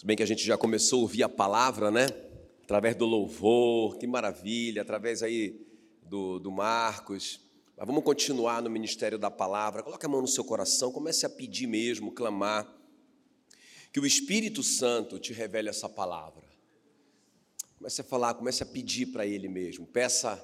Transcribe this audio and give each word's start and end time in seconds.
Se 0.00 0.06
bem 0.06 0.16
que 0.16 0.22
a 0.22 0.26
gente 0.26 0.42
já 0.42 0.56
começou 0.56 1.00
a 1.00 1.02
ouvir 1.02 1.22
a 1.22 1.28
palavra, 1.28 1.90
né? 1.90 2.06
Através 2.62 2.96
do 2.96 3.04
louvor, 3.04 3.98
que 3.98 4.06
maravilha, 4.06 4.80
através 4.80 5.22
aí 5.22 5.60
do, 6.02 6.38
do 6.38 6.50
Marcos. 6.50 7.38
Mas 7.76 7.86
vamos 7.86 8.02
continuar 8.02 8.62
no 8.62 8.70
ministério 8.70 9.18
da 9.18 9.30
palavra. 9.30 9.82
Coloque 9.82 10.06
a 10.06 10.08
mão 10.08 10.22
no 10.22 10.26
seu 10.26 10.42
coração, 10.42 10.90
comece 10.90 11.26
a 11.26 11.28
pedir 11.28 11.66
mesmo, 11.66 12.12
clamar. 12.12 12.66
Que 13.92 14.00
o 14.00 14.06
Espírito 14.06 14.62
Santo 14.62 15.18
te 15.18 15.34
revele 15.34 15.68
essa 15.68 15.86
palavra. 15.86 16.48
Comece 17.76 18.00
a 18.00 18.04
falar, 18.04 18.32
comece 18.32 18.62
a 18.62 18.66
pedir 18.66 19.04
para 19.04 19.26
Ele 19.26 19.50
mesmo. 19.50 19.86
Peça. 19.86 20.42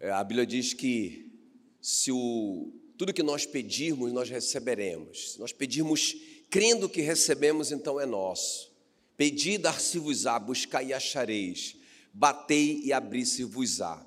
É, 0.00 0.10
a 0.10 0.24
Bíblia 0.24 0.46
diz 0.46 0.72
que 0.72 1.30
se 1.78 2.10
o, 2.10 2.72
tudo 2.96 3.12
que 3.12 3.22
nós 3.22 3.44
pedirmos, 3.44 4.10
nós 4.14 4.30
receberemos. 4.30 5.34
Se 5.34 5.40
nós 5.40 5.52
pedirmos 5.52 6.16
crendo 6.52 6.86
que 6.86 7.00
recebemos, 7.00 7.72
então 7.72 7.98
é 7.98 8.04
nosso. 8.04 8.70
Pedi, 9.16 9.56
dar-se-vos-á, 9.56 10.38
buscai 10.38 10.88
e 10.88 10.92
achareis, 10.92 11.76
batei 12.12 12.82
e 12.84 12.92
abri-se-vos-á. 12.92 14.06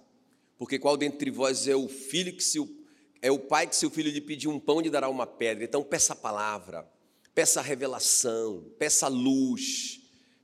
Porque 0.55 0.77
qual 0.77 0.95
dentre 0.95 1.31
vós 1.31 1.68
é 1.68 1.76
o 1.76 1.88
filho 1.88 2.31
que 2.31 2.44
se 2.44 2.59
é 3.20 3.31
o 3.31 3.40
pai 3.40 3.66
que 3.66 3.76
se 3.76 3.88
o 3.88 3.90
filho 3.90 4.12
lhe 4.12 4.21
pedir 4.21 4.48
um 4.48 4.59
pão 4.59 4.80
lhe 4.80 4.91
dará 4.91 5.09
uma 5.09 5.26
pedra? 5.26 5.63
Então 5.63 5.84
peça 5.84 6.13
a 6.13 6.16
palavra, 6.16 6.88
peça 7.34 7.59
a 7.59 7.63
revelação, 7.63 8.63
peça 8.77 9.07
a 9.07 9.09
luz, 9.09 10.02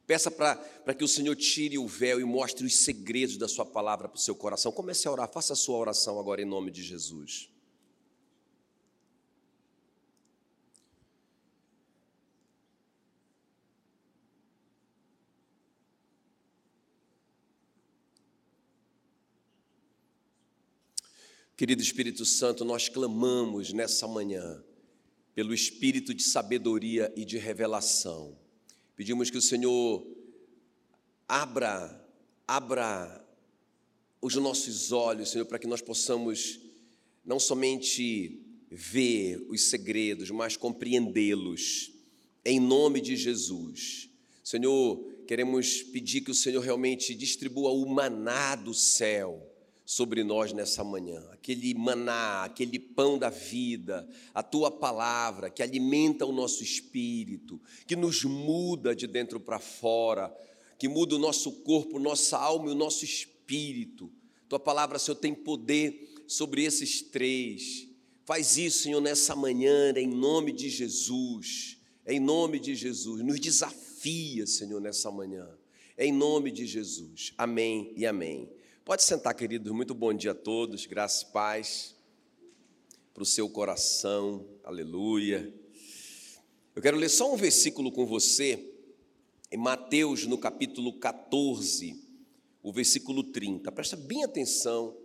peça 0.08 0.32
para 0.32 0.96
que 0.98 1.04
o 1.04 1.08
Senhor 1.08 1.36
tire 1.36 1.78
o 1.78 1.88
véu 1.88 2.20
e 2.20 2.24
mostre 2.24 2.66
os 2.66 2.78
segredos 2.78 3.38
da 3.38 3.48
sua 3.48 3.66
palavra 3.66 4.10
para 4.10 4.18
o 4.18 4.22
seu 4.22 4.34
coração. 4.34 4.72
Comece 4.72 5.08
a 5.08 5.12
orar, 5.12 5.30
faça 5.32 5.54
a 5.54 5.56
sua 5.56 5.78
oração 5.78 6.20
agora 6.20 6.42
em 6.42 6.46
nome 6.46 6.72
de 6.72 6.82
Jesus. 6.82 7.51
Querido 21.56 21.82
Espírito 21.82 22.26
Santo, 22.26 22.66
nós 22.66 22.90
clamamos 22.90 23.72
nessa 23.72 24.08
manhã 24.08 24.64
pelo 25.36 25.54
espírito 25.54 26.14
de 26.14 26.24
sabedoria 26.24 27.12
e 27.16 27.24
de 27.24 27.38
revelação. 27.38 28.38
Pedimos 28.96 29.30
que 29.30 29.38
o 29.38 29.42
Senhor 29.42 30.06
abra, 31.28 32.04
abra 32.48 33.26
os 34.22 34.36
nossos 34.36 34.92
olhos, 34.92 35.30
Senhor, 35.30 35.46
para 35.46 35.60
que 35.60 35.68
nós 35.68 35.82
possamos 35.82 36.60
não 37.24 37.40
somente 37.40 38.40
ver 38.70 39.46
os 39.50 39.70
segredos, 39.70 40.32
mas 40.32 40.58
compreendê-los. 40.58 41.92
Em 42.44 42.60
nome 42.60 43.02
de 43.02 43.16
Jesus. 43.16 44.10
Senhor, 44.44 44.98
queremos 45.28 45.84
pedir 45.84 46.22
que 46.22 46.32
o 46.32 46.36
Senhor 46.36 46.62
realmente 46.62 47.14
distribua 47.14 47.72
o 47.72 47.86
maná 47.86 48.56
do 48.56 48.74
céu 48.74 49.51
sobre 49.92 50.24
nós 50.24 50.54
nessa 50.54 50.86
manhã. 50.86 51.22
Aquele 51.34 51.74
maná, 51.74 52.46
aquele 52.46 52.80
pão 52.80 53.20
da 53.20 53.30
vida, 53.30 54.08
a 54.34 54.42
tua 54.42 54.72
palavra 54.72 55.50
que 55.50 55.62
alimenta 55.62 56.26
o 56.26 56.32
nosso 56.32 56.64
espírito, 56.64 57.60
que 57.86 57.94
nos 57.94 58.24
muda 58.24 58.96
de 58.96 59.06
dentro 59.06 59.38
para 59.38 59.60
fora, 59.60 60.34
que 60.80 60.88
muda 60.88 61.18
o 61.18 61.20
nosso 61.20 61.52
corpo, 61.64 62.00
nossa 62.00 62.38
alma 62.38 62.70
e 62.70 62.72
o 62.72 62.76
nosso 62.76 63.04
espírito. 63.04 64.10
Tua 64.48 64.62
palavra, 64.62 64.98
Senhor, 64.98 65.18
tem 65.18 65.36
poder 65.36 66.24
sobre 66.26 66.64
esses 66.64 67.02
três. 67.02 67.86
Faz 68.24 68.56
isso, 68.56 68.84
Senhor, 68.84 69.02
nessa 69.02 69.36
manhã, 69.36 69.92
em 69.98 70.08
nome 70.08 70.54
de 70.54 70.70
Jesus. 70.70 71.78
Em 72.08 72.18
nome 72.18 72.62
de 72.62 72.76
Jesus. 72.76 73.22
Nos 73.22 73.42
desafia, 73.42 74.48
Senhor, 74.48 74.80
nessa 74.80 75.12
manhã. 75.12 75.50
Em 75.98 76.14
nome 76.14 76.50
de 76.50 76.66
Jesus. 76.66 77.34
Amém 77.38 77.92
e 77.98 78.06
amém. 78.06 78.61
Pode 78.84 79.04
sentar, 79.04 79.36
queridos. 79.36 79.72
Muito 79.72 79.94
bom 79.94 80.12
dia 80.12 80.32
a 80.32 80.36
todos. 80.36 80.88
Graça 80.88 81.24
e 81.24 81.32
paz 81.32 81.96
para 83.14 83.22
o 83.22 83.26
seu 83.26 83.48
coração. 83.48 84.44
Aleluia. 84.64 85.54
Eu 86.76 86.82
quero 86.82 86.98
ler 86.98 87.10
só 87.10 87.32
um 87.32 87.38
versículo 87.38 87.92
com 87.92 88.08
você, 88.08 88.74
em 89.52 89.58
Mateus, 89.58 90.26
no 90.26 90.36
capítulo 90.36 90.94
14, 90.94 91.96
o 92.64 92.74
versículo 92.74 93.24
30. 93.24 93.72
Presta 93.72 93.96
bem 93.96 94.24
atenção. 94.24 94.98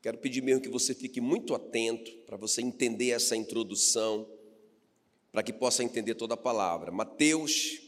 Quero 0.00 0.16
pedir 0.16 0.42
mesmo 0.42 0.62
que 0.62 0.70
você 0.70 0.94
fique 0.94 1.20
muito 1.20 1.54
atento 1.54 2.10
para 2.24 2.38
você 2.38 2.62
entender 2.62 3.10
essa 3.10 3.36
introdução, 3.36 4.26
para 5.30 5.42
que 5.42 5.52
possa 5.52 5.84
entender 5.84 6.14
toda 6.14 6.32
a 6.32 6.38
palavra. 6.38 6.90
Mateus 6.90 7.78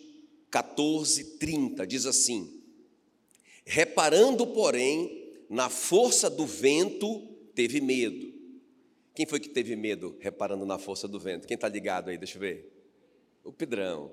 14, 0.51 1.39
30 1.39 1.87
diz 1.87 2.05
assim 2.05 2.62
Reparando, 3.65 4.47
porém, 4.47 5.35
na 5.49 5.69
força 5.69 6.29
do 6.29 6.47
vento, 6.47 7.21
teve 7.55 7.81
medo. 7.81 8.33
Quem 9.15 9.27
foi 9.27 9.39
que 9.39 9.49
teve 9.49 9.77
medo 9.77 10.17
reparando 10.21 10.65
na 10.65 10.79
força 10.79 11.07
do 11.07 11.21
vento? 11.21 11.47
Quem 11.47 11.55
está 11.55 11.69
ligado 11.69 12.09
aí? 12.09 12.17
Deixa 12.17 12.37
eu 12.37 12.41
ver. 12.41 12.73
O 13.45 13.53
Pedrão. 13.53 14.11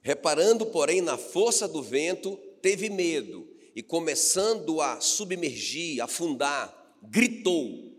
Reparando, 0.00 0.66
porém, 0.66 1.00
na 1.00 1.18
força 1.18 1.68
do 1.68 1.82
vento, 1.82 2.36
teve 2.60 2.88
medo 2.88 3.46
e, 3.74 3.82
começando 3.82 4.80
a 4.80 5.00
submergir, 5.00 6.02
afundar, 6.02 6.96
gritou: 7.02 7.92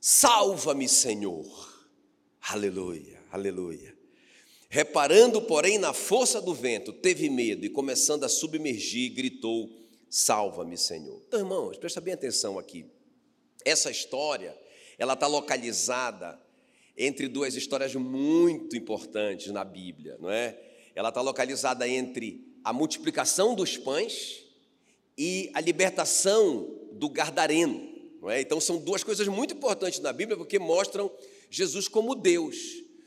Salva-me, 0.00 0.88
Senhor. 0.88 1.72
Aleluia, 2.40 3.20
aleluia. 3.30 3.96
Reparando, 4.68 5.42
porém, 5.42 5.78
na 5.78 5.92
força 5.92 6.40
do 6.40 6.54
vento, 6.54 6.92
teve 6.92 7.28
medo 7.28 7.64
e, 7.64 7.70
começando 7.70 8.24
a 8.24 8.28
submergir, 8.28 9.12
gritou: 9.14 9.70
Salva-me, 10.14 10.76
Senhor. 10.76 11.22
Então, 11.26 11.40
irmãos, 11.40 11.78
presta 11.78 11.98
bem 11.98 12.12
atenção 12.12 12.58
aqui. 12.58 12.84
Essa 13.64 13.90
história, 13.90 14.54
ela 14.98 15.14
está 15.14 15.26
localizada 15.26 16.38
entre 16.94 17.28
duas 17.28 17.54
histórias 17.54 17.94
muito 17.94 18.76
importantes 18.76 19.50
na 19.50 19.64
Bíblia, 19.64 20.18
não 20.20 20.30
é? 20.30 20.60
Ela 20.94 21.08
está 21.08 21.22
localizada 21.22 21.88
entre 21.88 22.46
a 22.62 22.74
multiplicação 22.74 23.54
dos 23.54 23.78
pães 23.78 24.44
e 25.16 25.50
a 25.54 25.62
libertação 25.62 26.68
do 26.92 27.08
Gardareno, 27.08 27.80
não 28.20 28.30
é? 28.30 28.42
Então 28.42 28.60
são 28.60 28.76
duas 28.76 29.02
coisas 29.02 29.26
muito 29.28 29.54
importantes 29.54 29.98
na 30.00 30.12
Bíblia 30.12 30.36
porque 30.36 30.58
mostram 30.58 31.10
Jesus 31.48 31.88
como 31.88 32.14
Deus. 32.14 32.58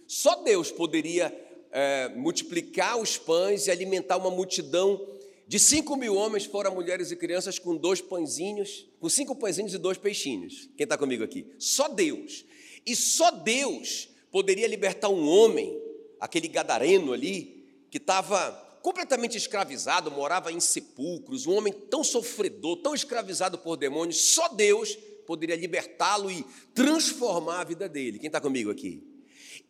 Só 0.07 0.41
Deus 0.41 0.71
poderia 0.71 1.31
é, 1.71 2.09
multiplicar 2.15 2.97
os 2.97 3.15
pães 3.15 3.67
e 3.67 3.71
alimentar 3.71 4.17
uma 4.17 4.31
multidão 4.31 5.14
de 5.47 5.59
cinco 5.59 5.95
mil 5.95 6.15
homens 6.15 6.45
foram 6.45 6.73
mulheres 6.73 7.11
e 7.11 7.15
crianças 7.15 7.59
com 7.59 7.75
dois 7.75 8.01
pãezinhos, 8.01 8.87
com 8.99 9.07
cinco 9.07 9.35
pãezinhos 9.35 9.73
e 9.73 9.77
dois 9.77 9.97
peixinhos. 9.97 10.69
Quem 10.75 10.85
está 10.85 10.97
comigo 10.97 11.23
aqui? 11.23 11.47
Só 11.59 11.87
Deus. 11.87 12.45
E 12.85 12.95
só 12.95 13.31
Deus 13.31 14.09
poderia 14.31 14.67
libertar 14.67 15.09
um 15.09 15.27
homem, 15.27 15.79
aquele 16.19 16.47
gadareno 16.47 17.13
ali, 17.13 17.63
que 17.89 17.97
estava 17.97 18.51
completamente 18.81 19.37
escravizado, 19.37 20.11
morava 20.11 20.51
em 20.51 20.59
sepulcros, 20.59 21.47
um 21.47 21.53
homem 21.53 21.73
tão 21.73 22.03
sofredor, 22.03 22.77
tão 22.77 22.93
escravizado 22.93 23.57
por 23.57 23.77
demônios, 23.77 24.17
só 24.33 24.47
Deus 24.49 24.95
poderia 25.25 25.55
libertá-lo 25.55 26.29
e 26.29 26.45
transformar 26.73 27.61
a 27.61 27.63
vida 27.63 27.89
dele. 27.89 28.19
Quem 28.19 28.27
está 28.27 28.39
comigo 28.39 28.69
aqui? 28.69 29.03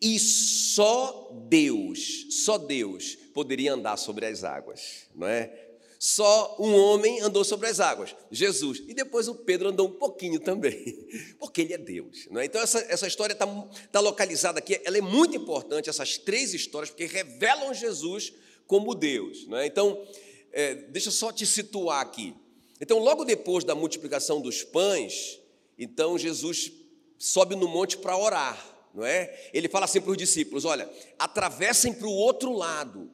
E 0.02 0.19
só 0.19 1.31
Deus, 1.47 2.28
só 2.44 2.58
Deus 2.58 3.16
poderia 3.34 3.74
andar 3.74 3.97
sobre 3.97 4.25
as 4.25 4.44
águas, 4.44 5.08
não 5.16 5.28
é? 5.28 5.65
Só 5.98 6.58
um 6.60 6.76
homem 6.76 7.22
andou 7.22 7.44
sobre 7.44 7.68
as 7.68 7.80
águas, 7.80 8.16
Jesus. 8.30 8.84
E 8.88 8.94
depois 8.94 9.28
o 9.28 9.36
Pedro 9.36 9.70
andou 9.70 9.88
um 9.88 9.94
pouquinho 9.94 10.40
também, 10.40 11.08
porque 11.40 11.62
ele 11.62 11.74
é 11.74 11.78
Deus. 11.78 12.28
Não 12.30 12.42
é? 12.42 12.46
Então, 12.46 12.62
essa, 12.62 12.80
essa 12.90 13.08
história 13.08 13.34
está 13.34 13.47
tá 13.92 14.00
localizada 14.00 14.59
aqui, 14.59 14.80
ela 14.84 14.97
é 14.97 15.02
muito 15.02 15.36
importante, 15.36 15.90
essas 15.90 16.18
três 16.18 16.53
histórias, 16.53 16.90
porque 16.90 17.06
revelam 17.06 17.74
Jesus 17.74 18.34
como 18.68 18.94
Deus. 18.94 19.47
Não 19.47 19.58
é? 19.58 19.66
Então, 19.66 20.06
é, 20.52 20.76
deixa 20.76 21.09
eu 21.09 21.14
só 21.14 21.32
te 21.32 21.46
situar 21.46 22.02
aqui. 22.02 22.36
Então, 22.80 23.00
logo 23.00 23.24
depois 23.24 23.64
da 23.64 23.74
multiplicação 23.74 24.41
dos 24.41 24.64
pães, 24.64 25.40
então 25.78 26.18
Jesus 26.18 26.72
sobe 27.18 27.56
no 27.56 27.68
monte 27.68 27.98
para 27.98 28.18
orar. 28.18 28.76
Não 28.94 29.03
é? 29.06 29.50
Ele 29.53 29.68
fala 29.68 29.86
assim 29.86 30.00
para 30.00 30.12
os 30.12 30.18
discípulos: 30.18 30.64
olha, 30.64 30.90
atravessem 31.20 31.94
para 31.94 32.08
o 32.08 32.14
outro 32.14 32.53
lado 32.53 33.12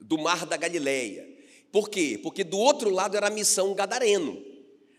do 0.00 0.18
mar 0.18 0.44
da 0.44 0.56
Galileia. 0.56 1.28
Por 1.72 1.88
quê? 1.88 2.18
Porque 2.22 2.42
do 2.42 2.58
outro 2.58 2.90
lado 2.90 3.16
era 3.16 3.28
a 3.28 3.30
missão 3.30 3.74
gadareno, 3.74 4.42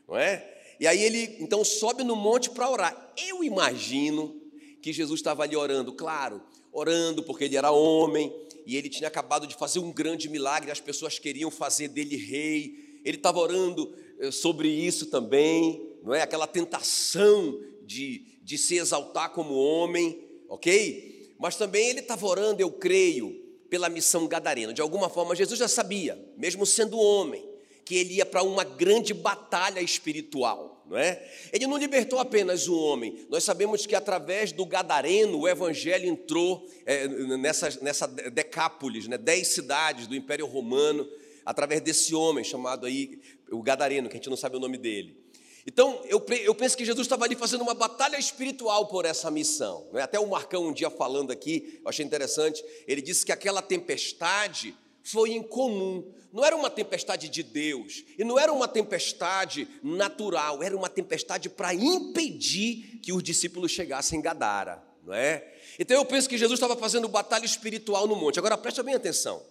não 0.08 0.18
é? 0.18 0.48
E 0.80 0.88
aí 0.88 1.02
ele 1.04 1.38
então 1.40 1.64
sobe 1.64 2.04
no 2.04 2.16
monte 2.16 2.50
para 2.50 2.70
orar. 2.70 3.14
Eu 3.30 3.44
imagino 3.44 4.42
que 4.82 4.92
Jesus 4.92 5.20
estava 5.20 5.44
ali 5.44 5.56
orando, 5.56 5.94
claro, 5.94 6.42
orando 6.72 7.22
porque 7.24 7.44
ele 7.44 7.56
era 7.56 7.72
homem 7.72 8.34
e 8.66 8.76
ele 8.76 8.90
tinha 8.90 9.08
acabado 9.08 9.46
de 9.46 9.56
fazer 9.56 9.80
um 9.80 9.92
grande 9.92 10.30
milagre, 10.30 10.72
as 10.72 10.80
pessoas 10.80 11.20
queriam 11.20 11.52
fazer 11.52 11.88
dele 11.90 12.16
rei. 12.16 13.00
Ele 13.04 13.18
estava 13.18 13.40
orando 13.40 13.94
eh, 14.20 14.32
sobre 14.32 14.70
isso 14.70 15.08
também, 15.08 15.82
não 16.04 16.14
é? 16.14 16.22
Aquela 16.22 16.48
tentação 16.48 17.60
de, 17.84 18.40
de 18.44 18.58
se 18.58 18.78
exaltar 18.78 19.32
como 19.32 19.54
homem, 19.54 20.24
ok? 20.48 21.36
Mas 21.40 21.56
também 21.56 21.90
ele 21.90 22.00
estava 22.00 22.26
orando, 22.26 22.62
eu 22.62 22.72
creio, 22.72 23.41
pela 23.72 23.88
missão 23.88 24.28
gadarena. 24.28 24.74
De 24.74 24.82
alguma 24.82 25.10
forma, 25.10 25.34
Jesus 25.34 25.58
já 25.58 25.68
sabia, 25.70 26.22
mesmo 26.38 26.66
sendo 26.66 27.00
homem, 27.00 27.50
que 27.86 27.96
ele 27.96 28.16
ia 28.16 28.26
para 28.26 28.44
uma 28.44 28.66
grande 28.66 29.14
batalha 29.14 29.80
espiritual, 29.80 30.84
não 30.86 30.98
é? 30.98 31.26
Ele 31.54 31.66
não 31.66 31.78
libertou 31.78 32.20
apenas 32.20 32.68
um 32.68 32.78
homem. 32.78 33.26
Nós 33.30 33.46
sabemos 33.46 33.86
que 33.86 33.96
através 33.96 34.52
do 34.52 34.66
gadareno 34.66 35.40
o 35.40 35.48
evangelho 35.48 36.06
entrou 36.06 36.70
é, 36.86 37.08
nessa, 37.38 37.80
nessa 37.82 38.08
decápolis, 38.08 39.08
né? 39.08 39.18
dez 39.18 39.48
cidades 39.48 40.06
do 40.06 40.16
Império 40.16 40.46
Romano, 40.46 41.10
através 41.46 41.80
desse 41.80 42.14
homem 42.14 42.44
chamado 42.44 42.86
aí 42.86 43.22
o 43.50 43.64
gadareno, 43.64 44.10
que 44.10 44.16
a 44.16 44.18
gente 44.18 44.30
não 44.30 44.38
sabe 44.38 44.58
o 44.58 44.60
nome 44.60 44.78
dele. 44.78 45.21
Então, 45.66 46.02
eu, 46.06 46.24
eu 46.44 46.56
penso 46.56 46.76
que 46.76 46.84
Jesus 46.84 47.06
estava 47.06 47.26
ali 47.26 47.36
fazendo 47.36 47.62
uma 47.62 47.74
batalha 47.74 48.18
espiritual 48.18 48.88
por 48.88 49.06
essa 49.06 49.30
missão. 49.30 49.88
Né? 49.94 50.02
Até 50.02 50.20
o 50.20 50.28
Marcão, 50.28 50.68
um 50.68 50.74
dia 50.74 50.90
falando 50.90 51.32
aqui, 51.32 51.80
eu 51.84 51.90
achei 51.90 52.04
interessante, 52.06 52.64
ele 52.88 53.02
disse 53.02 53.26
que 53.26 53.32
aquela 53.32 53.62
tempestade 53.62 54.76
foi 55.04 55.34
incomum. 55.34 56.14
Não 56.32 56.44
era 56.44 56.56
uma 56.56 56.70
tempestade 56.70 57.30
de 57.30 57.44
Deus, 57.44 58.04
e 58.18 58.24
não 58.24 58.40
era 58.40 58.52
uma 58.52 58.68
tempestade 58.68 59.68
natural, 59.84 60.64
era 60.64 60.76
uma 60.76 60.90
tempestade 60.90 61.50
para 61.50 61.74
impedir 61.74 63.00
que 63.04 63.12
os 63.12 63.22
discípulos 63.22 63.72
chegassem 63.72 64.20
em 64.20 64.22
Gadara, 64.22 64.82
não 65.04 65.14
é? 65.14 65.54
Então 65.78 65.98
eu 65.98 66.06
penso 66.06 66.30
que 66.30 66.38
Jesus 66.38 66.58
estava 66.58 66.76
fazendo 66.76 67.08
batalha 67.08 67.46
espiritual 67.46 68.08
no 68.08 68.16
monte. 68.16 68.40
Agora 68.40 68.58
preste 68.58 68.82
bem 68.82 68.96
atenção. 68.96 69.44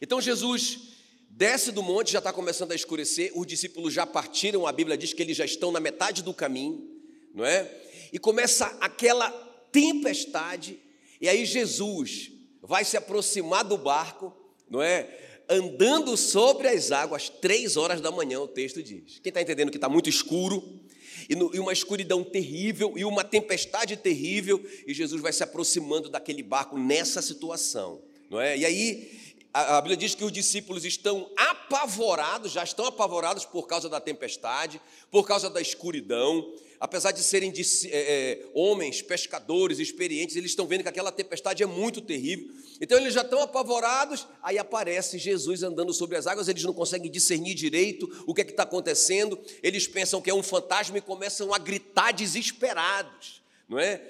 Então 0.00 0.20
Jesus 0.20 0.97
desce 1.38 1.70
do 1.70 1.84
monte, 1.84 2.10
já 2.10 2.18
está 2.18 2.32
começando 2.32 2.72
a 2.72 2.74
escurecer, 2.74 3.30
os 3.32 3.46
discípulos 3.46 3.94
já 3.94 4.04
partiram, 4.04 4.66
a 4.66 4.72
Bíblia 4.72 4.98
diz 4.98 5.12
que 5.12 5.22
eles 5.22 5.36
já 5.36 5.44
estão 5.44 5.70
na 5.70 5.78
metade 5.78 6.20
do 6.20 6.34
caminho, 6.34 6.84
não 7.32 7.44
é? 7.44 7.70
E 8.12 8.18
começa 8.18 8.66
aquela 8.80 9.30
tempestade, 9.70 10.80
e 11.20 11.28
aí 11.28 11.46
Jesus 11.46 12.32
vai 12.60 12.84
se 12.84 12.96
aproximar 12.96 13.62
do 13.62 13.78
barco, 13.78 14.36
não 14.68 14.82
é? 14.82 15.16
Andando 15.48 16.16
sobre 16.16 16.66
as 16.66 16.90
águas, 16.90 17.28
três 17.28 17.76
horas 17.76 18.00
da 18.00 18.10
manhã, 18.10 18.40
o 18.40 18.48
texto 18.48 18.82
diz. 18.82 19.20
Quem 19.22 19.30
está 19.30 19.40
entendendo 19.40 19.70
que 19.70 19.76
está 19.76 19.88
muito 19.88 20.10
escuro, 20.10 20.80
e, 21.28 21.36
no, 21.36 21.54
e, 21.54 21.60
uma 21.60 21.72
escuridão 21.72 22.24
terrível, 22.24 22.94
e 22.96 23.04
uma 23.04 23.22
tempestade 23.22 23.96
terrível, 23.96 24.60
e 24.84 24.92
Jesus 24.92 25.22
vai 25.22 25.32
se 25.32 25.44
aproximando 25.44 26.08
daquele 26.08 26.42
barco 26.42 26.76
nessa 26.76 27.22
situação, 27.22 28.02
não 28.28 28.40
é? 28.40 28.58
E 28.58 28.64
aí 28.64 29.27
a, 29.58 29.80
Bíblia 29.80 29.96
diz 29.96 30.14
que 30.14 30.24
os 30.24 30.30
discípulos 30.30 30.84
estão 30.84 31.30
apavorados, 31.36 32.52
já 32.52 32.62
estão 32.62 32.86
apavorados 32.86 33.44
por 33.44 33.66
causa 33.66 33.88
da 33.88 34.00
tempestade, 34.00 34.80
por 35.10 35.26
causa 35.26 35.50
da 35.50 35.60
escuridão. 35.60 36.54
Apesar 36.80 37.10
de 37.10 37.24
serem 37.24 37.52
é, 37.52 37.88
é, 37.90 38.46
homens, 38.54 39.02
pescadores, 39.02 39.80
experientes, 39.80 40.36
eles 40.36 40.52
estão 40.52 40.66
vendo 40.66 40.82
que 40.82 40.88
aquela 40.88 41.10
tempestade 41.10 41.62
é 41.62 41.66
muito 41.66 42.00
terrível. 42.00 42.54
Então 42.80 42.96
eles 42.96 43.12
já 43.12 43.22
estão 43.22 43.42
apavorados. 43.42 44.28
Aí 44.42 44.58
aparece 44.58 45.18
Jesus 45.18 45.64
andando 45.64 45.92
sobre 45.92 46.16
as 46.16 46.28
águas, 46.28 46.46
eles 46.46 46.62
não 46.62 46.72
conseguem 46.72 47.10
discernir 47.10 47.54
direito 47.54 48.24
o 48.26 48.34
que 48.34 48.42
é 48.42 48.44
que 48.44 48.52
está 48.52 48.62
acontecendo. 48.62 49.36
Eles 49.60 49.88
pensam 49.88 50.20
que 50.20 50.30
é 50.30 50.34
um 50.34 50.42
fantasma 50.42 50.98
e 50.98 51.00
começam 51.00 51.52
a 51.52 51.58
gritar 51.58 52.12
desesperados, 52.12 53.42
não 53.68 53.78
é? 53.78 54.00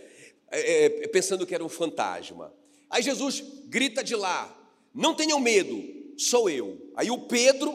é, 0.50 1.04
é 1.04 1.08
pensando 1.08 1.46
que 1.46 1.54
era 1.54 1.64
um 1.64 1.68
fantasma. 1.70 2.52
Aí 2.90 3.02
Jesus 3.02 3.42
grita 3.66 4.02
de 4.02 4.14
lá: 4.14 4.57
não 4.98 5.14
tenham 5.14 5.38
medo, 5.38 5.80
sou 6.16 6.50
eu. 6.50 6.90
Aí 6.96 7.08
o 7.08 7.28
Pedro, 7.28 7.72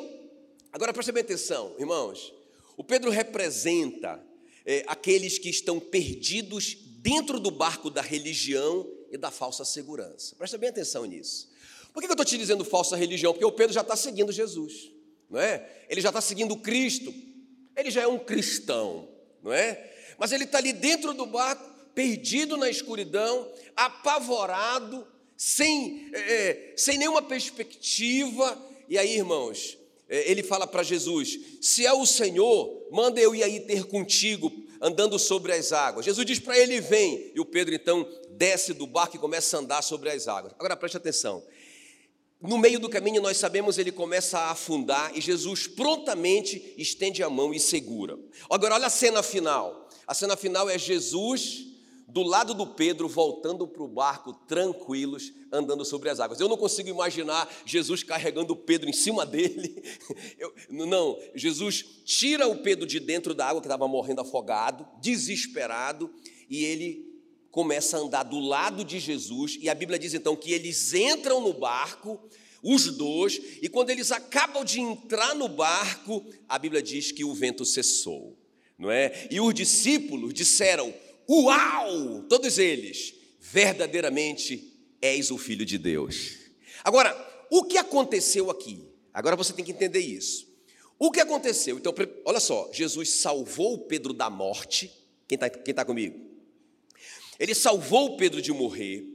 agora 0.74 0.92
preste 0.92 1.14
bem 1.14 1.24
atenção, 1.24 1.74
irmãos. 1.80 2.34
O 2.76 2.84
Pedro 2.84 3.10
representa 3.10 4.22
é, 4.66 4.84
aqueles 4.88 5.38
que 5.38 5.50
estão 5.50 5.80
perdidos 5.80 6.76
dentro 6.98 7.40
do 7.40 7.50
barco 7.50 7.90
da 7.90 8.02
religião 8.02 8.86
e 9.10 9.18
da 9.18 9.32
falsa 9.32 9.64
segurança. 9.64 10.36
Presta 10.36 10.58
bem 10.58 10.68
atenção 10.68 11.06
nisso. 11.06 11.50
Por 11.94 12.02
que 12.02 12.08
eu 12.08 12.12
estou 12.12 12.26
te 12.26 12.38
dizendo 12.38 12.66
falsa 12.66 12.98
religião? 12.98 13.32
Porque 13.32 13.46
o 13.46 13.54
Pedro 13.54 13.74
já 13.74 13.82
está 13.82 13.96
seguindo 13.96 14.30
Jesus, 14.30 14.92
não 15.30 15.40
é? 15.40 15.86
Ele 15.88 16.02
já 16.02 16.10
está 16.10 16.20
seguindo 16.20 16.58
Cristo. 16.58 17.14
Ele 17.74 17.90
já 17.90 18.02
é 18.02 18.08
um 18.08 18.20
cristão, 18.20 19.08
não 19.42 19.54
é? 19.54 19.92
Mas 20.18 20.34
ele 20.34 20.44
está 20.44 20.58
ali 20.58 20.74
dentro 20.74 21.14
do 21.14 21.26
barco, 21.26 21.64
perdido 21.96 22.58
na 22.58 22.70
escuridão, 22.70 23.50
apavorado, 23.78 25.08
sem, 25.38 26.10
é, 26.14 26.20
é, 26.20 26.74
sem 26.78 26.98
nenhuma 26.98 27.22
perspectiva. 27.22 28.62
E 28.88 28.98
aí, 28.98 29.18
irmãos, 29.18 29.78
é, 30.10 30.30
ele 30.30 30.44
fala 30.44 30.68
para 30.68 30.84
Jesus: 30.84 31.40
Se 31.62 31.86
é 31.86 31.94
o 31.94 32.06
Senhor, 32.06 32.88
manda 32.92 33.20
eu 33.20 33.36
ir 33.36 33.44
aí 33.44 33.60
ter 33.62 33.86
contigo, 33.86 34.52
andando 34.82 35.18
sobre 35.18 35.52
as 35.54 35.72
águas. 35.72 36.06
Jesus 36.06 36.26
diz 36.26 36.40
para 36.40 36.58
ele: 36.58 36.80
Vem. 36.80 37.32
E 37.34 37.40
o 37.40 37.46
Pedro 37.46 37.74
então 37.74 38.08
desce 38.32 38.74
do 38.74 38.88
barco 38.88 39.16
e 39.16 39.20
começa 39.20 39.58
a 39.58 39.60
andar 39.60 39.82
sobre 39.82 40.10
as 40.10 40.28
águas. 40.28 40.54
Agora 40.58 40.76
preste 40.76 40.98
atenção. 40.98 41.44
No 42.42 42.58
meio 42.58 42.78
do 42.78 42.90
caminho, 42.90 43.22
nós 43.22 43.38
sabemos, 43.38 43.78
ele 43.78 43.92
começa 43.92 44.38
a 44.38 44.52
afundar 44.52 45.16
e 45.16 45.22
Jesus 45.22 45.66
prontamente 45.66 46.74
estende 46.78 47.24
a 47.24 47.30
mão 47.30 47.54
e 47.54 47.60
segura. 47.60 48.20
Agora, 48.50 48.76
olha 48.76 48.88
a 48.88 48.90
cena 48.90 49.24
final. 49.24 49.88
A 50.06 50.14
cena 50.14 50.36
final 50.36 50.70
é 50.70 50.78
Jesus 50.78 51.73
do 52.08 52.22
lado 52.22 52.54
do 52.54 52.68
Pedro, 52.68 53.08
voltando 53.08 53.68
para 53.68 53.84
o 53.84 53.88
barco, 53.88 54.34
tranquilos, 54.48 55.34
andando 55.52 55.84
sobre 55.84 56.10
as 56.10 56.20
águas. 56.20 56.40
Eu 56.40 56.50
não 56.50 56.58
consigo 56.58 56.90
imaginar 56.90 57.52
Jesus 57.66 58.04
carregando 58.04 58.54
o 58.54 58.56
Pedro 58.56 58.90
em 58.90 58.94
cima 58.94 59.26
dele. 59.26 59.82
Eu, 60.38 60.54
não, 60.70 61.18
Jesus 61.34 61.84
tira 62.06 62.48
o 62.48 62.58
Pedro 62.58 62.86
de 62.86 63.00
dentro 63.00 63.34
da 63.34 63.48
água, 63.48 63.62
que 63.62 63.68
estava 63.68 63.88
morrendo 63.88 64.22
afogado, 64.22 64.88
desesperado, 65.02 66.14
e 66.50 66.66
ele 66.66 67.14
começa 67.50 67.98
a 67.98 68.00
andar 68.00 68.24
do 68.24 68.40
lado 68.40 68.84
de 68.84 69.00
Jesus. 69.00 69.58
E 69.62 69.70
a 69.70 69.76
Bíblia 69.76 70.00
diz 70.00 70.14
então 70.14 70.36
que 70.36 70.52
eles 70.52 70.94
entram 70.94 71.40
no 71.40 71.54
barco, 71.54 72.20
os 72.64 72.96
dois, 72.96 73.42
e 73.62 73.68
quando 73.68 73.90
eles 73.90 74.12
acabam 74.12 74.64
de 74.64 74.80
entrar 74.80 75.36
no 75.36 75.48
barco, 75.48 76.26
a 76.48 76.58
Bíblia 76.58 76.82
diz 76.82 77.12
que 77.12 77.24
o 77.24 77.34
vento 77.34 77.66
cessou. 77.66 78.38
Não 78.78 78.90
é? 78.90 79.28
E 79.30 79.40
os 79.40 79.54
discípulos 79.54 80.34
disseram: 80.34 80.94
Uau! 81.30 82.24
Todos 82.24 82.58
eles, 82.58 83.14
verdadeiramente 83.40 84.74
és 85.02 85.32
o 85.32 85.38
Filho 85.38 85.66
de 85.66 85.78
Deus. 85.78 86.38
Agora, 86.84 87.16
o 87.50 87.64
que 87.64 87.78
aconteceu 87.78 88.50
aqui? 88.50 88.88
Agora 89.14 89.36
você 89.36 89.54
tem 89.54 89.64
que 89.64 89.72
entender 89.72 90.00
isso. 90.00 90.52
O 90.98 91.12
que 91.12 91.20
aconteceu? 91.20 91.78
Então, 91.78 91.94
olha 92.26 92.40
só, 92.40 92.70
Jesus 92.74 93.10
salvou 93.10 93.80
Pedro 93.80 94.14
da 94.14 94.30
morte. 94.30 94.92
Quem 95.28 95.36
está 95.36 95.50
quem 95.50 95.74
tá 95.74 95.86
comigo? 95.86 96.20
Ele 97.40 97.54
salvou 97.54 98.16
Pedro 98.18 98.42
de 98.42 98.52
morrer. 98.52 99.06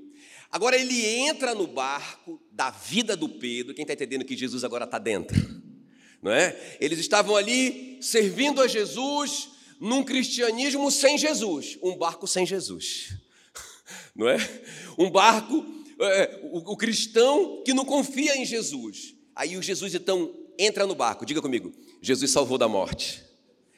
Agora 0.50 0.76
ele 0.76 1.04
entra 1.04 1.54
no 1.54 1.66
barco 1.66 2.40
da 2.50 2.70
vida 2.70 3.16
do 3.16 3.28
Pedro. 3.28 3.74
Quem 3.74 3.82
está 3.82 3.94
entendendo 3.94 4.24
que 4.24 4.36
Jesus 4.36 4.64
agora 4.64 4.84
está 4.84 4.98
dentro? 4.98 5.36
Não 6.22 6.32
é? 6.32 6.76
Eles 6.80 6.98
estavam 6.98 7.36
ali 7.36 7.98
servindo 8.00 8.60
a 8.60 8.66
Jesus, 8.66 9.50
num 9.80 10.02
cristianismo 10.02 10.90
sem 10.90 11.16
Jesus, 11.16 11.78
um 11.82 11.96
barco 11.96 12.26
sem 12.26 12.44
Jesus, 12.44 13.14
não 14.14 14.28
é? 14.28 14.38
Um 14.96 15.10
barco, 15.10 15.64
é, 16.00 16.40
o, 16.52 16.72
o 16.72 16.76
cristão 16.76 17.62
que 17.64 17.72
não 17.72 17.84
confia 17.84 18.36
em 18.36 18.44
Jesus. 18.44 19.14
Aí 19.34 19.56
o 19.56 19.62
Jesus 19.62 19.94
então 19.94 20.34
entra 20.58 20.86
no 20.86 20.94
barco, 20.94 21.24
diga 21.24 21.40
comigo, 21.40 21.72
Jesus 22.02 22.30
salvou 22.30 22.58
da 22.58 22.68
morte. 22.68 23.24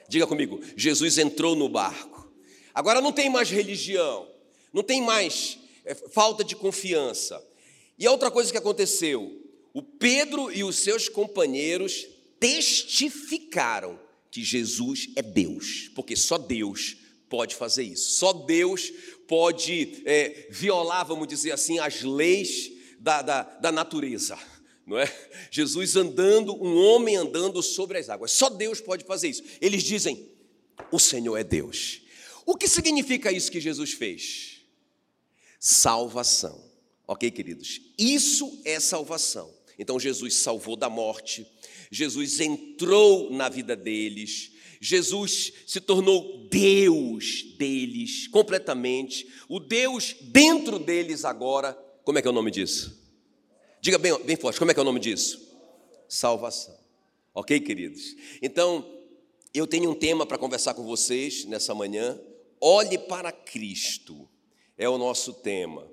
Diga 0.09 0.27
comigo, 0.27 0.61
Jesus 0.77 1.19
entrou 1.19 1.55
no 1.55 1.69
barco. 1.69 2.29
Agora 2.75 3.01
não 3.01 3.13
tem 3.13 3.31
mais 3.31 3.49
religião, 3.49 4.29
não 4.73 4.83
tem 4.83 5.01
mais 5.01 5.59
é, 5.85 5.95
falta 5.95 6.43
de 6.43 6.57
confiança. 6.57 7.41
E 7.97 8.07
a 8.07 8.11
outra 8.11 8.29
coisa 8.29 8.51
que 8.51 8.59
aconteceu, 8.59 9.41
o 9.73 9.83
Pedro 9.83 10.51
e 10.51 10.65
os 10.65 10.79
seus 10.79 11.09
companheiros 11.09 12.07
testificaram 12.41 14.01
que 14.31 14.45
Jesus 14.45 15.09
é 15.17 15.23
Deus, 15.23 15.91
porque 15.95 16.17
só 16.17 16.39
Deus 16.39 16.97
pode 17.29 17.55
fazer 17.55 17.85
isso, 17.85 18.13
só 18.13 18.33
Deus 18.33 18.93
pode 19.27 20.03
é, 20.05 20.49
violar, 20.51 21.07
vamos 21.07 21.29
dizer 21.29 21.53
assim, 21.53 21.79
as 21.79 22.03
leis 22.03 22.71
da, 22.99 23.23
da, 23.23 23.43
da 23.43 23.73
natureza. 23.73 24.39
Não 24.87 24.99
é? 24.99 25.07
Jesus 25.51 25.95
andando, 25.95 26.55
um 26.55 26.77
homem 26.77 27.17
andando 27.17 27.63
sobre 27.63 27.99
as 27.99 28.09
águas. 28.09 28.33
Só 28.33 28.51
Deus 28.51 28.81
pode 28.81 29.05
fazer 29.05 29.29
isso. 29.29 29.45
Eles 29.61 29.85
dizem: 29.85 30.29
o 30.91 30.99
Senhor 30.99 31.37
é 31.37 31.45
Deus. 31.45 32.03
O 32.45 32.57
que 32.57 32.67
significa 32.67 33.31
isso 33.31 33.53
que 33.53 33.61
Jesus 33.61 33.93
fez? 33.93 34.63
Salvação. 35.61 36.69
Ok, 37.07 37.31
queridos? 37.31 37.81
Isso 37.97 38.61
é 38.65 38.81
salvação. 38.81 39.55
Então 39.79 39.99
Jesus 39.99 40.35
salvou 40.35 40.77
da 40.77 40.91
morte, 40.91 41.47
Jesus 41.91 42.39
entrou 42.41 43.31
na 43.31 43.49
vida 43.49 43.75
deles, 43.75 44.53
Jesus 44.81 45.53
se 45.67 45.81
tornou 45.81 46.49
Deus 46.49 47.43
deles 47.59 48.29
completamente, 48.29 49.29
o 49.49 49.61
Deus 49.61 50.17
dentro 50.21 50.79
deles 50.79 51.25
agora. 51.25 51.75
Como 52.05 52.19
é 52.19 52.23
que 52.23 52.29
é 52.29 52.31
o 52.31 52.35
nome 52.35 52.51
disso? 52.51 52.99
Diga 53.81 53.99
bem, 53.99 54.19
bem 54.25 54.37
forte, 54.37 54.59
como 54.59 54.71
é 54.71 54.75
que 54.75 54.81
é 54.81 54.83
o 54.83 54.87
nome 54.87 55.01
disso? 55.01 55.41
Salvação. 56.09 56.79
Ok, 57.35 57.61
queridos? 57.61 58.17
Então, 58.41 58.87
eu 59.53 59.67
tenho 59.67 59.91
um 59.91 59.95
tema 59.95 60.25
para 60.25 60.39
conversar 60.39 60.75
com 60.75 60.85
vocês 60.85 61.45
nessa 61.45 61.75
manhã. 61.75 62.19
Olhe 62.61 62.99
para 62.99 63.33
Cristo, 63.33 64.29
é 64.79 64.89
o 64.89 64.99
nosso 64.99 65.33
tema. 65.33 65.91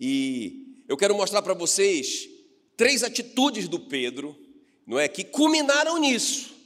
E 0.00 0.82
eu 0.88 0.96
quero 0.96 1.14
mostrar 1.14 1.42
para 1.42 1.54
vocês 1.54 2.28
três 2.76 3.02
atitudes 3.02 3.68
do 3.68 3.80
Pedro, 3.80 4.36
não 4.88 4.98
é, 4.98 5.06
que 5.06 5.22
culminaram 5.22 5.98
nisso. 5.98 6.56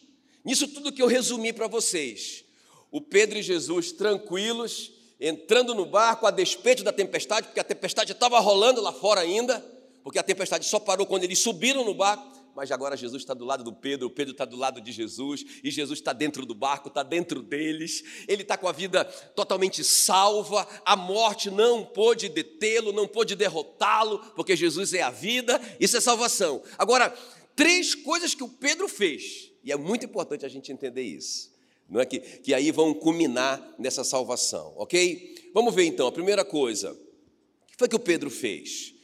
Nisso 0.44 0.68
tudo 0.68 0.92
que 0.92 1.02
eu 1.02 1.08
resumi 1.08 1.52
para 1.52 1.66
vocês. 1.66 2.44
O 2.88 3.00
Pedro 3.00 3.36
e 3.36 3.42
Jesus 3.42 3.90
tranquilos, 3.90 4.92
entrando 5.20 5.74
no 5.74 5.84
barco 5.84 6.24
a 6.24 6.30
despeito 6.30 6.84
da 6.84 6.92
tempestade, 6.92 7.48
porque 7.48 7.58
a 7.58 7.64
tempestade 7.64 8.12
estava 8.12 8.38
rolando 8.38 8.80
lá 8.80 8.92
fora 8.92 9.20
ainda, 9.20 9.58
porque 10.04 10.20
a 10.20 10.22
tempestade 10.22 10.64
só 10.66 10.78
parou 10.78 11.04
quando 11.04 11.24
eles 11.24 11.40
subiram 11.40 11.84
no 11.84 11.94
barco 11.94 12.32
mas 12.54 12.70
agora 12.70 12.96
Jesus 12.96 13.22
está 13.22 13.32
do 13.32 13.44
lado 13.44 13.64
do 13.64 13.72
Pedro, 13.72 14.08
o 14.08 14.10
Pedro 14.10 14.32
está 14.32 14.44
do 14.44 14.56
lado 14.56 14.80
de 14.80 14.92
Jesus, 14.92 15.44
e 15.64 15.70
Jesus 15.70 15.98
está 15.98 16.12
dentro 16.12 16.44
do 16.44 16.54
barco, 16.54 16.88
está 16.88 17.02
dentro 17.02 17.42
deles, 17.42 18.04
ele 18.28 18.42
está 18.42 18.58
com 18.58 18.68
a 18.68 18.72
vida 18.72 19.04
totalmente 19.34 19.82
salva, 19.82 20.68
a 20.84 20.94
morte 20.94 21.50
não 21.50 21.84
pôde 21.84 22.28
detê-lo, 22.28 22.92
não 22.92 23.08
pôde 23.08 23.34
derrotá-lo, 23.34 24.18
porque 24.36 24.54
Jesus 24.54 24.92
é 24.92 25.02
a 25.02 25.10
vida, 25.10 25.60
isso 25.80 25.96
é 25.96 26.00
salvação. 26.00 26.62
Agora, 26.76 27.14
três 27.54 27.94
coisas 27.94 28.34
que 28.34 28.42
o 28.42 28.48
Pedro 28.48 28.88
fez, 28.88 29.50
e 29.62 29.72
é 29.72 29.76
muito 29.76 30.04
importante 30.04 30.44
a 30.44 30.48
gente 30.48 30.72
entender 30.72 31.02
isso, 31.02 31.52
não 31.88 32.00
é 32.00 32.06
que, 32.06 32.20
que 32.20 32.54
aí 32.54 32.70
vão 32.70 32.94
culminar 32.94 33.74
nessa 33.78 34.02
salvação, 34.02 34.72
ok? 34.76 35.50
Vamos 35.52 35.74
ver 35.74 35.84
então, 35.84 36.06
a 36.06 36.12
primeira 36.12 36.44
coisa, 36.44 36.92
o 36.92 37.66
que 37.66 37.76
foi 37.76 37.88
que 37.88 37.96
o 37.96 38.00
Pedro 38.00 38.30
fez? 38.30 38.94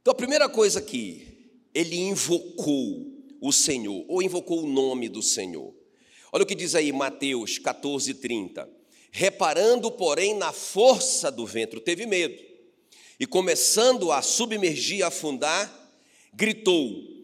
Então, 0.00 0.12
a 0.12 0.14
primeira 0.14 0.48
coisa 0.48 0.78
aqui, 0.78 1.26
ele 1.74 1.96
invocou 1.96 3.16
o 3.40 3.52
Senhor, 3.52 4.04
ou 4.08 4.22
invocou 4.22 4.62
o 4.62 4.68
nome 4.68 5.08
do 5.08 5.22
Senhor. 5.22 5.74
Olha 6.32 6.44
o 6.44 6.46
que 6.46 6.54
diz 6.54 6.74
aí 6.74 6.92
Mateus 6.92 7.58
14, 7.58 8.14
30. 8.14 8.68
Reparando, 9.10 9.90
porém, 9.90 10.34
na 10.34 10.52
força 10.52 11.30
do 11.30 11.46
vento, 11.46 11.80
teve 11.80 12.06
medo, 12.06 12.42
e 13.18 13.26
começando 13.26 14.12
a 14.12 14.22
submergir, 14.22 15.04
a 15.04 15.08
afundar, 15.08 15.90
gritou: 16.32 17.15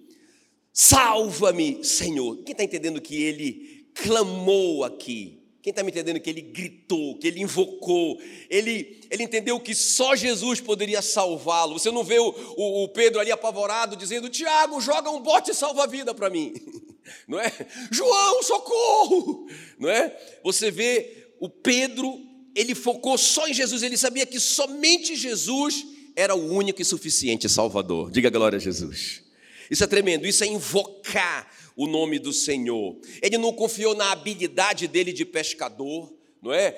Salva-me, 0.72 1.84
Senhor. 1.84 2.36
Quem 2.44 2.52
está 2.52 2.64
entendendo 2.64 3.00
que 3.00 3.22
ele 3.22 3.86
clamou 3.94 4.84
aqui? 4.84 5.42
Quem 5.62 5.70
está 5.70 5.84
me 5.84 5.92
entendendo 5.92 6.18
que 6.18 6.28
ele 6.28 6.40
gritou, 6.40 7.16
que 7.18 7.28
ele 7.28 7.40
invocou, 7.40 8.18
ele, 8.50 9.00
ele 9.08 9.22
entendeu 9.22 9.60
que 9.60 9.76
só 9.76 10.16
Jesus 10.16 10.60
poderia 10.60 11.00
salvá-lo. 11.00 11.78
Você 11.78 11.88
não 11.92 12.02
vê 12.02 12.18
o, 12.18 12.34
o, 12.56 12.82
o, 12.82 12.88
Pedro 12.88 13.20
ali 13.20 13.30
apavorado 13.30 13.94
dizendo: 13.94 14.28
Tiago, 14.28 14.80
joga 14.80 15.08
um 15.08 15.20
bote 15.20 15.54
salva-vida 15.54 16.12
para 16.12 16.28
mim, 16.28 16.52
não 17.28 17.38
é? 17.38 17.52
João, 17.92 18.42
socorro, 18.42 19.46
não 19.78 19.88
é? 19.88 20.18
Você 20.42 20.68
vê 20.68 21.28
o 21.38 21.48
Pedro, 21.48 22.20
ele 22.56 22.74
focou 22.74 23.16
só 23.16 23.46
em 23.46 23.54
Jesus, 23.54 23.84
ele 23.84 23.96
sabia 23.96 24.26
que 24.26 24.40
somente 24.40 25.14
Jesus 25.14 25.86
era 26.16 26.34
o 26.34 26.52
único 26.52 26.82
e 26.82 26.84
suficiente 26.84 27.48
Salvador. 27.48 28.10
Diga 28.10 28.30
glória 28.30 28.56
a 28.56 28.60
Jesus. 28.60 29.22
Isso 29.70 29.84
é 29.84 29.86
tremendo, 29.86 30.26
isso 30.26 30.44
é 30.44 30.46
invocar 30.46 31.50
o 31.76 31.86
nome 31.86 32.18
do 32.18 32.32
Senhor. 32.32 32.96
Ele 33.20 33.38
não 33.38 33.52
confiou 33.52 33.94
na 33.94 34.12
habilidade 34.12 34.86
dele 34.86 35.12
de 35.12 35.24
pescador, 35.24 36.12
não 36.42 36.52
é? 36.52 36.76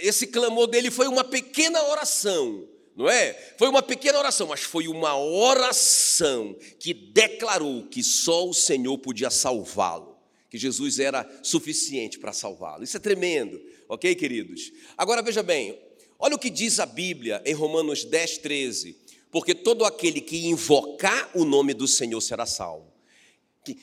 Esse 0.00 0.26
clamor 0.26 0.66
dele 0.66 0.90
foi 0.90 1.06
uma 1.06 1.22
pequena 1.22 1.82
oração, 1.84 2.66
não 2.96 3.08
é? 3.08 3.34
Foi 3.58 3.68
uma 3.68 3.82
pequena 3.82 4.18
oração, 4.18 4.48
mas 4.48 4.60
foi 4.60 4.88
uma 4.88 5.16
oração 5.16 6.56
que 6.78 6.94
declarou 6.94 7.86
que 7.86 8.02
só 8.02 8.48
o 8.48 8.54
Senhor 8.54 8.96
podia 8.98 9.30
salvá-lo, 9.30 10.16
que 10.50 10.58
Jesus 10.58 10.98
era 10.98 11.28
suficiente 11.42 12.18
para 12.18 12.32
salvá-lo. 12.32 12.84
Isso 12.84 12.96
é 12.96 13.00
tremendo, 13.00 13.60
ok, 13.88 14.14
queridos? 14.14 14.72
Agora 14.96 15.22
veja 15.22 15.42
bem, 15.42 15.78
olha 16.18 16.34
o 16.34 16.38
que 16.38 16.50
diz 16.50 16.80
a 16.80 16.86
Bíblia 16.86 17.42
em 17.44 17.54
Romanos 17.54 18.04
10, 18.04 18.38
13: 18.38 18.96
porque 19.32 19.54
todo 19.54 19.86
aquele 19.86 20.20
que 20.20 20.46
invocar 20.46 21.30
o 21.34 21.46
nome 21.46 21.72
do 21.72 21.88
Senhor 21.88 22.20
será 22.20 22.44
salvo. 22.44 22.92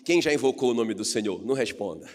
Quem 0.05 0.21
já 0.21 0.31
invocou 0.31 0.69
o 0.69 0.73
nome 0.75 0.93
do 0.93 1.03
Senhor? 1.03 1.43
Não 1.43 1.55
responda. 1.55 2.07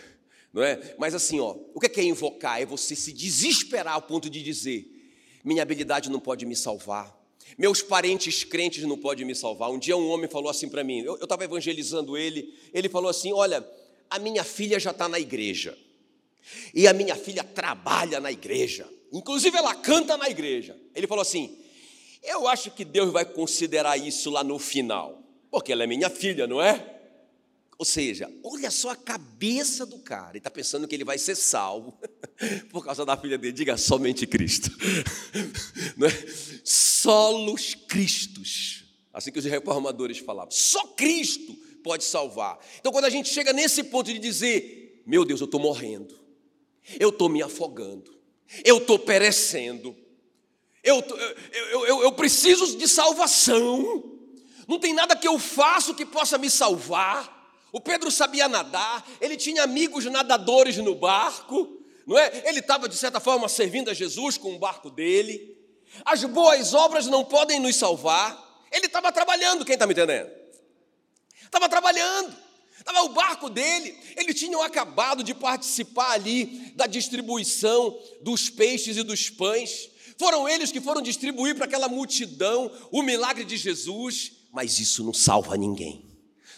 Não 0.53 0.63
é? 0.63 0.95
Mas 0.97 1.17
assim, 1.17 1.41
ó, 1.41 1.57
o 1.75 1.81
que 1.81 2.01
é, 2.01 2.05
é 2.05 2.07
invocar? 2.07 2.63
É 2.63 2.65
você 2.65 2.95
se 2.95 3.13
desesperar 3.13 3.95
ao 3.95 4.03
ponto 4.03 4.31
de 4.31 4.41
dizer: 4.41 4.89
minha 5.43 5.63
habilidade 5.63 6.09
não 6.09 6.21
pode 6.21 6.47
me 6.47 6.55
salvar, 6.55 7.13
meus 7.59 7.83
parentes 7.83 8.45
crentes 8.45 8.85
não 8.85 8.97
podem 8.97 9.27
me 9.27 9.35
salvar. 9.35 9.69
Um 9.69 9.81
dia 9.81 9.97
um 9.97 10.09
homem 10.09 10.31
falou 10.31 10.49
assim 10.49 10.69
para 10.69 10.85
mim, 10.85 11.01
eu 11.01 11.17
estava 11.17 11.43
evangelizando 11.43 12.17
ele, 12.17 12.55
ele 12.73 12.89
falou 12.89 13.11
assim: 13.11 13.33
Olha, 13.33 13.69
a 14.09 14.21
minha 14.21 14.45
filha 14.45 14.79
já 14.79 14.93
está 14.93 15.09
na 15.09 15.19
igreja, 15.19 15.77
e 16.73 16.87
a 16.87 16.93
minha 16.93 17.17
filha 17.17 17.43
trabalha 17.43 18.21
na 18.21 18.31
igreja, 18.31 18.89
inclusive 19.13 19.57
ela 19.57 19.75
canta 19.75 20.17
na 20.17 20.31
igreja. 20.31 20.79
Ele 20.95 21.09
falou 21.09 21.23
assim: 21.23 21.64
Eu 22.25 22.49
acho 22.49 22.71
que 22.71 22.85
Deus 22.85 23.13
vai 23.13 23.25
considerar 23.25 23.99
isso 23.99 24.31
lá 24.31 24.43
no 24.43 24.59
final, 24.59 25.23
porque 25.51 25.71
ela 25.71 25.85
é 25.85 25.87
minha 25.87 26.09
filha, 26.09 26.47
não 26.47 26.61
é? 26.61 26.95
Ou 27.77 27.85
seja, 27.85 28.33
olha 28.43 28.71
só 28.71 28.91
a 28.91 28.97
cabeça 28.97 29.85
do 29.85 29.99
cara. 29.99 30.31
Ele 30.31 30.39
está 30.39 30.51
pensando 30.51 30.89
que 30.89 30.95
ele 30.95 31.05
vai 31.05 31.19
ser 31.19 31.35
salvo 31.35 31.99
por 32.71 32.85
causa 32.85 33.05
da 33.05 33.17
filha 33.17 33.37
dele. 33.37 33.53
Diga 33.53 33.77
somente 33.77 34.27
Cristo. 34.27 34.71
Não 35.97 36.07
é? 36.07 36.11
Solos 36.65 37.75
Cristos. 37.75 38.85
Assim 39.13 39.31
que 39.31 39.39
os 39.39 39.45
reformadores 39.45 40.19
falavam. 40.19 40.51
Só 40.51 40.87
Cristo 40.89 41.55
pode 41.83 42.05
salvar. 42.05 42.59
Então, 42.79 42.91
quando 42.91 43.05
a 43.05 43.11
gente 43.11 43.29
chega 43.29 43.53
nesse 43.53 43.83
ponto 43.85 44.13
de 44.13 44.19
dizer: 44.19 45.03
Meu 45.05 45.25
Deus, 45.25 45.41
eu 45.41 45.47
estou 45.47 45.61
morrendo. 45.61 46.19
Eu 46.99 47.11
estou 47.11 47.29
me 47.29 47.43
afogando. 47.43 48.17
Eu 48.65 48.79
estou 48.79 48.99
perecendo. 48.99 49.97
Eu, 50.85 51.03
eu, 51.53 51.87
eu, 51.87 52.03
eu 52.03 52.13
preciso 52.13 52.77
de 52.77 52.87
salvação. 52.87 54.05
Não 54.69 54.79
tem 54.79 54.93
nada 54.93 55.17
que 55.17 55.27
eu 55.27 55.39
faço 55.39 55.95
que 55.95 56.05
possa 56.05 56.37
me 56.37 56.51
salvar. 56.51 57.33
O 57.73 57.81
Pedro 57.81 58.11
sabia 58.11 58.47
nadar, 58.47 59.05
ele 59.21 59.37
tinha 59.37 59.65
amigos 59.65 60.05
nadadores 60.05 60.77
no 60.77 60.95
barco, 60.95 61.77
não 62.07 62.17
é? 62.17 62.45
Ele 62.47 62.61
estava, 62.61 62.89
de 62.89 62.97
certa 62.97 63.19
forma, 63.19 63.49
servindo 63.49 63.91
a 63.91 63.95
Jesus 63.95 64.39
com 64.39 64.55
o 64.55 64.59
barco 64.61 64.91
dele. 64.91 65.59
As 66.05 66.23
boas 66.25 66.73
obras 66.73 67.07
não 67.07 67.25
podem 67.25 67.59
nos 67.59 67.75
salvar. 67.75 68.63
Ele 68.71 68.87
estava 68.87 69.11
trabalhando, 69.11 69.65
quem 69.65 69.75
está 69.75 69.87
me 69.87 69.93
entendendo? 69.93 70.31
Estava 71.43 71.69
trabalhando. 71.69 72.45
Estava 72.79 73.03
o 73.03 73.09
barco 73.09 73.49
dele, 73.49 73.99
eles 74.15 74.39
tinham 74.39 74.61
acabado 74.61 75.25
de 75.25 75.33
participar 75.33 76.11
ali 76.11 76.73
da 76.77 76.87
distribuição 76.87 77.99
dos 78.21 78.51
peixes 78.51 78.97
e 78.99 79.03
dos 79.03 79.31
pães. 79.31 79.89
Foram 80.19 80.49
eles 80.49 80.71
que 80.71 80.81
foram 80.81 81.03
distribuir 81.03 81.55
para 81.57 81.65
aquela 81.65 81.89
multidão 81.89 82.71
o 82.91 83.03
milagre 83.03 83.45
de 83.45 83.57
Jesus, 83.57 84.33
mas 84.53 84.79
isso 84.79 85.03
não 85.03 85.13
salva 85.13 85.57
ninguém. 85.57 86.05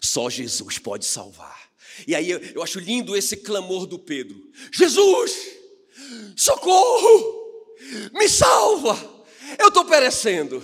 Só 0.01 0.29
Jesus 0.29 0.79
pode 0.79 1.05
salvar. 1.05 1.71
E 2.07 2.15
aí 2.15 2.31
eu 2.31 2.63
acho 2.63 2.79
lindo 2.79 3.17
esse 3.17 3.39
clamor 3.39 3.87
do 3.87 3.99
Pedro: 3.99 4.51
Jesus, 4.73 5.35
socorro, 6.37 7.71
me 8.13 8.29
salva, 8.29 9.25
eu 9.59 9.69
estou 9.69 9.85
perecendo. 9.85 10.63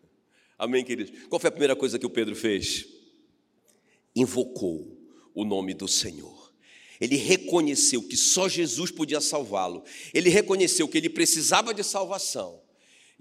Amém, 0.58 0.84
queridos? 0.84 1.18
Qual 1.28 1.40
foi 1.40 1.48
a 1.48 1.52
primeira 1.52 1.74
coisa 1.74 1.98
que 1.98 2.06
o 2.06 2.10
Pedro 2.10 2.36
fez? 2.36 2.86
Invocou 4.14 4.98
o 5.34 5.44
nome 5.44 5.72
do 5.72 5.88
Senhor. 5.88 6.39
Ele 7.00 7.16
reconheceu 7.16 8.02
que 8.02 8.16
só 8.16 8.48
Jesus 8.48 8.90
podia 8.90 9.20
salvá-lo. 9.20 9.82
Ele 10.12 10.28
reconheceu 10.28 10.86
que 10.86 10.98
ele 10.98 11.08
precisava 11.08 11.72
de 11.72 11.82
salvação. 11.82 12.60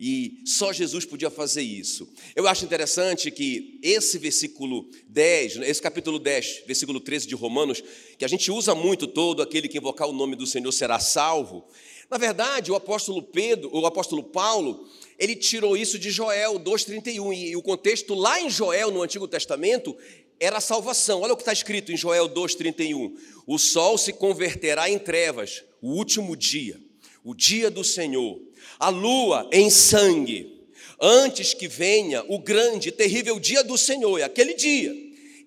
E 0.02 0.42
só 0.46 0.72
Jesus 0.72 1.04
podia 1.04 1.30
fazer 1.30 1.62
isso. 1.62 2.08
Eu 2.34 2.48
acho 2.48 2.64
interessante 2.64 3.30
que 3.30 3.78
esse 3.84 4.18
versículo 4.18 4.90
10, 5.10 5.58
esse 5.58 5.82
capítulo 5.82 6.18
10, 6.18 6.64
versículo 6.66 7.02
13 7.02 7.28
de 7.28 7.36
Romanos, 7.36 7.84
que 8.18 8.24
a 8.24 8.28
gente 8.28 8.50
usa 8.50 8.74
muito 8.74 9.08
todo, 9.08 9.42
aquele 9.42 9.68
que 9.68 9.78
invocar 9.78 10.08
o 10.08 10.14
nome 10.14 10.38
do 10.38 10.48
Senhor 10.48 10.72
será 10.72 11.00
salvo. 11.00 11.68
Na 12.10 12.18
verdade, 12.18 12.72
o 12.72 12.76
apóstolo 12.76 13.22
Pedro, 13.22 13.70
o 13.74 13.86
apóstolo 13.86 14.24
Paulo, 14.24 14.88
ele 15.18 15.36
tirou 15.36 15.76
isso 15.76 16.00
de 16.00 16.10
Joel 16.10 16.58
2,31. 16.58 17.38
E 17.38 17.56
o 17.58 17.62
contexto 17.62 18.14
lá 18.14 18.40
em 18.40 18.50
Joel, 18.50 18.92
no 18.92 19.02
Antigo 19.02 19.28
Testamento, 19.28 19.98
era 20.40 20.58
a 20.58 20.62
salvação. 20.62 21.22
Olha 21.22 21.34
o 21.34 21.36
que 21.36 21.42
está 21.42 21.54
escrito 21.54 21.92
em 21.92 21.98
Joel 21.98 22.30
2,31. 22.30 23.14
O 23.46 23.58
sol 23.58 23.98
se 23.98 24.14
converterá 24.14 24.90
em 24.90 25.00
trevas, 25.00 25.64
o 25.82 25.92
último 25.92 26.36
dia, 26.36 26.80
o 27.24 27.34
dia 27.34 27.70
do 27.70 27.84
Senhor 27.84 28.50
a 28.80 28.88
lua 28.88 29.48
em 29.52 29.70
sangue, 29.70 30.66
antes 31.00 31.54
que 31.54 31.68
venha 31.68 32.24
o 32.30 32.40
grande 32.40 32.90
e 32.90 32.92
terrível 32.92 33.38
dia 33.38 33.62
do 33.62 33.78
Senhor, 33.78 34.18
é 34.18 34.24
aquele 34.24 34.54
dia. 34.54 34.94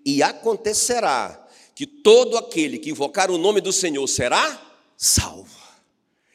E 0.04 0.22
acontecerá 0.22 1.38
que 1.74 1.86
todo 1.86 2.36
aquele 2.36 2.78
que 2.78 2.90
invocar 2.90 3.30
o 3.30 3.38
nome 3.38 3.62
do 3.62 3.72
Senhor 3.72 4.06
será 4.06 4.60
salvo. 4.98 5.62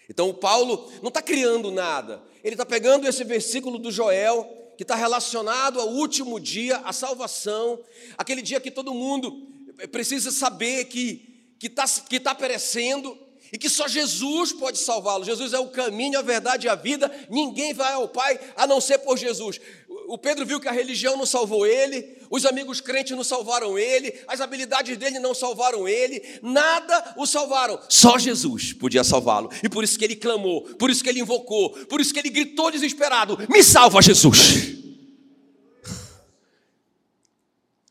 Então, 0.10 0.30
o 0.30 0.34
Paulo 0.34 0.92
não 1.02 1.10
está 1.10 1.22
criando 1.22 1.70
nada, 1.70 2.24
ele 2.44 2.56
está 2.56 2.66
pegando 2.66 3.08
esse 3.08 3.24
versículo 3.24 3.78
do 3.78 3.92
Joel, 3.92 4.50
que 4.78 4.84
está 4.84 4.96
relacionado 4.96 5.80
ao 5.80 5.90
último 5.90 6.40
dia, 6.40 6.78
à 6.78 6.94
salvação, 6.94 7.80
aquele 8.18 8.42
dia 8.42 8.60
que 8.60 8.72
todo 8.72 8.94
mundo 8.94 9.48
precisa 9.92 10.32
saber 10.32 10.86
que 10.86 11.44
está 11.62 11.86
que 12.08 12.20
tá 12.20 12.36
perecendo, 12.36 13.18
e 13.52 13.58
que 13.58 13.70
só 13.70 13.88
Jesus 13.88 14.52
pode 14.52 14.78
salvá-lo. 14.78 15.24
Jesus 15.24 15.54
é 15.54 15.60
o 15.60 15.70
caminho, 15.70 16.20
a 16.20 16.22
verdade 16.22 16.68
e 16.68 16.70
a 16.70 16.76
vida. 16.76 17.10
Ninguém 17.30 17.74
vai 17.74 17.94
ao 17.94 18.08
Pai 18.08 18.40
a 18.56 18.68
não 18.68 18.82
ser 18.82 19.00
por 19.00 19.18
Jesus. 19.18 19.60
O 20.08 20.18
Pedro 20.18 20.46
viu 20.46 20.60
que 20.60 20.68
a 20.68 20.72
religião 20.72 21.18
não 21.18 21.26
salvou 21.26 21.68
ele, 21.68 22.18
os 22.30 22.46
amigos 22.46 22.80
crentes 22.80 23.16
não 23.16 23.24
salvaram 23.24 23.78
ele, 23.78 24.14
as 24.28 24.40
habilidades 24.40 24.98
dele 24.98 25.20
não 25.20 25.36
salvaram 25.36 25.88
ele, 25.88 26.22
nada 26.42 27.14
o 27.18 27.26
salvaram. 27.26 27.80
Só 27.90 28.18
Jesus 28.18 28.72
podia 28.72 29.04
salvá-lo. 29.04 29.50
E 29.62 29.68
por 29.68 29.84
isso 29.84 30.00
que 30.00 30.06
ele 30.06 30.16
clamou, 30.16 30.62
por 30.76 30.90
isso 30.90 31.04
que 31.04 31.10
ele 31.10 31.20
invocou, 31.20 31.72
por 31.88 32.00
isso 32.00 32.14
que 32.14 32.20
ele 32.20 32.30
gritou 32.30 32.72
desesperado: 32.72 33.38
Me 33.50 33.62
salva, 33.62 34.02
Jesus! 34.02 34.78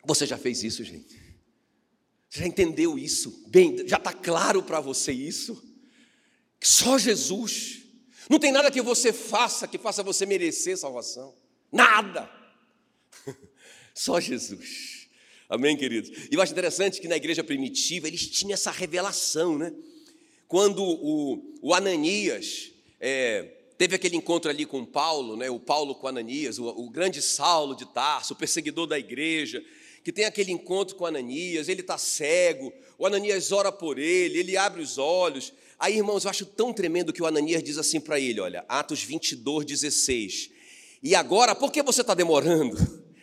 Você 0.04 0.24
já 0.24 0.38
fez 0.38 0.62
isso, 0.62 0.82
gente? 0.82 1.20
Você 2.30 2.40
já 2.40 2.46
entendeu 2.46 2.98
isso? 2.98 3.44
Bem, 3.48 3.86
já 3.86 3.96
está 3.96 4.12
claro 4.12 4.62
para 4.62 4.80
você 4.80 5.12
isso? 5.12 5.62
Só 6.62 6.96
Jesus. 6.96 7.82
Não 8.30 8.38
tem 8.38 8.52
nada 8.52 8.70
que 8.70 8.80
você 8.80 9.12
faça 9.12 9.68
que 9.68 9.76
faça 9.76 10.02
você 10.02 10.24
merecer 10.24 10.78
salvação. 10.78 11.34
Nada. 11.70 12.30
Só 13.94 14.20
Jesus. 14.20 15.08
Amém, 15.48 15.76
queridos? 15.76 16.10
E 16.30 16.34
eu 16.34 16.42
acho 16.42 16.52
interessante 16.52 17.00
que 17.00 17.06
na 17.06 17.16
igreja 17.16 17.44
primitiva 17.44 18.08
eles 18.08 18.28
tinham 18.28 18.54
essa 18.54 18.70
revelação, 18.70 19.56
né? 19.56 19.72
Quando 20.48 20.82
o, 20.82 21.58
o 21.62 21.74
Ananias 21.74 22.72
é, 23.00 23.42
teve 23.78 23.94
aquele 23.94 24.16
encontro 24.16 24.50
ali 24.50 24.64
com 24.66 24.84
Paulo, 24.84 25.36
né? 25.36 25.48
O 25.50 25.60
Paulo 25.60 25.94
com 25.94 26.08
Ananias, 26.08 26.58
o, 26.58 26.66
o 26.66 26.90
grande 26.90 27.22
Saulo 27.22 27.76
de 27.76 27.86
Tarso, 27.86 28.34
o 28.34 28.36
perseguidor 28.36 28.86
da 28.86 28.98
igreja, 28.98 29.62
que 30.02 30.12
tem 30.12 30.24
aquele 30.24 30.52
encontro 30.52 30.96
com 30.96 31.06
Ananias, 31.06 31.68
ele 31.68 31.80
está 31.80 31.98
cego, 31.98 32.72
o 32.98 33.06
Ananias 33.06 33.52
ora 33.52 33.70
por 33.70 33.98
ele, 33.98 34.38
ele 34.38 34.56
abre 34.56 34.80
os 34.80 34.98
olhos. 34.98 35.52
Aí, 35.78 35.96
irmãos, 35.96 36.24
eu 36.24 36.30
acho 36.30 36.46
tão 36.46 36.72
tremendo 36.72 37.12
que 37.12 37.22
o 37.22 37.26
Ananias 37.26 37.62
diz 37.62 37.76
assim 37.76 38.00
para 38.00 38.18
ele: 38.18 38.40
olha, 38.40 38.64
Atos 38.68 39.02
22, 39.02 39.66
16. 39.66 40.50
E 41.06 41.14
agora, 41.14 41.54
por 41.54 41.70
que 41.70 41.84
você 41.84 42.00
está 42.00 42.14
demorando? 42.14 42.76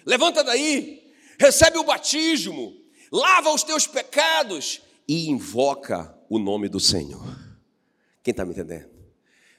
Levanta 0.05 0.41
daí, 0.41 1.11
recebe 1.37 1.77
o 1.77 1.83
batismo, 1.83 2.73
lava 3.11 3.53
os 3.53 3.61
teus 3.61 3.85
pecados 3.85 4.81
e 5.05 5.29
invoca 5.29 6.17
o 6.29 6.39
nome 6.39 6.69
do 6.69 6.79
Senhor. 6.79 7.37
Quem 8.23 8.31
está 8.31 8.45
me 8.45 8.53
entendendo? 8.53 8.92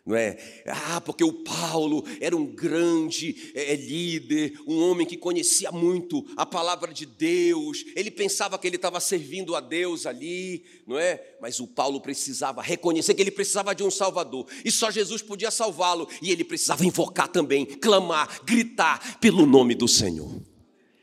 Não 0.05 0.15
é? 0.15 0.37
Ah, 0.67 1.01
porque 1.01 1.25
o 1.25 1.33
Paulo 1.33 2.05
era 2.21 2.37
um 2.37 2.45
grande 2.45 3.53
é, 3.55 3.75
líder, 3.75 4.53
um 4.67 4.79
homem 4.83 5.07
que 5.07 5.17
conhecia 5.17 5.73
muito 5.73 6.27
a 6.37 6.45
palavra 6.45 6.93
de 6.93 7.07
Deus, 7.07 7.85
ele 7.97 8.11
pensava 8.11 8.59
que 8.59 8.67
ele 8.67 8.77
estava 8.77 9.01
servindo 9.01 9.57
a 9.57 9.61
Deus 9.61 10.05
ali, 10.05 10.63
não 10.87 10.99
é? 10.99 11.37
Mas 11.41 11.59
o 11.59 11.67
Paulo 11.67 12.01
precisava 12.03 12.61
reconhecer 12.61 13.15
que 13.15 13.23
ele 13.23 13.31
precisava 13.31 13.75
de 13.75 13.83
um 13.83 13.91
Salvador, 13.91 14.47
e 14.63 14.71
só 14.71 14.91
Jesus 14.91 15.23
podia 15.23 15.51
salvá-lo, 15.51 16.07
e 16.21 16.31
ele 16.31 16.45
precisava 16.45 16.85
invocar 16.85 17.29
também, 17.29 17.65
clamar, 17.65 18.43
gritar 18.45 19.19
pelo 19.21 19.47
nome 19.47 19.75
do 19.75 19.89
Senhor. 19.89 20.39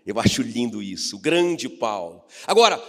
Eu 0.06 0.20
acho 0.20 0.44
lindo 0.44 0.82
isso, 0.82 1.16
o 1.16 1.20
grande 1.20 1.68
Paulo. 1.68 2.24
Agora, 2.46 2.84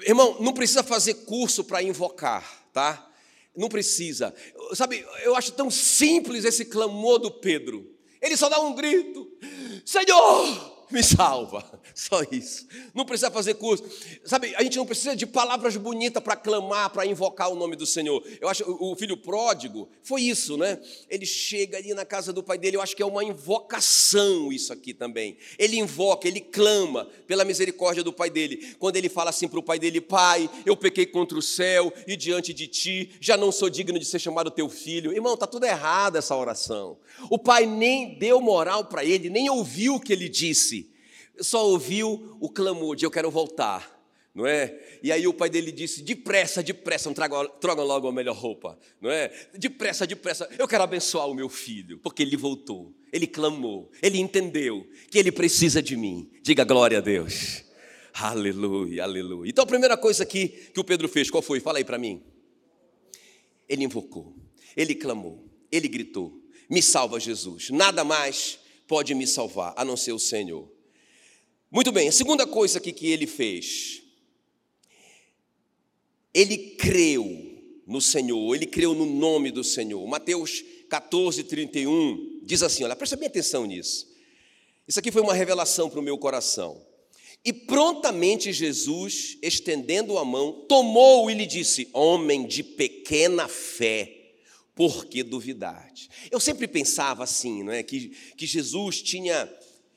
irmão, 0.00 0.36
não 0.40 0.52
precisa 0.52 0.82
fazer 0.82 1.14
curso 1.26 1.62
para 1.62 1.82
invocar, 1.82 2.68
tá? 2.72 3.13
Não 3.56 3.68
precisa. 3.68 4.34
Sabe, 4.74 5.06
eu 5.22 5.36
acho 5.36 5.52
tão 5.52 5.70
simples 5.70 6.44
esse 6.44 6.64
clamor 6.64 7.18
do 7.18 7.30
Pedro. 7.30 7.94
Ele 8.20 8.36
só 8.36 8.48
dá 8.48 8.60
um 8.60 8.74
grito: 8.74 9.30
Senhor, 9.84 10.73
me 10.94 11.02
salva. 11.02 11.64
Só 11.94 12.22
isso. 12.30 12.66
Não 12.94 13.04
precisa 13.04 13.30
fazer 13.30 13.54
curso. 13.54 13.84
Sabe, 14.24 14.54
a 14.54 14.62
gente 14.62 14.76
não 14.76 14.86
precisa 14.86 15.14
de 15.14 15.26
palavras 15.26 15.76
bonitas 15.76 16.22
para 16.22 16.36
clamar, 16.36 16.90
para 16.90 17.04
invocar 17.04 17.50
o 17.50 17.56
nome 17.56 17.76
do 17.76 17.84
Senhor. 17.84 18.22
Eu 18.40 18.48
acho 18.48 18.64
o 18.66 18.94
filho 18.96 19.16
pródigo 19.16 19.88
foi 20.02 20.22
isso, 20.22 20.56
né? 20.56 20.80
Ele 21.08 21.26
chega 21.26 21.78
ali 21.78 21.92
na 21.92 22.04
casa 22.04 22.32
do 22.32 22.42
pai 22.42 22.56
dele, 22.58 22.76
eu 22.76 22.82
acho 22.82 22.94
que 22.94 23.02
é 23.02 23.06
uma 23.06 23.24
invocação 23.24 24.52
isso 24.52 24.72
aqui 24.72 24.94
também. 24.94 25.36
Ele 25.58 25.78
invoca, 25.78 26.28
ele 26.28 26.40
clama 26.40 27.08
pela 27.26 27.44
misericórdia 27.44 28.02
do 28.02 28.12
pai 28.12 28.30
dele. 28.30 28.74
Quando 28.78 28.96
ele 28.96 29.08
fala 29.08 29.30
assim 29.30 29.48
para 29.48 29.58
o 29.58 29.62
pai 29.62 29.78
dele: 29.78 30.00
Pai, 30.00 30.48
eu 30.64 30.76
pequei 30.76 31.06
contra 31.06 31.36
o 31.36 31.42
céu 31.42 31.92
e 32.06 32.16
diante 32.16 32.52
de 32.52 32.66
ti, 32.66 33.10
já 33.20 33.36
não 33.36 33.50
sou 33.50 33.68
digno 33.68 33.98
de 33.98 34.04
ser 34.04 34.18
chamado 34.18 34.50
teu 34.50 34.68
filho. 34.68 35.12
Irmão, 35.12 35.36
tá 35.36 35.46
tudo 35.46 35.66
errado 35.66 36.16
essa 36.16 36.36
oração. 36.36 36.98
O 37.30 37.38
pai 37.38 37.66
nem 37.66 38.18
deu 38.18 38.40
moral 38.40 38.84
para 38.84 39.04
ele, 39.04 39.30
nem 39.30 39.50
ouviu 39.50 39.96
o 39.96 40.00
que 40.00 40.12
ele 40.12 40.28
disse 40.28 40.83
só 41.40 41.66
ouviu 41.66 42.36
o 42.40 42.48
clamor 42.48 42.96
de 42.96 43.04
eu 43.04 43.10
quero 43.10 43.30
voltar, 43.30 43.94
não 44.34 44.46
é? 44.46 44.78
E 45.02 45.12
aí 45.12 45.26
o 45.26 45.34
pai 45.34 45.48
dele 45.48 45.70
disse: 45.70 46.02
depressa, 46.02 46.62
depressa, 46.62 47.12
traga, 47.14 47.48
traga 47.60 47.82
logo 47.82 48.08
a 48.08 48.12
melhor 48.12 48.36
roupa, 48.36 48.78
não 49.00 49.10
é? 49.10 49.32
Depressa, 49.54 50.06
depressa, 50.06 50.48
eu 50.58 50.66
quero 50.66 50.82
abençoar 50.82 51.28
o 51.28 51.34
meu 51.34 51.48
filho, 51.48 51.98
porque 51.98 52.22
ele 52.22 52.36
voltou, 52.36 52.92
ele 53.12 53.26
clamou, 53.26 53.90
ele 54.02 54.18
entendeu 54.18 54.86
que 55.10 55.18
ele 55.18 55.30
precisa 55.30 55.82
de 55.82 55.96
mim. 55.96 56.30
Diga 56.42 56.64
glória 56.64 56.98
a 56.98 57.00
Deus. 57.00 57.64
Aleluia, 58.12 59.02
aleluia. 59.02 59.50
Então 59.50 59.64
a 59.64 59.66
primeira 59.66 59.96
coisa 59.96 60.22
aqui 60.22 60.48
que 60.48 60.80
o 60.80 60.84
Pedro 60.84 61.08
fez, 61.08 61.30
qual 61.30 61.42
foi? 61.42 61.60
Fala 61.60 61.78
aí 61.78 61.84
para 61.84 61.98
mim. 61.98 62.22
Ele 63.68 63.84
invocou, 63.84 64.36
ele 64.76 64.94
clamou, 64.94 65.44
ele 65.70 65.88
gritou: 65.88 66.40
Me 66.68 66.82
salva, 66.82 67.18
Jesus. 67.18 67.70
Nada 67.70 68.04
mais 68.04 68.58
pode 68.86 69.14
me 69.14 69.26
salvar 69.26 69.74
a 69.76 69.84
não 69.84 69.96
ser 69.96 70.12
o 70.12 70.18
Senhor. 70.18 70.73
Muito 71.74 71.90
bem, 71.90 72.06
a 72.06 72.12
segunda 72.12 72.46
coisa 72.46 72.78
aqui 72.78 72.92
que 72.92 73.08
ele 73.08 73.26
fez, 73.26 74.00
ele 76.32 76.56
creu 76.56 77.26
no 77.84 78.00
Senhor, 78.00 78.54
ele 78.54 78.64
creu 78.64 78.94
no 78.94 79.04
nome 79.04 79.50
do 79.50 79.64
Senhor. 79.64 80.06
Mateus 80.06 80.62
14, 80.88 81.42
31 81.42 82.42
diz 82.44 82.62
assim: 82.62 82.84
olha, 82.84 82.94
presta 82.94 83.16
bem 83.16 83.26
atenção 83.26 83.66
nisso. 83.66 84.06
Isso 84.86 85.00
aqui 85.00 85.10
foi 85.10 85.20
uma 85.20 85.34
revelação 85.34 85.90
para 85.90 85.98
o 85.98 86.02
meu 86.02 86.16
coração. 86.16 86.80
E 87.44 87.52
prontamente 87.52 88.52
Jesus, 88.52 89.36
estendendo 89.42 90.16
a 90.16 90.24
mão, 90.24 90.64
tomou 90.68 91.28
e 91.28 91.34
lhe 91.34 91.44
disse: 91.44 91.88
Homem 91.92 92.46
de 92.46 92.62
pequena 92.62 93.48
fé, 93.48 94.30
por 94.76 95.06
que 95.06 95.24
duvidar? 95.24 95.92
Eu 96.30 96.38
sempre 96.38 96.68
pensava 96.68 97.24
assim, 97.24 97.64
não 97.64 97.72
é? 97.72 97.82
Que, 97.82 98.10
que 98.36 98.46
Jesus 98.46 99.02
tinha 99.02 99.52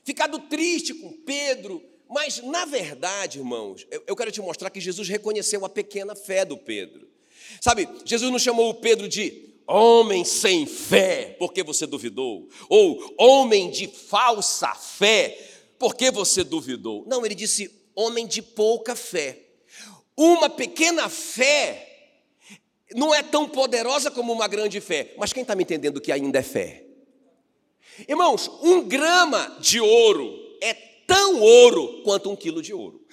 ficado 0.08 0.40
triste 0.40 0.94
com 0.94 1.12
Pedro, 1.12 1.84
mas 2.10 2.42
na 2.42 2.64
verdade, 2.64 3.40
irmãos, 3.40 3.86
eu, 4.08 4.16
quero 4.16 4.32
te 4.32 4.40
mostrar 4.40 4.70
que 4.70 4.80
Jesus 4.80 5.10
reconheceu 5.10 5.66
a 5.66 5.70
pequena 5.70 6.16
fé 6.16 6.46
do 6.46 6.58
Pedro. 6.58 7.10
Sabe, 7.60 7.90
Jesus 8.06 8.32
não 8.32 8.40
chamou 8.40 8.70
o 8.70 8.76
Pedro 8.76 9.06
de 9.10 9.54
homem 9.68 10.24
sem 10.24 10.66
fé, 10.66 11.36
porque 11.38 11.62
você 11.62 11.86
duvidou, 11.86 12.48
ou 12.70 13.16
homem 13.18 13.70
de 13.70 13.86
falsa 13.86 14.74
fé, 14.74 15.38
porque 15.78 16.10
você 16.10 16.42
duvidou. 16.42 17.04
Não, 17.06 17.26
ele 17.26 17.36
disse 17.36 17.70
homem 17.94 18.26
de 18.26 18.42
pouca 18.42 18.96
fé. 18.96 19.38
Uma 20.16 20.50
pequena 20.50 21.10
fé 21.10 22.14
não 22.96 23.14
é 23.14 23.22
tão 23.22 23.50
poderosa 23.50 24.10
como 24.10 24.32
uma 24.32 24.48
grande 24.48 24.80
fé, 24.80 25.14
mas 25.18 25.34
quem 25.34 25.42
está 25.42 25.54
me 25.54 25.64
entendendo 25.64 26.00
que 26.00 26.14
ainda 26.14 26.40
é 26.40 26.44
fé? 26.44 26.87
Irmãos, 28.08 28.50
um 28.62 28.84
grama 28.84 29.58
de 29.60 29.80
ouro 29.80 30.58
é 30.62 30.74
tão 30.74 31.40
ouro 31.40 32.02
quanto 32.04 32.30
um 32.30 32.36
quilo 32.36 32.62
de 32.62 32.74
ouro. 32.74 33.08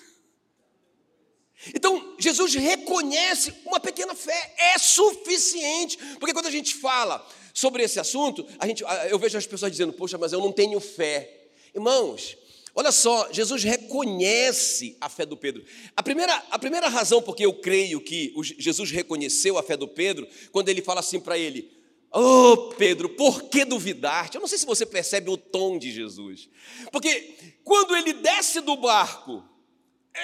Então, 1.75 2.15
Jesus 2.19 2.55
reconhece 2.55 3.55
uma 3.65 3.81
pequena 3.81 4.15
fé, 4.15 4.55
é 4.59 4.79
suficiente, 4.79 5.97
porque 6.19 6.35
quando 6.35 6.47
a 6.47 6.51
gente 6.51 6.75
fala 6.75 7.27
sobre 7.55 7.83
esse 7.85 8.01
assunto, 8.01 8.47
a 8.59 8.67
gente, 8.67 8.83
eu 9.09 9.19
vejo 9.19 9.39
as 9.39 9.47
pessoas 9.47 9.71
dizendo, 9.71 9.93
poxa, 9.93 10.19
mas 10.19 10.33
eu 10.33 10.41
não 10.41 10.53
tenho 10.53 10.79
fé. 10.81 11.49
Irmãos, 11.75 12.37
olha 12.75 12.93
só, 12.93 13.33
Jesus 13.33 13.63
reconhece 13.63 14.97
a 15.01 15.09
fé 15.09 15.25
do 15.25 15.37
Pedro. 15.37 15.65
A 15.97 16.03
primeira, 16.03 16.35
a 16.51 16.59
primeira 16.59 16.89
razão 16.89 17.23
porque 17.23 17.47
eu 17.47 17.55
creio 17.55 18.01
que 18.01 18.35
Jesus 18.59 18.91
reconheceu 18.91 19.57
a 19.57 19.63
fé 19.63 19.77
do 19.77 19.89
Pedro, 19.89 20.29
quando 20.53 20.69
ele 20.69 20.83
fala 20.83 21.01
assim 21.01 21.21
para 21.21 21.39
ele: 21.39 21.71
Oh, 22.17 22.69
Pedro, 22.79 23.09
por 23.09 23.43
que 23.49 23.65
duvidar? 23.65 24.31
Eu 24.33 24.41
não 24.41 24.47
sei 24.47 24.57
se 24.57 24.65
você 24.65 24.87
percebe 24.87 25.29
o 25.31 25.37
tom 25.37 25.77
de 25.77 25.91
Jesus. 25.91 26.49
Porque 26.93 27.57
quando 27.65 27.97
ele 27.97 28.13
desce 28.13 28.61
do 28.61 28.77
barco, 28.77 29.43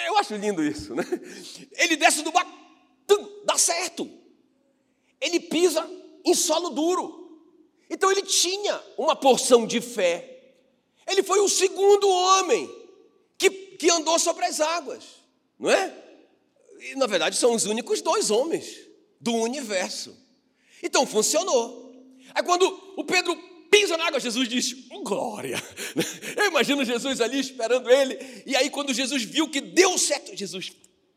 eu 0.06 0.16
acho 0.18 0.36
lindo 0.36 0.62
isso, 0.62 0.94
né? 0.94 1.02
Ele 1.72 1.96
desce 1.96 2.22
do 2.22 2.30
barco, 2.30 2.52
dá 3.44 3.58
certo. 3.58 4.08
Ele 5.20 5.40
pisa 5.40 5.84
em 6.24 6.32
solo 6.32 6.70
duro. 6.70 7.42
Então 7.90 8.08
ele 8.12 8.22
tinha 8.22 8.80
uma 8.96 9.16
porção 9.16 9.66
de 9.66 9.80
fé. 9.80 10.54
Ele 11.08 11.24
foi 11.24 11.40
o 11.40 11.48
segundo 11.48 12.08
homem 12.08 12.72
que, 13.36 13.50
que 13.50 13.90
andou 13.90 14.16
sobre 14.16 14.44
as 14.44 14.60
águas, 14.60 15.04
não 15.58 15.68
é? 15.68 15.92
E 16.78 16.94
na 16.94 17.08
verdade 17.08 17.34
são 17.34 17.52
os 17.52 17.66
únicos 17.66 18.00
dois 18.00 18.30
homens 18.30 18.78
do 19.20 19.34
universo. 19.34 20.16
Então 20.82 21.06
funcionou. 21.06 21.92
Aí 22.34 22.42
quando 22.42 22.66
o 22.96 23.04
Pedro 23.04 23.36
pisa 23.70 23.96
na 23.96 24.06
água, 24.06 24.20
Jesus 24.20 24.48
diz: 24.48 24.74
glória. 25.02 25.62
Eu 26.36 26.46
imagino 26.46 26.84
Jesus 26.84 27.20
ali 27.20 27.38
esperando 27.38 27.90
ele. 27.90 28.18
E 28.46 28.56
aí, 28.56 28.68
quando 28.70 28.92
Jesus 28.92 29.22
viu 29.22 29.48
que 29.48 29.60
deu 29.60 29.96
certo, 29.96 30.36
Jesus, 30.36 30.72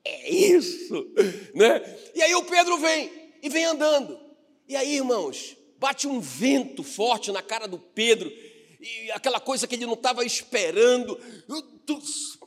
é 0.05 0.31
isso, 0.31 1.11
né? 1.53 1.81
E 2.13 2.21
aí 2.21 2.33
o 2.35 2.43
Pedro 2.43 2.77
vem 2.77 3.11
e 3.41 3.49
vem 3.49 3.65
andando. 3.65 4.19
E 4.67 4.75
aí, 4.75 4.95
irmãos, 4.95 5.57
bate 5.77 6.07
um 6.07 6.19
vento 6.19 6.83
forte 6.83 7.31
na 7.31 7.41
cara 7.41 7.67
do 7.67 7.77
Pedro. 7.77 8.31
e 8.79 9.11
aquela 9.11 9.39
coisa 9.39 9.67
que 9.67 9.75
ele 9.75 9.85
não 9.85 9.93
estava 9.93 10.25
esperando. 10.25 11.19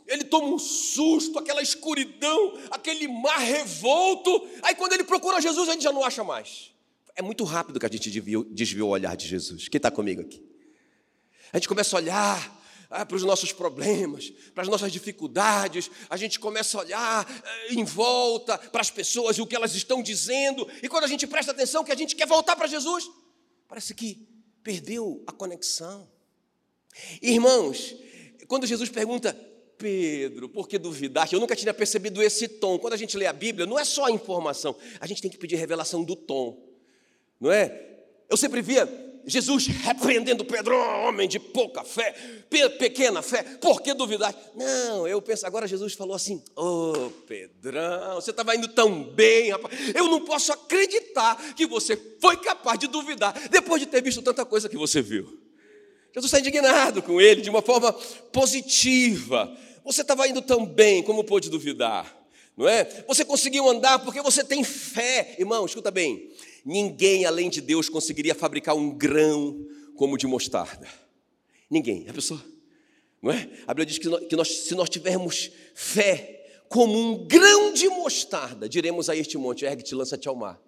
Ele 0.06 0.24
toma 0.24 0.48
um 0.48 0.58
susto, 0.58 1.38
aquela 1.38 1.60
escuridão, 1.60 2.58
aquele 2.70 3.08
mar 3.08 3.38
revolto. 3.38 4.48
Aí 4.62 4.74
quando 4.74 4.92
ele 4.92 5.04
procura 5.04 5.40
Jesus, 5.40 5.68
gente 5.68 5.82
já 5.82 5.92
não 5.92 6.04
acha 6.04 6.22
mais. 6.22 6.75
É 7.16 7.22
muito 7.22 7.44
rápido 7.44 7.80
que 7.80 7.86
a 7.86 7.88
gente 7.88 8.10
desviou, 8.10 8.88
o 8.88 8.92
olhar 8.92 9.16
de 9.16 9.26
Jesus. 9.26 9.68
Quem 9.68 9.78
está 9.78 9.90
comigo 9.90 10.20
aqui? 10.20 10.44
A 11.50 11.56
gente 11.56 11.66
começa 11.66 11.96
a 11.96 11.98
olhar 11.98 12.62
ah, 12.90 13.06
para 13.06 13.16
os 13.16 13.22
nossos 13.22 13.52
problemas, 13.52 14.30
para 14.54 14.62
as 14.62 14.68
nossas 14.68 14.92
dificuldades, 14.92 15.90
a 16.10 16.16
gente 16.18 16.38
começa 16.38 16.76
a 16.76 16.80
olhar 16.82 17.42
eh, 17.44 17.74
em 17.74 17.84
volta 17.84 18.58
para 18.58 18.82
as 18.82 18.90
pessoas 18.90 19.38
e 19.38 19.40
o 19.40 19.46
que 19.46 19.56
elas 19.56 19.74
estão 19.74 20.02
dizendo, 20.02 20.68
e 20.82 20.88
quando 20.88 21.04
a 21.04 21.08
gente 21.08 21.26
presta 21.26 21.52
atenção 21.52 21.82
que 21.82 21.90
a 21.90 21.96
gente 21.96 22.14
quer 22.14 22.26
voltar 22.26 22.54
para 22.54 22.66
Jesus, 22.66 23.10
parece 23.66 23.94
que 23.94 24.28
perdeu 24.62 25.24
a 25.26 25.32
conexão. 25.32 26.08
Irmãos, 27.22 27.96
quando 28.46 28.66
Jesus 28.66 28.90
pergunta, 28.90 29.32
Pedro, 29.78 30.48
por 30.48 30.68
que 30.68 30.78
duvidar? 30.78 31.28
Eu 31.32 31.40
nunca 31.40 31.56
tinha 31.56 31.72
percebido 31.72 32.22
esse 32.22 32.48
tom. 32.48 32.78
Quando 32.78 32.94
a 32.94 32.96
gente 32.96 33.16
lê 33.16 33.26
a 33.26 33.32
Bíblia, 33.32 33.66
não 33.66 33.78
é 33.78 33.84
só 33.84 34.06
a 34.06 34.10
informação, 34.10 34.76
a 35.00 35.06
gente 35.06 35.20
tem 35.20 35.30
que 35.30 35.38
pedir 35.38 35.56
revelação 35.56 36.04
do 36.04 36.16
tom, 36.16 36.75
não 37.40 37.50
é? 37.50 37.84
Eu 38.28 38.36
sempre 38.36 38.60
via 38.62 38.86
Jesus 39.26 39.66
repreendendo 39.66 40.44
Pedro, 40.44 40.76
homem 40.76 41.28
de 41.28 41.40
pouca 41.40 41.82
fé, 41.82 42.14
pequena 42.78 43.20
fé, 43.22 43.42
por 43.60 43.82
que 43.82 43.92
duvidar? 43.92 44.32
Não, 44.54 45.06
eu 45.06 45.20
penso, 45.20 45.44
agora 45.44 45.66
Jesus 45.66 45.94
falou 45.94 46.14
assim: 46.14 46.42
Ô 46.54 46.92
oh, 46.92 47.10
Pedrão, 47.26 48.14
você 48.14 48.30
estava 48.30 48.54
indo 48.54 48.68
tão 48.68 49.02
bem, 49.02 49.50
rapaz, 49.50 49.74
eu 49.94 50.04
não 50.08 50.24
posso 50.24 50.52
acreditar 50.52 51.54
que 51.54 51.66
você 51.66 51.96
foi 52.20 52.36
capaz 52.36 52.78
de 52.78 52.86
duvidar 52.86 53.34
depois 53.50 53.80
de 53.80 53.86
ter 53.86 54.00
visto 54.00 54.22
tanta 54.22 54.44
coisa 54.44 54.68
que 54.68 54.76
você 54.76 55.02
viu. 55.02 55.24
Jesus 56.14 56.32
está 56.32 56.38
indignado 56.38 57.02
com 57.02 57.20
ele 57.20 57.42
de 57.42 57.50
uma 57.50 57.60
forma 57.60 57.92
positiva. 58.32 59.54
Você 59.84 60.02
estava 60.02 60.26
indo 60.26 60.40
tão 60.40 60.64
bem, 60.64 61.02
como 61.02 61.24
pôde 61.24 61.50
duvidar? 61.50 62.16
Não 62.56 62.66
é? 62.66 62.84
Você 63.06 63.24
conseguiu 63.24 63.68
andar 63.68 63.98
porque 63.98 64.22
você 64.22 64.42
tem 64.42 64.64
fé. 64.64 65.36
Irmão, 65.38 65.66
escuta 65.66 65.90
bem. 65.90 66.30
Ninguém 66.64 67.26
além 67.26 67.50
de 67.50 67.60
Deus 67.60 67.88
conseguiria 67.88 68.34
fabricar 68.34 68.74
um 68.74 68.90
grão 68.90 69.66
como 69.94 70.16
de 70.16 70.26
mostarda. 70.26 70.88
Ninguém. 71.68 72.08
A 72.08 72.14
pessoa, 72.14 72.42
não 73.20 73.30
é? 73.30 73.48
A 73.66 73.74
Bíblia 73.74 73.86
diz 73.86 73.98
que, 73.98 74.08
nós, 74.08 74.26
que 74.26 74.36
nós, 74.36 74.48
se 74.48 74.74
nós 74.74 74.88
tivermos 74.88 75.50
fé 75.74 76.62
como 76.68 76.98
um 76.98 77.26
grão 77.26 77.72
de 77.72 77.88
mostarda, 77.88 78.68
diremos 78.68 79.10
a 79.10 79.16
este 79.16 79.36
monte: 79.36 79.64
ergue-te, 79.64 79.94
lança-te 79.94 80.28
ao 80.28 80.34
mar. 80.34 80.60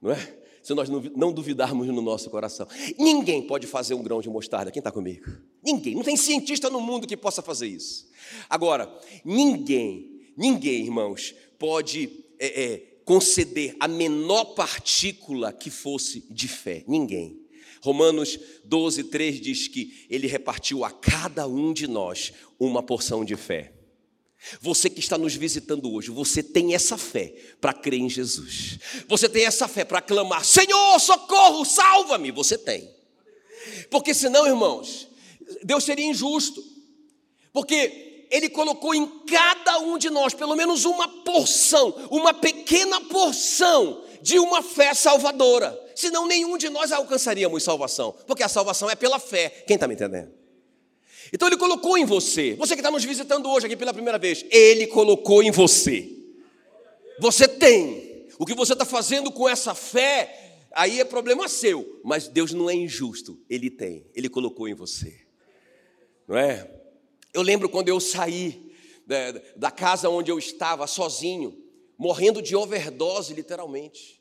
Não 0.00 0.12
é? 0.12 0.38
Se 0.62 0.74
nós 0.74 0.88
não 0.88 1.32
duvidarmos 1.32 1.86
no 1.88 2.02
nosso 2.02 2.28
coração. 2.30 2.66
Ninguém 2.98 3.46
pode 3.46 3.66
fazer 3.66 3.94
um 3.94 4.02
grão 4.02 4.20
de 4.20 4.28
mostarda. 4.28 4.70
Quem 4.70 4.80
está 4.80 4.90
comigo? 4.90 5.24
Ninguém. 5.62 5.94
Não 5.94 6.02
tem 6.02 6.16
cientista 6.16 6.68
no 6.68 6.80
mundo 6.80 7.06
que 7.06 7.16
possa 7.16 7.40
fazer 7.40 7.68
isso. 7.68 8.08
Agora, 8.50 8.92
ninguém, 9.24 10.17
ninguém, 10.38 10.84
irmãos, 10.84 11.34
pode 11.58 12.08
é, 12.38 12.64
é, 12.64 12.78
conceder 13.04 13.76
a 13.80 13.88
menor 13.88 14.44
partícula 14.54 15.52
que 15.52 15.68
fosse 15.68 16.24
de 16.30 16.46
fé. 16.48 16.84
Ninguém. 16.86 17.40
Romanos 17.80 18.38
12, 18.64 19.04
3 19.04 19.40
diz 19.40 19.68
que 19.68 20.06
ele 20.08 20.26
repartiu 20.26 20.84
a 20.84 20.90
cada 20.90 21.46
um 21.46 21.72
de 21.72 21.86
nós 21.86 22.32
uma 22.58 22.82
porção 22.82 23.24
de 23.24 23.36
fé. 23.36 23.72
Você 24.60 24.88
que 24.88 25.00
está 25.00 25.18
nos 25.18 25.34
visitando 25.34 25.92
hoje, 25.92 26.10
você 26.10 26.42
tem 26.42 26.74
essa 26.74 26.96
fé 26.96 27.34
para 27.60 27.72
crer 27.72 28.00
em 28.00 28.08
Jesus. 28.08 28.78
Você 29.08 29.28
tem 29.28 29.44
essa 29.44 29.66
fé 29.66 29.84
para 29.84 30.00
clamar: 30.00 30.44
Senhor, 30.44 30.98
socorro, 31.00 31.64
salva-me. 31.64 32.30
Você 32.30 32.56
tem. 32.56 32.88
Porque 33.90 34.14
senão, 34.14 34.46
irmãos, 34.46 35.08
Deus 35.64 35.82
seria 35.82 36.06
injusto. 36.06 36.62
Porque 37.52 38.07
ele 38.30 38.48
colocou 38.48 38.94
em 38.94 39.06
cada 39.26 39.78
um 39.78 39.98
de 39.98 40.10
nós 40.10 40.34
pelo 40.34 40.56
menos 40.56 40.84
uma 40.84 41.08
porção, 41.08 41.94
uma 42.10 42.34
pequena 42.34 43.00
porção 43.02 44.04
de 44.20 44.38
uma 44.38 44.62
fé 44.62 44.94
salvadora. 44.94 45.78
Senão 45.94 46.26
nenhum 46.26 46.56
de 46.56 46.68
nós 46.68 46.92
alcançaríamos 46.92 47.62
salvação, 47.62 48.14
porque 48.26 48.42
a 48.42 48.48
salvação 48.48 48.90
é 48.90 48.94
pela 48.94 49.18
fé. 49.18 49.48
Quem 49.66 49.74
está 49.74 49.88
me 49.88 49.94
entendendo? 49.94 50.32
Então 51.32 51.48
ele 51.48 51.56
colocou 51.56 51.98
em 51.98 52.04
você, 52.04 52.54
você 52.54 52.74
que 52.74 52.80
está 52.80 52.90
nos 52.90 53.04
visitando 53.04 53.50
hoje 53.50 53.66
aqui 53.66 53.76
pela 53.76 53.92
primeira 53.92 54.18
vez, 54.18 54.44
ele 54.50 54.86
colocou 54.86 55.42
em 55.42 55.50
você. 55.50 56.08
Você 57.20 57.48
tem. 57.48 58.26
O 58.38 58.46
que 58.46 58.54
você 58.54 58.72
está 58.72 58.84
fazendo 58.84 59.32
com 59.32 59.48
essa 59.48 59.74
fé, 59.74 60.66
aí 60.70 61.00
é 61.00 61.04
problema 61.04 61.48
seu, 61.48 62.00
mas 62.04 62.28
Deus 62.28 62.52
não 62.52 62.70
é 62.70 62.74
injusto, 62.74 63.36
Ele 63.50 63.68
tem, 63.68 64.06
Ele 64.14 64.28
colocou 64.28 64.68
em 64.68 64.74
você, 64.74 65.12
não 66.26 66.38
é? 66.38 66.77
Eu 67.32 67.42
lembro 67.42 67.68
quando 67.68 67.88
eu 67.88 68.00
saí 68.00 68.72
da, 69.06 69.32
da 69.56 69.70
casa 69.70 70.08
onde 70.08 70.30
eu 70.30 70.38
estava 70.38 70.86
sozinho, 70.86 71.56
morrendo 71.96 72.40
de 72.40 72.54
overdose, 72.56 73.34
literalmente. 73.34 74.20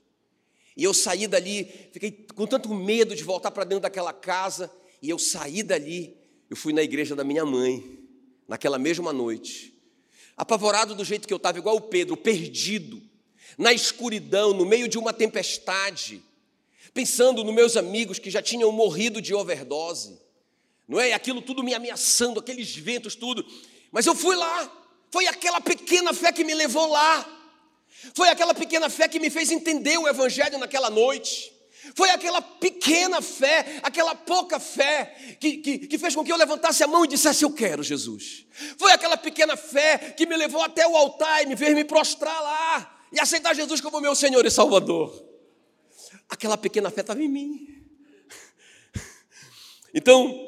E 0.76 0.84
eu 0.84 0.94
saí 0.94 1.28
dali, 1.28 1.66
fiquei 1.92 2.12
com 2.36 2.46
tanto 2.46 2.74
medo 2.74 3.16
de 3.16 3.24
voltar 3.24 3.52
para 3.52 3.64
dentro 3.64 3.82
daquela 3.82 4.14
casa, 4.14 4.72
e 5.02 5.10
eu 5.10 5.18
saí 5.18 5.64
dali, 5.64 6.16
eu 6.50 6.56
fui 6.56 6.74
na 6.74 6.84
igreja 6.84 7.16
da 7.16 7.24
minha 7.24 7.46
mãe, 7.46 8.00
naquela 8.48 8.78
mesma 8.78 9.12
noite, 9.12 9.74
apavorado 10.36 10.94
do 10.94 11.04
jeito 11.04 11.28
que 11.28 11.34
eu 11.34 11.38
estava, 11.38 11.58
igual 11.58 11.76
o 11.76 11.82
Pedro, 11.82 12.16
perdido, 12.16 13.02
na 13.58 13.74
escuridão, 13.74 14.54
no 14.54 14.66
meio 14.66 14.88
de 14.88 14.98
uma 14.98 15.12
tempestade, 15.12 16.22
pensando 16.94 17.44
nos 17.44 17.56
meus 17.56 17.76
amigos 17.76 18.20
que 18.20 18.30
já 18.30 18.42
tinham 18.42 18.72
morrido 18.72 19.22
de 19.22 19.34
overdose 19.34 20.27
não 20.88 21.00
é? 21.00 21.14
Aquilo 21.14 21.42
tudo 21.42 21.64
me 21.64 21.74
ameaçando, 21.74 22.40
aqueles 22.40 22.76
ventos, 22.76 23.16
tudo. 23.16 23.46
Mas 23.92 24.06
eu 24.06 24.16
fui 24.16 24.36
lá. 24.36 24.72
Foi 25.12 25.28
aquela 25.28 25.60
pequena 25.60 26.14
fé 26.14 26.32
que 26.32 26.44
me 26.44 26.54
levou 26.54 26.88
lá. 26.88 27.26
Foi 28.16 28.30
aquela 28.30 28.54
pequena 28.54 28.90
fé 28.90 29.08
que 29.08 29.20
me 29.20 29.30
fez 29.30 29.52
entender 29.52 29.98
o 29.98 30.08
Evangelho 30.08 30.58
naquela 30.58 30.90
noite. 30.90 31.54
Foi 31.96 32.10
aquela 32.10 32.42
pequena 32.42 33.22
fé, 33.22 33.80
aquela 33.82 34.14
pouca 34.14 34.60
fé, 34.60 35.38
que, 35.40 35.58
que, 35.58 35.80
que, 35.88 35.98
fez 35.98 36.14
com 36.14 36.24
que 36.24 36.32
eu 36.32 36.38
levantasse 36.38 36.84
a 36.84 36.88
mão 36.88 37.06
e 37.06 37.08
dissesse: 37.08 37.44
Eu 37.44 37.52
quero 37.52 37.82
Jesus. 37.82 38.46
Foi 38.78 38.92
aquela 38.92 39.18
pequena 39.18 39.56
fé 39.56 39.98
que 40.16 40.26
me 40.26 40.36
levou 40.36 40.62
até 40.62 40.86
o 40.88 40.96
altar 40.98 41.44
e 41.44 41.46
me 41.46 41.56
fez 41.56 41.74
me 41.74 41.84
prostrar 41.84 42.42
lá 42.42 43.00
e 43.12 43.20
aceitar 43.20 43.56
Jesus 43.56 43.80
como 43.80 44.02
meu 44.02 44.16
Senhor 44.16 44.46
e 44.46 44.52
Salvador. 44.52 45.26
Aquela 46.30 46.58
pequena 46.58 46.92
fé 46.92 47.02
estava 47.02 47.22
em 47.22 47.30
mim. 47.30 47.68
Então, 49.94 50.47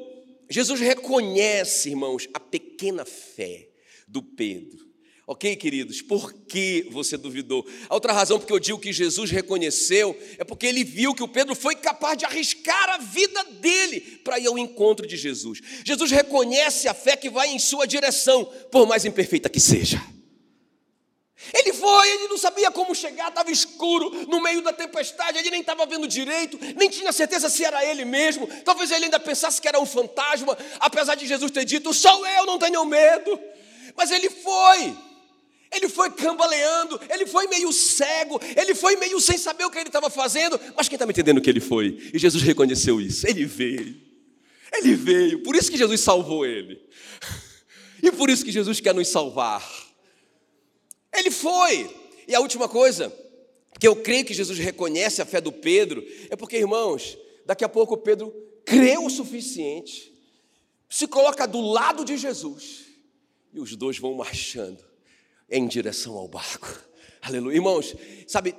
Jesus 0.50 0.80
reconhece, 0.80 1.90
irmãos, 1.90 2.28
a 2.34 2.40
pequena 2.40 3.06
fé 3.06 3.70
do 4.08 4.24
Pedro. 4.24 4.90
Ok, 5.28 5.56
queridos? 5.58 6.02
Por 6.02 6.34
que 6.34 6.88
você 6.90 7.16
duvidou? 7.16 7.64
A 7.88 7.94
outra 7.94 8.12
razão 8.12 8.40
porque 8.40 8.52
eu 8.52 8.60
digo 8.60 8.80
que 8.80 8.92
Jesus 8.92 9.30
reconheceu 9.30 10.18
é 10.40 10.44
porque 10.44 10.66
ele 10.66 10.84
viu 10.84 11.14
que 11.14 11.22
o 11.22 11.28
Pedro 11.28 11.54
foi 11.54 11.76
capaz 11.76 12.18
de 12.18 12.26
arriscar 12.26 12.90
a 12.90 12.98
vida 12.98 13.44
dele 13.62 14.02
para 14.24 14.40
ir 14.40 14.48
ao 14.48 14.58
encontro 14.58 15.06
de 15.06 15.16
Jesus. 15.16 15.62
Jesus 15.86 16.10
reconhece 16.10 16.88
a 16.88 16.96
fé 16.96 17.16
que 17.16 17.30
vai 17.30 17.50
em 17.50 17.60
sua 17.60 17.86
direção, 17.86 18.44
por 18.72 18.88
mais 18.88 19.06
imperfeita 19.06 19.50
que 19.50 19.60
seja. 19.60 20.02
Ele 21.54 21.74
foi, 21.74 22.10
ele 22.10 22.28
não 22.28 22.38
sabia 22.38 22.70
como 22.70 22.94
chegar, 22.94 23.30
estava 23.30 23.50
escuro, 23.50 24.12
no 24.28 24.42
meio 24.42 24.62
da 24.62 24.74
tempestade, 24.74 25.38
ele 25.38 25.50
nem 25.50 25.62
estava 25.62 25.86
vendo 25.86 26.08
direito, 26.08 26.60
nem 26.76 26.90
tinha 26.90 27.12
certeza 27.14 27.50
se 27.50 27.64
era 27.64 27.84
ele 27.84 28.04
mesmo. 28.04 28.46
Talvez 28.64 28.92
ele 28.92 29.06
ainda 29.06 29.20
pensasse 29.20 29.62
que 29.62 29.68
era 29.68 29.80
um 29.80 29.86
fantasma, 29.86 30.58
apesar 30.80 31.16
de 31.16 31.26
Jesus 31.26 31.50
ter 31.50 31.64
dito: 31.64 31.94
sou 31.94 32.28
eu, 32.28 32.46
não 32.46 32.60
tenham 32.60 32.86
medo. 32.86 33.40
Mas 33.96 34.12
ele 34.12 34.30
foi, 34.30 34.96
ele 35.74 35.90
foi 35.90 36.12
cambaleando, 36.12 37.00
ele 37.10 37.26
foi 37.26 37.48
meio 37.48 37.72
cego, 37.72 38.40
ele 38.56 38.76
foi 38.76 38.98
meio 38.98 39.20
sem 39.20 39.38
saber 39.38 39.66
o 39.66 39.72
que 39.72 39.78
ele 39.78 39.90
estava 39.90 40.10
fazendo. 40.10 40.60
Mas 40.76 40.88
quem 40.88 40.98
está 40.98 41.06
me 41.06 41.12
entendendo 41.12 41.42
que 41.42 41.50
ele 41.50 41.62
foi? 41.62 42.12
E 42.14 42.20
Jesus 42.20 42.44
reconheceu 42.44 43.00
isso, 43.02 43.26
ele 43.26 43.46
veio, 43.46 43.96
ele 44.74 44.94
veio, 44.94 45.42
por 45.42 45.56
isso 45.56 45.72
que 45.72 45.78
Jesus 45.78 46.02
salvou 46.02 46.46
ele, 46.46 46.80
e 48.04 48.12
por 48.12 48.30
isso 48.30 48.44
que 48.44 48.52
Jesus 48.52 48.80
quer 48.80 48.94
nos 48.94 49.08
salvar. 49.08 49.89
Ele 51.14 51.32
foi. 51.32 51.90
E 52.28 52.36
a 52.36 52.40
última 52.40 52.68
coisa, 52.68 53.14
que 53.80 53.88
eu 53.88 53.96
creio 53.96 54.26
que 54.26 54.34
Jesus 54.34 54.60
reconhece 54.60 55.22
a 55.22 55.26
fé 55.26 55.42
do 55.42 55.52
Pedro, 55.52 56.06
é 56.30 56.36
porque, 56.36 56.58
irmãos, 56.58 57.18
daqui 57.46 57.64
a 57.64 57.70
pouco 57.70 57.98
Pedro 57.98 58.34
creu 58.66 59.06
o 59.06 59.10
suficiente, 59.10 60.14
se 60.90 61.08
coloca 61.08 61.48
do 61.48 61.62
lado 61.62 62.06
de 62.06 62.18
Jesus, 62.18 62.86
e 63.54 63.60
os 63.60 63.76
dois 63.76 63.98
vão 63.98 64.14
marchando 64.14 64.84
em 65.50 65.68
direção 65.68 66.16
ao 66.16 66.28
barco. 66.28 66.68
Aleluia. 67.22 67.56
Irmãos, 67.56 67.96
sabe, 68.28 68.56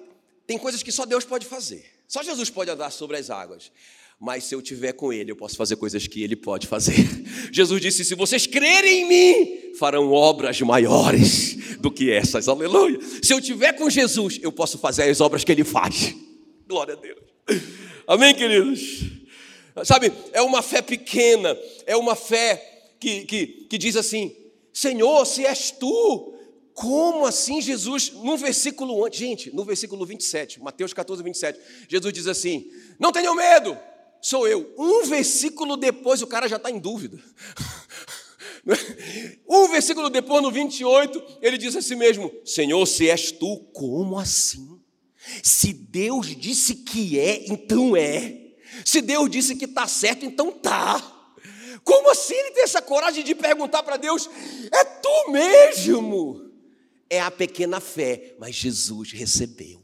tem 0.46 0.58
coisas 0.58 0.82
que 0.82 0.90
só 0.90 1.06
Deus 1.06 1.24
pode 1.24 1.46
fazer. 1.46 1.84
Só 2.08 2.22
Jesus 2.22 2.50
pode 2.50 2.70
andar 2.70 2.90
sobre 2.90 3.16
as 3.16 3.30
águas 3.30 3.70
mas 4.20 4.44
se 4.44 4.54
eu 4.54 4.60
tiver 4.60 4.92
com 4.92 5.10
Ele, 5.10 5.30
eu 5.30 5.36
posso 5.36 5.56
fazer 5.56 5.76
coisas 5.76 6.06
que 6.06 6.22
Ele 6.22 6.36
pode 6.36 6.66
fazer. 6.66 6.94
Jesus 7.50 7.80
disse: 7.80 8.04
Se 8.04 8.14
vocês 8.14 8.46
crerem 8.46 9.00
em 9.00 9.08
mim, 9.08 9.74
farão 9.78 10.12
obras 10.12 10.60
maiores 10.60 11.78
do 11.78 11.90
que 11.90 12.12
essas, 12.12 12.46
aleluia. 12.46 12.98
Se 13.22 13.32
eu 13.32 13.40
tiver 13.40 13.72
com 13.72 13.88
Jesus, 13.88 14.38
eu 14.42 14.52
posso 14.52 14.76
fazer 14.76 15.04
as 15.04 15.22
obras 15.22 15.42
que 15.42 15.50
Ele 15.50 15.64
faz. 15.64 16.14
Glória 16.68 16.92
a 16.92 16.96
Deus. 16.98 17.18
Amém, 18.06 18.34
queridos? 18.34 19.04
Sabe, 19.84 20.12
é 20.32 20.42
uma 20.42 20.60
fé 20.60 20.82
pequena, 20.82 21.56
é 21.86 21.96
uma 21.96 22.14
fé 22.14 22.92
que, 23.00 23.24
que, 23.24 23.46
que 23.70 23.78
diz 23.78 23.96
assim: 23.96 24.36
Senhor, 24.70 25.24
se 25.24 25.46
és 25.46 25.70
tu, 25.70 26.34
como 26.74 27.24
assim 27.24 27.62
Jesus, 27.62 28.12
num 28.12 28.36
versículo 28.36 29.02
antes, 29.02 29.18
gente, 29.18 29.54
no 29.54 29.64
versículo 29.64 30.04
27, 30.04 30.60
Mateus 30.60 30.92
14, 30.92 31.22
27, 31.22 31.58
Jesus 31.88 32.12
diz 32.12 32.26
assim: 32.26 32.70
Não 32.98 33.12
tenham 33.12 33.34
medo, 33.34 33.78
sou 34.20 34.46
eu. 34.46 34.74
Um 34.78 35.04
versículo 35.04 35.76
depois, 35.76 36.22
o 36.22 36.26
cara 36.26 36.48
já 36.48 36.56
está 36.56 36.70
em 36.70 36.78
dúvida. 36.78 37.18
Um 39.48 39.68
versículo 39.68 40.10
depois, 40.10 40.42
no 40.42 40.50
28, 40.50 41.38
ele 41.40 41.56
diz 41.56 41.74
assim 41.74 41.96
mesmo: 41.96 42.30
Senhor, 42.44 42.84
se 42.86 43.08
és 43.08 43.32
tu, 43.32 43.58
como 43.72 44.18
assim? 44.18 44.78
Se 45.42 45.72
Deus 45.72 46.36
disse 46.36 46.74
que 46.74 47.18
é, 47.18 47.44
então 47.50 47.96
é. 47.96 48.38
Se 48.84 49.00
Deus 49.00 49.30
disse 49.30 49.56
que 49.56 49.64
está 49.64 49.86
certo, 49.86 50.24
então 50.24 50.52
tá. 50.52 51.16
Como 51.82 52.10
assim 52.10 52.34
ele 52.34 52.52
tem 52.52 52.62
essa 52.62 52.82
coragem 52.82 53.24
de 53.24 53.34
perguntar 53.34 53.82
para 53.82 53.96
Deus: 53.96 54.28
É 54.72 54.84
tu 54.84 55.30
mesmo? 55.30 56.50
É 57.08 57.20
a 57.20 57.30
pequena 57.30 57.80
fé, 57.80 58.36
mas 58.38 58.54
Jesus 58.54 59.12
recebeu. 59.12 59.82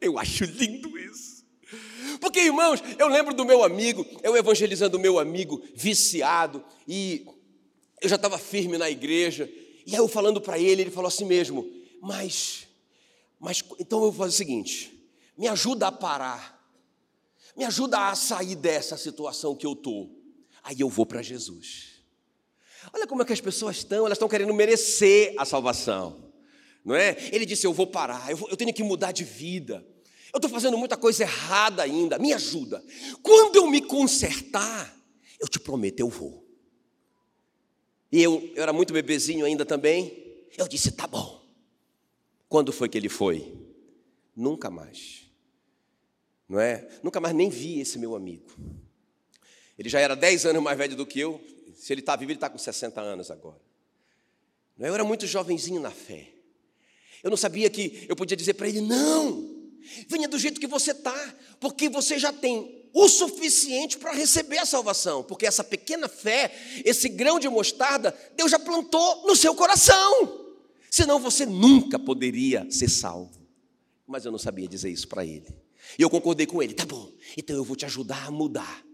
Eu 0.00 0.18
acho 0.18 0.44
lindo 0.44 0.96
isso. 0.98 1.33
Porque, 2.20 2.40
irmãos, 2.40 2.82
eu 2.98 3.08
lembro 3.08 3.34
do 3.34 3.44
meu 3.44 3.62
amigo, 3.62 4.06
eu 4.22 4.36
evangelizando 4.36 4.96
o 4.96 5.00
meu 5.00 5.18
amigo 5.18 5.62
viciado, 5.74 6.64
e 6.86 7.26
eu 8.00 8.08
já 8.08 8.16
estava 8.16 8.38
firme 8.38 8.78
na 8.78 8.90
igreja, 8.90 9.50
e 9.86 9.94
aí 9.94 10.00
eu 10.00 10.08
falando 10.08 10.40
para 10.40 10.58
ele, 10.58 10.82
ele 10.82 10.90
falou 10.90 11.08
assim 11.08 11.24
mesmo: 11.24 11.70
Mas, 12.00 12.66
mas 13.38 13.62
então 13.78 13.98
eu 13.98 14.10
vou 14.10 14.12
fazer 14.12 14.34
o 14.34 14.36
seguinte: 14.36 15.08
me 15.36 15.48
ajuda 15.48 15.88
a 15.88 15.92
parar, 15.92 16.62
me 17.56 17.64
ajuda 17.64 18.08
a 18.08 18.14
sair 18.14 18.56
dessa 18.56 18.96
situação 18.96 19.54
que 19.54 19.66
eu 19.66 19.72
estou. 19.72 20.10
Aí 20.62 20.80
eu 20.80 20.88
vou 20.88 21.04
para 21.04 21.22
Jesus. 21.22 21.94
Olha 22.92 23.06
como 23.06 23.22
é 23.22 23.24
que 23.24 23.32
as 23.32 23.40
pessoas 23.40 23.76
estão, 23.76 24.06
elas 24.06 24.16
estão 24.16 24.28
querendo 24.28 24.52
merecer 24.52 25.34
a 25.38 25.44
salvação, 25.44 26.32
não 26.84 26.94
é? 26.94 27.16
Ele 27.32 27.46
disse: 27.46 27.66
Eu 27.66 27.72
vou 27.72 27.86
parar, 27.86 28.30
eu, 28.30 28.36
vou, 28.36 28.48
eu 28.50 28.56
tenho 28.56 28.72
que 28.72 28.82
mudar 28.82 29.12
de 29.12 29.24
vida, 29.24 29.86
eu 30.34 30.38
estou 30.38 30.50
fazendo 30.50 30.76
muita 30.76 30.96
coisa 30.96 31.22
errada 31.22 31.80
ainda, 31.80 32.18
me 32.18 32.32
ajuda. 32.32 32.84
Quando 33.22 33.54
eu 33.54 33.70
me 33.70 33.80
consertar, 33.80 34.92
eu 35.38 35.46
te 35.46 35.60
prometo, 35.60 36.00
eu 36.00 36.08
vou. 36.08 36.44
E 38.10 38.20
eu, 38.20 38.50
eu 38.56 38.62
era 38.64 38.72
muito 38.72 38.92
bebezinho 38.92 39.46
ainda 39.46 39.64
também, 39.64 40.44
eu 40.58 40.66
disse: 40.66 40.90
Tá 40.90 41.06
bom. 41.06 41.40
Quando 42.48 42.72
foi 42.72 42.88
que 42.88 42.98
ele 42.98 43.08
foi? 43.08 43.56
Nunca 44.34 44.70
mais, 44.70 45.30
não 46.48 46.58
é? 46.58 46.88
Nunca 47.00 47.20
mais 47.20 47.32
nem 47.32 47.48
vi 47.48 47.78
esse 47.78 47.96
meu 47.96 48.16
amigo. 48.16 48.50
Ele 49.78 49.88
já 49.88 50.00
era 50.00 50.16
10 50.16 50.46
anos 50.46 50.62
mais 50.62 50.76
velho 50.76 50.96
do 50.96 51.06
que 51.06 51.20
eu. 51.20 51.40
Se 51.76 51.92
ele 51.92 52.00
está 52.00 52.16
vivo, 52.16 52.32
ele 52.32 52.38
está 52.38 52.50
com 52.50 52.58
60 52.58 53.00
anos 53.00 53.30
agora. 53.30 53.60
Eu 54.80 54.94
era 54.94 55.04
muito 55.04 55.28
jovenzinho 55.28 55.80
na 55.80 55.92
fé. 55.92 56.32
Eu 57.22 57.30
não 57.30 57.36
sabia 57.36 57.70
que 57.70 58.04
eu 58.08 58.16
podia 58.16 58.36
dizer 58.36 58.54
para 58.54 58.68
ele: 58.68 58.80
não, 58.80 59.53
venha 60.08 60.28
do 60.28 60.38
jeito 60.38 60.60
que 60.60 60.66
você 60.66 60.92
está, 60.92 61.34
porque 61.60 61.88
você 61.88 62.18
já 62.18 62.32
tem 62.32 62.88
o 62.92 63.08
suficiente 63.08 63.98
para 63.98 64.12
receber 64.12 64.58
a 64.58 64.66
salvação, 64.66 65.22
porque 65.24 65.46
essa 65.46 65.64
pequena 65.64 66.08
fé, 66.08 66.52
esse 66.84 67.08
grão 67.08 67.40
de 67.40 67.48
mostarda, 67.48 68.16
Deus 68.36 68.50
já 68.50 68.58
plantou 68.58 69.26
no 69.26 69.34
seu 69.34 69.54
coração, 69.54 70.56
senão 70.90 71.18
você 71.18 71.44
nunca 71.44 71.98
poderia 71.98 72.66
ser 72.70 72.88
salvo. 72.88 73.42
Mas 74.06 74.24
eu 74.24 74.30
não 74.30 74.38
sabia 74.38 74.68
dizer 74.68 74.90
isso 74.90 75.08
para 75.08 75.24
ele. 75.24 75.46
E 75.98 76.02
eu 76.02 76.10
concordei 76.10 76.46
com 76.46 76.62
ele: 76.62 76.74
tá 76.74 76.84
bom, 76.84 77.10
então 77.36 77.56
eu 77.56 77.64
vou 77.64 77.74
te 77.74 77.84
ajudar 77.84 78.26
a 78.26 78.30
mudar 78.30 78.84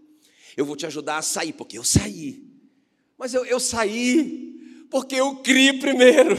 eu 0.55 0.65
vou 0.65 0.75
te 0.75 0.85
ajudar 0.85 1.17
a 1.17 1.21
sair, 1.21 1.53
porque 1.53 1.77
eu 1.77 1.83
saí. 1.83 2.43
Mas 3.17 3.33
eu, 3.33 3.45
eu 3.45 3.59
saí 3.59 4.50
porque 4.91 5.15
eu 5.15 5.37
criei 5.37 5.73
primeiro. 5.73 6.35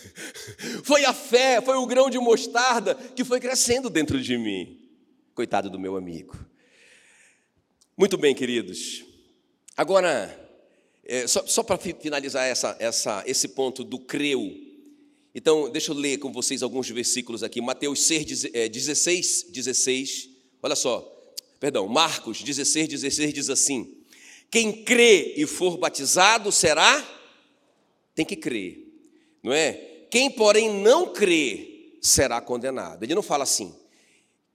foi 0.82 1.04
a 1.04 1.12
fé, 1.12 1.60
foi 1.60 1.76
o 1.76 1.86
grão 1.86 2.08
de 2.08 2.18
mostarda 2.18 2.94
que 2.94 3.22
foi 3.22 3.38
crescendo 3.38 3.90
dentro 3.90 4.20
de 4.20 4.36
mim. 4.38 4.80
Coitado 5.34 5.68
do 5.68 5.78
meu 5.78 5.94
amigo. 5.96 6.34
Muito 7.96 8.16
bem, 8.16 8.34
queridos. 8.34 9.04
Agora, 9.76 10.34
é, 11.04 11.26
só, 11.26 11.46
só 11.46 11.62
para 11.62 11.76
finalizar 11.76 12.46
essa, 12.46 12.74
essa, 12.80 13.22
esse 13.26 13.48
ponto 13.48 13.84
do 13.84 13.98
creu. 13.98 14.40
Então, 15.34 15.70
deixa 15.70 15.92
eu 15.92 15.96
ler 15.96 16.16
com 16.16 16.32
vocês 16.32 16.62
alguns 16.62 16.88
versículos 16.88 17.42
aqui. 17.42 17.60
Mateus 17.60 18.02
6, 18.04 18.24
16, 18.70 19.46
16. 19.50 20.30
Olha 20.62 20.74
só. 20.74 21.12
Perdão, 21.60 21.86
Marcos 21.88 22.42
16, 22.42 22.88
16 22.88 23.34
diz 23.34 23.50
assim: 23.50 23.98
Quem 24.50 24.84
crê 24.84 25.34
e 25.36 25.46
for 25.46 25.76
batizado 25.76 26.50
será, 26.50 27.15
tem 28.16 28.24
que 28.24 28.34
crer, 28.34 28.84
não 29.42 29.52
é? 29.52 29.74
Quem, 30.10 30.30
porém, 30.30 30.82
não 30.82 31.12
crê 31.12 31.98
será 32.00 32.40
condenado. 32.40 33.02
Ele 33.02 33.14
não 33.14 33.22
fala 33.22 33.44
assim: 33.44 33.72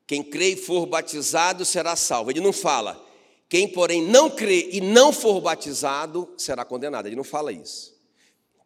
quem 0.07 0.23
crê 0.23 0.49
e 0.49 0.57
for 0.57 0.85
batizado 0.85 1.63
será 1.63 1.95
salvo. 1.95 2.31
Ele 2.31 2.41
não 2.41 2.51
fala: 2.51 3.01
quem, 3.47 3.67
porém, 3.67 4.01
não 4.01 4.29
crê 4.29 4.69
e 4.71 4.81
não 4.81 5.13
for 5.13 5.39
batizado 5.39 6.27
será 6.37 6.65
condenado. 6.65 7.05
Ele 7.05 7.15
não 7.15 7.23
fala 7.23 7.53
isso. 7.53 7.95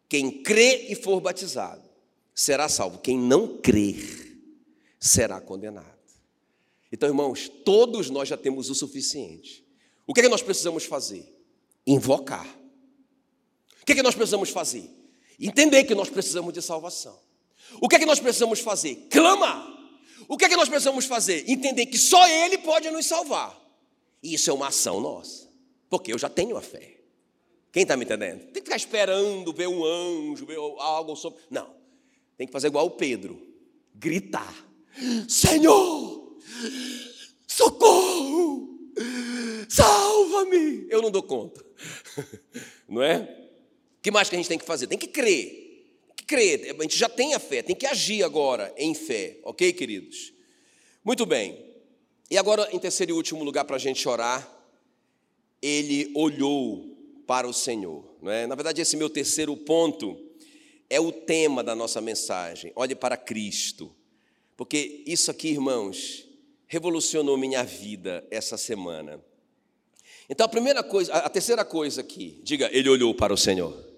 Quem 0.08 0.42
crê 0.42 0.86
e 0.88 0.94
for 0.94 1.20
batizado 1.20 1.82
será 2.34 2.68
salvo. 2.68 2.98
Quem 2.98 3.18
não 3.18 3.58
crer 3.58 4.40
será 4.98 5.40
condenado. 5.40 5.96
Então, 6.90 7.08
irmãos, 7.08 7.48
todos 7.64 8.08
nós 8.08 8.28
já 8.28 8.36
temos 8.36 8.70
o 8.70 8.74
suficiente. 8.74 9.66
O 10.06 10.14
que 10.14 10.20
é 10.20 10.22
que 10.22 10.28
nós 10.28 10.42
precisamos 10.42 10.84
fazer? 10.84 11.36
Invocar. 11.86 12.46
O 13.86 13.86
que 13.86 13.92
é 13.92 13.94
que 13.94 14.02
nós 14.02 14.16
precisamos 14.16 14.50
fazer? 14.50 14.90
Entender 15.38 15.84
que 15.84 15.94
nós 15.94 16.10
precisamos 16.10 16.52
de 16.52 16.60
salvação. 16.60 17.16
O 17.80 17.88
que 17.88 17.94
é 17.94 17.98
que 18.00 18.04
nós 18.04 18.18
precisamos 18.18 18.58
fazer? 18.58 19.06
Clamar. 19.08 19.64
O 20.26 20.36
que 20.36 20.46
é 20.46 20.48
que 20.48 20.56
nós 20.56 20.68
precisamos 20.68 21.04
fazer? 21.04 21.48
Entender 21.48 21.86
que 21.86 21.96
só 21.96 22.26
Ele 22.26 22.58
pode 22.58 22.90
nos 22.90 23.06
salvar. 23.06 23.56
E 24.20 24.34
isso 24.34 24.50
é 24.50 24.52
uma 24.52 24.66
ação 24.66 25.00
nossa, 25.00 25.48
porque 25.88 26.12
eu 26.12 26.18
já 26.18 26.28
tenho 26.28 26.56
a 26.56 26.60
fé. 26.60 26.96
Quem 27.70 27.82
está 27.82 27.96
me 27.96 28.04
entendendo? 28.04 28.40
Tem 28.46 28.54
que 28.54 28.62
ficar 28.62 28.76
esperando 28.76 29.52
ver 29.52 29.68
um 29.68 29.84
anjo, 29.84 30.46
ver 30.46 30.56
algo 30.56 31.14
sobre. 31.14 31.38
Não. 31.48 31.72
Tem 32.36 32.44
que 32.44 32.52
fazer 32.52 32.66
igual 32.66 32.86
o 32.86 32.90
Pedro: 32.90 33.40
gritar: 33.94 34.52
Senhor, 35.28 36.36
socorro, 37.46 38.80
salva-me. 39.68 40.88
Eu 40.90 41.00
não 41.02 41.10
dou 41.12 41.22
conta, 41.22 41.64
não 42.88 43.00
é? 43.00 43.45
Que 44.06 44.10
mais 44.12 44.28
que 44.28 44.36
a 44.36 44.38
gente 44.38 44.46
tem 44.48 44.56
que 44.56 44.64
fazer? 44.64 44.86
Tem 44.86 44.96
que 44.96 45.08
crer, 45.08 45.48
tem 46.06 46.14
que 46.14 46.24
crer. 46.24 46.76
A 46.78 46.82
gente 46.84 46.96
já 46.96 47.08
tem 47.08 47.34
a 47.34 47.40
fé, 47.40 47.60
tem 47.60 47.74
que 47.74 47.84
agir 47.84 48.22
agora 48.22 48.72
em 48.78 48.94
fé, 48.94 49.40
ok, 49.42 49.72
queridos? 49.72 50.32
Muito 51.04 51.26
bem. 51.26 51.58
E 52.30 52.38
agora, 52.38 52.68
em 52.70 52.78
terceiro 52.78 53.10
e 53.10 53.14
último 53.14 53.42
lugar 53.42 53.64
para 53.64 53.74
a 53.74 53.80
gente 53.80 54.08
orar, 54.08 54.48
ele 55.60 56.12
olhou 56.14 56.96
para 57.26 57.48
o 57.48 57.52
Senhor. 57.52 58.04
Não 58.22 58.30
é? 58.30 58.46
Na 58.46 58.54
verdade, 58.54 58.80
esse 58.80 58.96
meu 58.96 59.10
terceiro 59.10 59.56
ponto 59.56 60.16
é 60.88 61.00
o 61.00 61.10
tema 61.10 61.64
da 61.64 61.74
nossa 61.74 62.00
mensagem. 62.00 62.70
Olhe 62.76 62.94
para 62.94 63.16
Cristo. 63.16 63.92
Porque 64.56 65.02
isso 65.04 65.32
aqui, 65.32 65.48
irmãos, 65.48 66.28
revolucionou 66.68 67.36
minha 67.36 67.64
vida 67.64 68.24
essa 68.30 68.56
semana. 68.56 69.20
Então 70.30 70.46
a 70.46 70.48
primeira 70.48 70.84
coisa, 70.84 71.12
a 71.12 71.28
terceira 71.28 71.64
coisa 71.64 72.02
aqui, 72.02 72.38
diga, 72.44 72.70
ele 72.72 72.88
olhou 72.88 73.12
para 73.12 73.34
o 73.34 73.36
Senhor. 73.36 73.95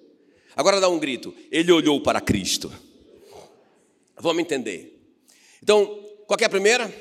Agora 0.58 0.80
dá 0.80 0.88
um 0.88 0.98
grito, 0.98 1.32
ele 1.52 1.70
olhou 1.70 2.00
para 2.00 2.20
Cristo. 2.20 2.72
Vamos 4.16 4.42
entender. 4.42 5.00
Então, 5.62 6.04
qual 6.26 6.36
é 6.40 6.44
a 6.44 6.48
primeira? 6.48 6.92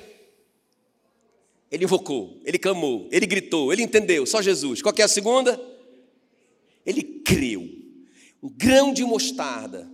Ele 1.71 1.85
invocou, 1.85 2.39
ele 2.45 2.59
clamou, 2.59 3.09
ele 3.11 3.25
gritou, 3.25 3.73
ele 3.73 3.81
entendeu, 3.81 4.27
só 4.27 4.43
Jesus. 4.43 4.79
Qual 4.83 4.93
é 4.95 5.01
a 5.01 5.07
segunda? 5.07 5.59
Ele 6.85 7.01
creu. 7.01 7.67
Um 8.43 8.49
grão 8.49 8.93
de 8.93 9.03
mostarda, 9.03 9.91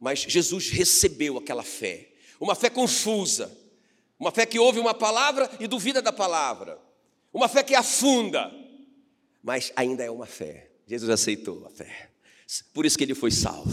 mas 0.00 0.22
Jesus 0.22 0.70
recebeu 0.70 1.38
aquela 1.38 1.62
fé. 1.62 2.08
Uma 2.40 2.56
fé 2.56 2.68
confusa, 2.68 3.56
uma 4.18 4.32
fé 4.32 4.44
que 4.44 4.58
ouve 4.58 4.80
uma 4.80 4.92
palavra 4.92 5.48
e 5.60 5.68
duvida 5.68 6.02
da 6.02 6.12
palavra. 6.12 6.80
Uma 7.32 7.46
fé 7.46 7.62
que 7.62 7.76
afunda, 7.76 8.52
mas 9.40 9.72
ainda 9.76 10.02
é 10.02 10.10
uma 10.10 10.26
fé. 10.26 10.68
Jesus 10.84 11.08
aceitou 11.08 11.64
a 11.64 11.70
fé. 11.70 12.10
Por 12.72 12.84
isso 12.84 12.96
que 12.96 13.04
ele 13.04 13.14
foi 13.14 13.30
salvo. 13.30 13.70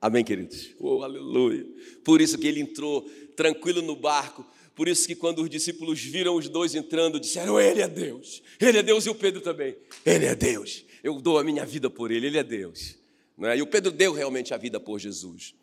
Amém, 0.00 0.24
queridos? 0.24 0.70
Oh, 0.78 1.02
aleluia. 1.02 1.66
Por 2.04 2.20
isso 2.20 2.38
que 2.38 2.46
ele 2.46 2.60
entrou 2.60 3.02
tranquilo 3.34 3.82
no 3.82 3.96
barco. 3.96 4.46
Por 4.74 4.88
isso 4.88 5.06
que 5.06 5.14
quando 5.14 5.42
os 5.42 5.48
discípulos 5.48 6.00
viram 6.00 6.36
os 6.36 6.48
dois 6.48 6.74
entrando, 6.74 7.18
disseram: 7.18 7.58
Ele 7.58 7.80
é 7.80 7.88
Deus. 7.88 8.42
Ele 8.60 8.78
é 8.78 8.82
Deus 8.82 9.06
e 9.06 9.10
o 9.10 9.14
Pedro 9.14 9.40
também. 9.40 9.76
Ele 10.04 10.26
é 10.26 10.34
Deus. 10.34 10.84
Eu 11.02 11.20
dou 11.20 11.38
a 11.38 11.44
minha 11.44 11.64
vida 11.64 11.88
por 11.88 12.10
ele. 12.10 12.26
Ele 12.26 12.38
é 12.38 12.44
Deus. 12.44 12.96
É? 13.42 13.56
E 13.56 13.62
o 13.62 13.66
Pedro 13.66 13.90
deu 13.90 14.12
realmente 14.12 14.54
a 14.54 14.56
vida 14.56 14.78
por 14.78 14.98
Jesus. 14.98 15.54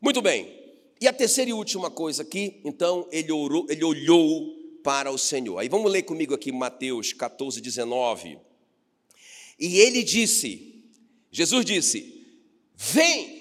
Muito 0.00 0.20
bem. 0.20 0.64
E 1.00 1.06
a 1.06 1.12
terceira 1.12 1.50
e 1.50 1.52
última 1.52 1.90
coisa 1.90 2.22
aqui, 2.22 2.60
então, 2.64 3.06
ele, 3.12 3.30
orou, 3.30 3.66
ele 3.68 3.84
olhou 3.84 4.56
para 4.82 5.10
o 5.10 5.18
Senhor. 5.18 5.58
Aí 5.58 5.68
vamos 5.68 5.90
ler 5.90 6.02
comigo 6.02 6.34
aqui 6.34 6.50
Mateus 6.50 7.12
14, 7.12 7.60
19. 7.60 8.38
E 9.58 9.78
ele 9.78 10.02
disse, 10.02 10.75
Jesus 11.36 11.66
disse: 11.66 12.26
Vem! 12.74 13.36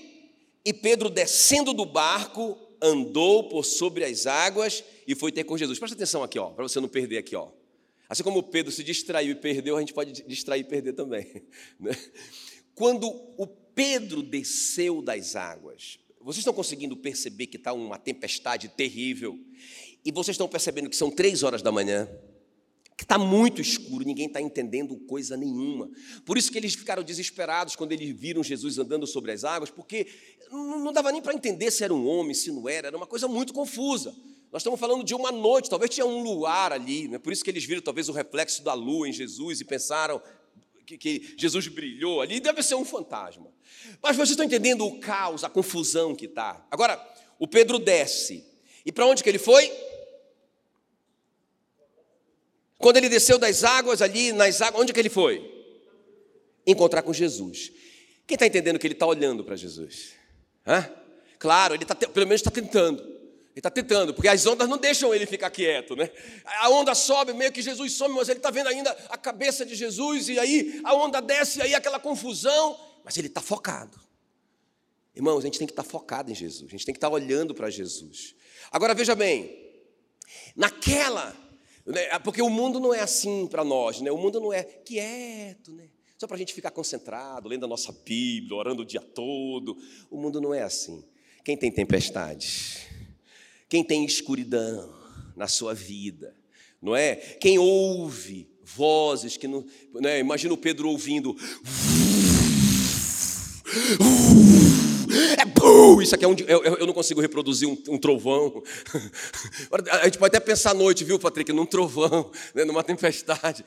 E 0.66 0.74
Pedro, 0.74 1.10
descendo 1.10 1.74
do 1.74 1.86
barco, 1.86 2.58
andou 2.82 3.48
por 3.48 3.64
sobre 3.64 4.04
as 4.04 4.28
águas 4.28 4.84
e 5.08 5.16
foi 5.16 5.32
ter 5.32 5.46
com 5.46 5.58
Jesus. 5.58 5.80
Presta 5.80 5.96
atenção 5.96 6.22
aqui, 6.22 6.38
ó, 6.38 6.50
para 6.50 6.68
você 6.68 6.82
não 6.82 6.90
perder 6.90 7.20
aqui, 7.20 7.38
ó. 7.38 7.48
Assim 8.10 8.22
como 8.22 8.44
Pedro 8.44 8.70
se 8.70 8.84
distraiu 8.84 9.32
e 9.32 9.36
perdeu, 9.36 9.78
a 9.78 9.80
gente 9.80 9.94
pode 9.94 10.12
distrair 10.28 10.60
e 10.60 10.64
perder 10.66 10.92
também. 10.92 11.42
Né? 11.80 11.96
Quando 12.74 13.08
o 13.38 13.48
Pedro 13.48 14.22
desceu 14.22 15.02
das 15.02 15.38
águas, 15.38 15.98
vocês 16.20 16.40
estão 16.40 16.54
conseguindo 16.54 16.98
perceber 16.98 17.48
que 17.48 17.56
está 17.56 17.72
uma 17.72 17.98
tempestade 17.98 18.68
terrível 18.68 19.40
e 20.04 20.12
vocês 20.12 20.36
estão 20.36 20.50
percebendo 20.50 20.90
que 20.90 20.98
são 20.98 21.10
três 21.10 21.44
horas 21.44 21.62
da 21.62 21.72
manhã, 21.72 22.10
que 22.98 23.04
está 23.04 23.18
muito 23.18 23.62
escuro, 23.62 24.06
ninguém 24.06 24.28
está 24.28 24.40
entendendo 24.40 24.96
coisa 25.08 25.36
nenhuma. 25.36 25.90
Por 26.26 26.38
isso 26.38 26.52
que 26.52 26.58
eles 26.58 26.76
ficaram 26.76 27.04
desesperados 27.04 27.76
quando 27.76 27.92
eles 27.92 28.16
viram 28.16 28.42
Jesus 28.42 28.78
andando 28.78 29.06
sobre 29.06 29.32
as 29.32 29.44
águas, 29.44 29.70
porque 29.70 30.08
não 30.50 30.94
dava 30.94 31.12
nem 31.12 31.22
para 31.22 31.34
entender 31.34 31.72
se 31.72 31.84
era 31.84 31.94
um 31.94 32.08
homem, 32.08 32.34
se 32.34 32.52
não 32.52 32.70
era, 32.70 32.88
era 32.88 32.98
uma 32.98 33.08
coisa 33.08 33.28
muito 33.28 33.54
confusa. 33.54 34.16
Nós 34.52 34.62
estamos 34.62 34.80
falando 34.80 35.04
de 35.04 35.14
uma 35.14 35.32
noite, 35.32 35.70
talvez 35.70 35.94
tinha 35.94 36.06
um 36.06 36.24
luar 36.24 36.72
ali, 36.72 37.10
né? 37.10 37.18
por 37.18 37.34
isso 37.34 37.44
que 37.44 37.50
eles 37.50 37.66
viram 37.66 37.82
talvez 37.82 38.08
o 38.08 38.14
reflexo 38.14 38.64
da 38.64 38.74
lua 38.74 39.10
em 39.10 39.12
Jesus 39.12 39.60
e 39.60 39.66
pensaram 39.66 40.22
que, 40.86 40.98
que 40.98 41.36
Jesus 41.38 41.68
brilhou 41.68 42.22
ali, 42.22 42.40
deve 42.40 42.64
ser 42.64 42.76
um 42.76 42.86
fantasma. 42.86 43.48
Mas 44.02 44.16
vocês 44.16 44.30
estão 44.30 44.46
entendendo 44.46 44.86
o 44.86 45.00
caos, 45.00 45.44
a 45.44 45.50
confusão 45.50 46.16
que 46.16 46.26
está. 46.26 46.66
Agora, 46.72 47.04
o 47.38 47.48
Pedro 47.48 47.78
desce. 47.78 48.46
E 48.86 48.92
para 48.92 49.06
onde 49.06 49.24
que 49.24 49.30
ele 49.30 49.40
foi? 49.40 49.70
Quando 52.78 52.98
ele 52.98 53.10
desceu 53.10 53.38
das 53.38 53.64
águas 53.64 54.02
ali, 54.02 54.32
nas 54.32 54.62
águas, 54.62 54.82
onde 54.82 54.94
que 54.94 55.00
ele 55.00 55.10
foi? 55.10 55.52
Encontrar 56.68 57.02
com 57.02 57.14
Jesus. 57.14 57.72
Quem 58.28 58.36
está 58.36 58.46
entendendo 58.46 58.80
que 58.80 58.88
ele 58.88 58.94
está 58.94 59.06
olhando 59.06 59.44
para 59.44 59.56
Jesus? 59.56 60.14
Hã? 60.66 60.90
Claro, 61.38 61.76
ele 61.76 61.86
tá, 61.86 61.96
pelo 61.96 62.26
menos 62.26 62.42
está 62.42 62.52
tentando. 62.52 63.16
Ele 63.56 63.60
está 63.60 63.70
tentando, 63.70 64.14
porque 64.14 64.28
as 64.28 64.46
ondas 64.46 64.68
não 64.68 64.78
deixam 64.78 65.16
ele 65.16 65.26
ficar 65.26 65.50
quieto, 65.50 65.96
né? 65.96 66.12
A 66.60 66.70
onda 66.70 66.94
sobe, 66.94 67.32
meio 67.32 67.54
que 67.54 67.62
Jesus 67.62 67.94
some, 67.94 68.14
mas 68.14 68.28
ele 68.28 68.40
está 68.40 68.52
vendo 68.52 68.68
ainda 68.68 68.92
a 69.10 69.18
cabeça 69.18 69.66
de 69.66 69.76
Jesus, 69.76 70.28
e 70.28 70.38
aí 70.38 70.82
a 70.84 70.94
onda 70.94 71.22
desce, 71.22 71.60
e 71.60 71.62
aí 71.62 71.74
aquela 71.74 71.98
confusão, 71.98 72.78
mas 73.06 73.16
ele 73.16 73.28
está 73.28 73.40
focado. 73.40 73.98
Irmãos, 75.16 75.40
a 75.40 75.42
gente 75.44 75.58
tem 75.58 75.66
que 75.66 75.72
estar 75.72 75.84
tá 75.84 75.90
focado 75.90 76.30
em 76.30 76.36
Jesus, 76.36 76.68
a 76.68 76.72
gente 76.72 76.86
tem 76.86 76.94
que 76.94 76.98
estar 76.98 77.08
tá 77.08 77.14
olhando 77.14 77.56
para 77.56 77.70
Jesus. 77.70 78.36
Agora 78.70 78.94
veja 78.94 79.16
bem, 79.16 79.58
naquela? 80.54 81.34
Porque 82.24 82.42
o 82.42 82.50
mundo 82.50 82.80
não 82.80 82.94
é 82.94 83.02
assim 83.02 83.48
para 83.48 83.64
nós, 83.64 84.02
né? 84.02 84.12
o 84.12 84.18
mundo 84.18 84.40
não 84.40 84.52
é 84.52 84.64
quieto, 84.64 85.72
né? 85.72 85.90
só 86.18 86.28
para 86.28 86.36
a 86.36 86.40
gente 86.40 86.54
ficar 86.54 86.72
concentrado, 86.72 87.48
lendo 87.48 87.66
a 87.66 87.68
nossa 87.68 87.92
Bíblia, 87.92 88.56
orando 88.56 88.82
o 88.82 88.86
dia 88.86 89.02
todo. 89.02 89.78
O 90.10 90.18
mundo 90.18 90.40
não 90.42 90.54
é 90.54 90.64
assim. 90.64 91.04
Quem 91.44 91.56
tem 91.56 91.72
tempestade, 91.72 92.88
quem 93.70 93.84
tem 93.84 94.04
escuridão 94.04 94.92
na 95.36 95.48
sua 95.48 95.74
vida, 95.74 96.36
não 96.82 96.96
é? 96.96 97.16
Quem 97.16 97.60
ouve 97.60 98.50
vozes 98.64 99.38
que 99.38 99.48
não. 99.48 99.64
Né? 99.94 100.20
Imagina 100.20 100.54
o 100.54 100.58
Pedro 100.58 100.90
ouvindo. 100.90 101.36
É 105.38 105.46
bum! 105.46 106.02
Isso 106.02 106.16
aqui 106.16 106.26
é 106.26 106.28
um. 106.28 106.36
Eu, 106.48 106.64
eu 106.64 106.88
não 106.88 106.94
consigo 106.94 107.22
reproduzir 107.22 107.68
um, 107.68 107.78
um, 107.90 107.98
trovão. 107.98 108.62
A 110.02 110.06
gente 110.06 110.18
pode 110.18 110.36
até 110.36 110.46
pensar 110.46 110.72
à 110.72 110.74
noite, 110.74 111.04
viu, 111.04 111.20
Patrick, 111.20 111.52
num 111.54 111.66
trovão, 111.66 112.32
né, 112.54 112.66
numa 112.66 112.84
tempestade. 112.84 113.64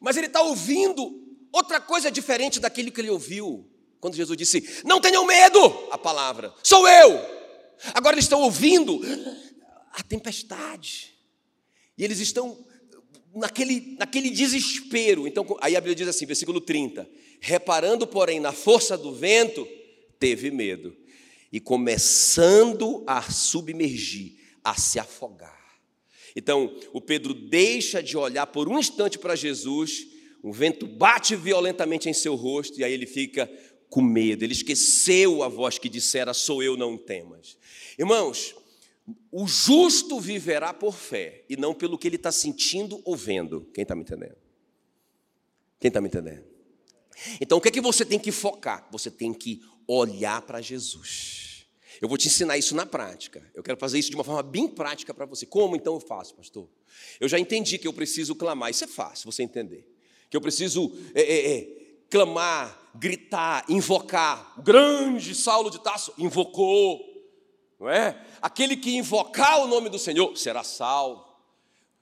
Mas 0.00 0.16
ele 0.16 0.26
está 0.26 0.42
ouvindo 0.42 1.22
outra 1.52 1.80
coisa 1.80 2.10
diferente 2.10 2.58
daquilo 2.58 2.90
que 2.90 3.00
ele 3.00 3.10
ouviu. 3.10 3.68
Quando 4.00 4.14
Jesus 4.14 4.36
disse: 4.36 4.82
Não 4.84 5.00
tenham 5.00 5.24
medo, 5.26 5.58
a 5.90 5.98
palavra, 5.98 6.52
sou 6.62 6.88
eu. 6.88 7.20
Agora 7.94 8.14
eles 8.14 8.24
estão 8.24 8.40
ouvindo 8.40 9.00
a 9.92 10.02
tempestade. 10.02 11.12
E 11.96 12.04
eles 12.04 12.18
estão 12.20 12.64
naquele, 13.34 13.96
naquele 13.98 14.30
desespero. 14.30 15.26
Então, 15.26 15.56
aí 15.60 15.76
a 15.76 15.80
Bíblia 15.80 15.94
diz 15.94 16.08
assim, 16.08 16.26
versículo 16.26 16.60
30. 16.60 17.08
Reparando, 17.40 18.06
porém, 18.06 18.40
na 18.40 18.52
força 18.52 18.96
do 18.96 19.14
vento, 19.14 19.66
teve 20.22 20.52
medo 20.52 20.96
e 21.50 21.58
começando 21.58 23.02
a 23.08 23.20
submergir, 23.22 24.36
a 24.62 24.76
se 24.76 25.00
afogar. 25.00 25.80
Então, 26.36 26.72
o 26.92 27.00
Pedro 27.00 27.34
deixa 27.34 28.00
de 28.00 28.16
olhar 28.16 28.46
por 28.46 28.68
um 28.68 28.78
instante 28.78 29.18
para 29.18 29.34
Jesus, 29.34 30.06
o 30.40 30.52
vento 30.52 30.86
bate 30.86 31.34
violentamente 31.34 32.08
em 32.08 32.12
seu 32.12 32.36
rosto 32.36 32.78
e 32.78 32.84
aí 32.84 32.92
ele 32.92 33.04
fica 33.04 33.50
com 33.90 34.00
medo. 34.00 34.44
Ele 34.44 34.52
esqueceu 34.52 35.42
a 35.42 35.48
voz 35.48 35.76
que 35.76 35.88
dissera: 35.88 36.32
Sou 36.32 36.62
eu, 36.62 36.76
não 36.76 36.96
temas. 36.96 37.58
Irmãos, 37.98 38.54
o 39.32 39.44
justo 39.48 40.20
viverá 40.20 40.72
por 40.72 40.94
fé 40.94 41.44
e 41.50 41.56
não 41.56 41.74
pelo 41.74 41.98
que 41.98 42.06
ele 42.06 42.16
está 42.16 42.30
sentindo 42.30 43.02
ou 43.04 43.16
vendo. 43.16 43.68
Quem 43.74 43.82
está 43.82 43.96
me 43.96 44.02
entendendo? 44.02 44.36
Quem 45.80 45.88
está 45.88 46.00
me 46.00 46.06
entendendo? 46.06 46.52
Então, 47.40 47.58
o 47.58 47.60
que 47.60 47.68
é 47.68 47.72
que 47.72 47.80
você 47.80 48.04
tem 48.04 48.18
que 48.18 48.32
focar? 48.32 48.88
Você 48.90 49.10
tem 49.10 49.32
que 49.32 49.62
olhar 49.92 50.42
para 50.42 50.60
Jesus. 50.60 51.66
Eu 52.00 52.08
vou 52.08 52.18
te 52.18 52.26
ensinar 52.26 52.58
isso 52.58 52.74
na 52.74 52.84
prática. 52.84 53.48
Eu 53.54 53.62
quero 53.62 53.78
fazer 53.78 53.98
isso 53.98 54.10
de 54.10 54.16
uma 54.16 54.24
forma 54.24 54.42
bem 54.42 54.66
prática 54.66 55.14
para 55.14 55.24
você. 55.24 55.46
Como 55.46 55.76
então 55.76 55.94
eu 55.94 56.00
faço, 56.00 56.34
pastor? 56.34 56.68
Eu 57.20 57.28
já 57.28 57.38
entendi 57.38 57.78
que 57.78 57.86
eu 57.86 57.92
preciso 57.92 58.34
clamar. 58.34 58.70
Isso 58.70 58.84
é 58.84 58.88
fácil 58.88 59.30
você 59.30 59.42
entender. 59.42 59.88
Que 60.28 60.36
eu 60.36 60.40
preciso 60.40 60.92
é, 61.14 61.22
é, 61.22 61.58
é, 61.58 61.68
clamar, 62.10 62.90
gritar, 62.94 63.64
invocar. 63.68 64.58
O 64.58 64.62
grande 64.62 65.34
Saulo 65.34 65.70
de 65.70 65.80
Tasso 65.80 66.12
invocou, 66.18 67.00
não 67.78 67.88
é? 67.88 68.20
Aquele 68.40 68.76
que 68.76 68.96
invocar 68.96 69.60
o 69.60 69.68
nome 69.68 69.88
do 69.88 69.98
Senhor 69.98 70.36
será 70.36 70.64
salvo. 70.64 71.31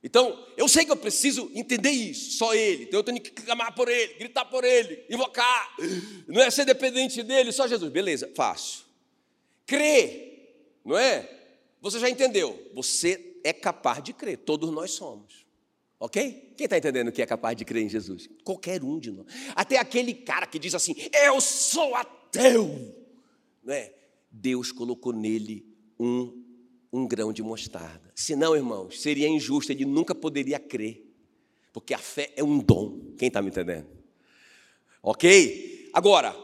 Então, 0.02 0.46
eu 0.56 0.66
sei 0.66 0.84
que 0.84 0.90
eu 0.90 0.96
preciso 0.96 1.50
entender 1.54 1.90
isso, 1.90 2.38
só 2.38 2.54
Ele. 2.54 2.84
Então, 2.84 3.00
eu 3.00 3.04
tenho 3.04 3.20
que 3.20 3.30
clamar 3.30 3.74
por 3.74 3.88
Ele, 3.88 4.14
gritar 4.14 4.46
por 4.46 4.64
Ele, 4.64 5.04
invocar. 5.10 5.76
Não 6.26 6.40
é 6.40 6.50
ser 6.50 6.64
dependente 6.64 7.22
dEle, 7.22 7.52
só 7.52 7.68
Jesus. 7.68 7.92
Beleza, 7.92 8.30
fácil. 8.34 8.84
Crer, 9.66 10.78
não 10.84 10.96
é? 10.96 11.28
Você 11.82 11.98
já 11.98 12.08
entendeu. 12.08 12.70
Você 12.74 13.38
é 13.44 13.52
capaz 13.52 14.02
de 14.02 14.12
crer, 14.12 14.38
todos 14.38 14.70
nós 14.70 14.92
somos. 14.92 15.46
Ok? 15.98 16.54
Quem 16.56 16.64
está 16.64 16.78
entendendo 16.78 17.12
que 17.12 17.20
é 17.20 17.26
capaz 17.26 17.54
de 17.56 17.64
crer 17.64 17.82
em 17.82 17.88
Jesus? 17.88 18.28
Qualquer 18.42 18.82
um 18.82 18.98
de 18.98 19.10
nós. 19.10 19.26
Até 19.54 19.76
aquele 19.76 20.14
cara 20.14 20.46
que 20.46 20.58
diz 20.58 20.74
assim: 20.74 20.94
Eu 21.12 21.40
sou 21.42 21.94
ateu. 21.94 22.94
Não 23.62 23.74
é? 23.74 23.92
Deus 24.30 24.72
colocou 24.72 25.12
nele 25.12 25.66
um 25.98 26.42
um 26.92 27.06
grão 27.06 27.32
de 27.32 27.42
mostarda. 27.42 28.10
Senão, 28.14 28.56
irmãos, 28.56 29.00
seria 29.00 29.28
injusto, 29.28 29.72
ele 29.72 29.84
nunca 29.84 30.14
poderia 30.14 30.58
crer, 30.58 31.04
porque 31.72 31.94
a 31.94 31.98
fé 31.98 32.32
é 32.36 32.42
um 32.42 32.58
dom. 32.58 33.14
Quem 33.16 33.28
está 33.28 33.40
me 33.40 33.48
entendendo? 33.48 33.86
Ok? 35.02 35.90
Agora, 35.92 36.36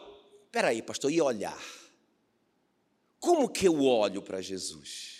peraí, 0.50 0.82
pastor, 0.82 1.12
e 1.12 1.20
olhar? 1.20 1.62
Como 3.18 3.48
que 3.48 3.66
eu 3.66 3.82
olho 3.82 4.22
para 4.22 4.40
Jesus? 4.40 5.16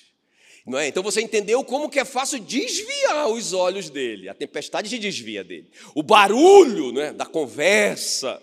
Não 0.66 0.78
é? 0.78 0.88
Então 0.88 1.02
você 1.02 1.20
entendeu 1.20 1.62
como 1.62 1.88
que 1.88 2.00
é 2.00 2.04
fácil 2.04 2.40
desviar 2.40 3.28
os 3.28 3.52
olhos 3.52 3.88
dele. 3.88 4.28
A 4.28 4.34
tempestade 4.34 4.88
te 4.88 4.98
desvia 4.98 5.44
dele. 5.44 5.70
O 5.94 6.02
barulho 6.02 6.90
não 6.92 7.00
é? 7.00 7.12
da 7.12 7.24
conversa, 7.24 8.40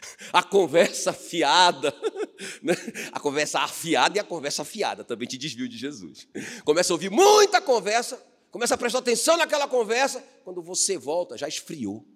a 0.32 0.42
conversa 0.42 1.10
afiada, 1.10 1.94
né? 2.62 2.74
a 3.12 3.20
conversa 3.20 3.60
afiada 3.60 4.16
e 4.16 4.20
a 4.20 4.24
conversa 4.24 4.62
afiada 4.62 5.04
também 5.04 5.28
te 5.28 5.38
desviam 5.38 5.68
de 5.68 5.76
Jesus. 5.76 6.28
Começa 6.64 6.92
a 6.92 6.94
ouvir 6.94 7.10
muita 7.10 7.60
conversa, 7.60 8.22
começa 8.50 8.74
a 8.74 8.78
prestar 8.78 8.98
atenção 8.98 9.36
naquela 9.36 9.68
conversa, 9.68 10.22
quando 10.44 10.62
você 10.62 10.96
volta 10.98 11.36
já 11.36 11.48
esfriou. 11.48 12.06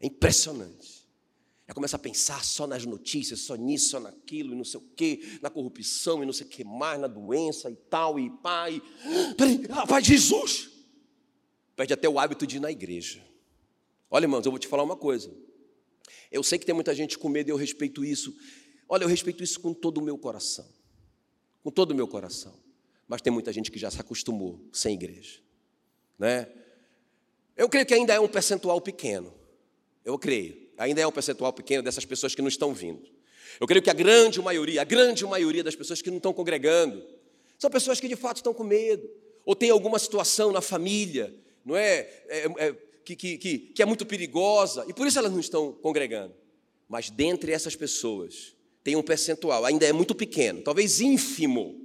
É 0.00 0.06
impressionante. 0.06 1.04
Já 1.66 1.72
começa 1.72 1.96
a 1.96 1.98
pensar 1.98 2.44
só 2.44 2.66
nas 2.66 2.84
notícias, 2.84 3.40
só 3.40 3.54
nisso, 3.54 3.90
só 3.90 4.00
naquilo, 4.00 4.52
e 4.52 4.56
não 4.56 4.64
sei 4.64 4.78
o 4.78 4.82
quê, 4.94 5.38
na 5.40 5.48
corrupção, 5.48 6.22
e 6.22 6.26
não 6.26 6.32
sei 6.32 6.46
o 6.46 6.50
que 6.50 6.62
mais, 6.62 7.00
na 7.00 7.06
doença 7.06 7.70
e 7.70 7.76
tal, 7.76 8.18
e 8.18 8.28
pai. 8.28 8.82
Peraí, 9.36 9.64
rapaz, 9.66 10.04
Jesus! 10.06 10.70
Perde 11.74 11.94
até 11.94 12.08
o 12.08 12.18
hábito 12.18 12.46
de 12.46 12.56
ir 12.56 12.60
na 12.60 12.70
igreja. 12.70 13.24
Olha, 14.10 14.26
irmãos, 14.26 14.44
eu 14.44 14.52
vou 14.52 14.58
te 14.58 14.68
falar 14.68 14.82
uma 14.82 14.96
coisa. 14.96 15.34
Eu 16.30 16.42
sei 16.42 16.58
que 16.58 16.66
tem 16.66 16.74
muita 16.74 16.94
gente 16.94 17.18
com 17.18 17.28
medo 17.28 17.48
e 17.48 17.52
eu 17.52 17.56
respeito 17.56 18.04
isso. 18.04 18.34
Olha, 18.88 19.04
eu 19.04 19.08
respeito 19.08 19.42
isso 19.42 19.60
com 19.60 19.72
todo 19.72 19.98
o 19.98 20.02
meu 20.02 20.18
coração. 20.18 20.66
Com 21.62 21.70
todo 21.70 21.92
o 21.92 21.94
meu 21.94 22.08
coração. 22.08 22.54
Mas 23.06 23.22
tem 23.22 23.32
muita 23.32 23.52
gente 23.52 23.70
que 23.70 23.78
já 23.78 23.90
se 23.90 24.00
acostumou 24.00 24.60
sem 24.72 24.94
igreja. 24.94 25.40
Né? 26.18 26.48
Eu 27.56 27.68
creio 27.68 27.86
que 27.86 27.94
ainda 27.94 28.12
é 28.14 28.20
um 28.20 28.28
percentual 28.28 28.80
pequeno. 28.80 29.32
Eu 30.04 30.18
creio 30.18 30.64
ainda 30.76 31.00
é 31.00 31.06
um 31.06 31.12
percentual 31.12 31.52
pequeno 31.52 31.82
dessas 31.82 32.04
pessoas 32.04 32.34
que 32.34 32.42
não 32.42 32.48
estão 32.48 32.72
vindo. 32.74 33.08
Eu 33.60 33.66
creio 33.66 33.82
que 33.82 33.90
a 33.90 33.94
grande 33.94 34.40
maioria, 34.40 34.80
a 34.80 34.84
grande 34.84 35.24
maioria 35.24 35.62
das 35.62 35.76
pessoas 35.76 36.02
que 36.02 36.10
não 36.10 36.16
estão 36.16 36.32
congregando, 36.32 37.04
são 37.58 37.70
pessoas 37.70 38.00
que 38.00 38.08
de 38.08 38.16
fato 38.16 38.38
estão 38.38 38.52
com 38.52 38.64
medo, 38.64 39.08
ou 39.44 39.54
tem 39.54 39.70
alguma 39.70 39.98
situação 39.98 40.50
na 40.50 40.60
família, 40.60 41.32
não 41.64 41.76
é? 41.76 42.00
é, 42.28 42.46
é 42.58 42.76
que, 43.04 43.14
que, 43.14 43.38
que, 43.38 43.58
que 43.58 43.82
é 43.82 43.84
muito 43.84 44.06
perigosa, 44.06 44.84
e 44.88 44.92
por 44.92 45.06
isso 45.06 45.18
elas 45.18 45.32
não 45.32 45.40
estão 45.40 45.72
congregando. 45.72 46.34
Mas 46.88 47.10
dentre 47.10 47.52
essas 47.52 47.76
pessoas, 47.76 48.54
tem 48.82 48.96
um 48.96 49.02
percentual, 49.02 49.64
ainda 49.64 49.86
é 49.86 49.92
muito 49.92 50.14
pequeno, 50.14 50.62
talvez 50.62 51.00
ínfimo, 51.00 51.80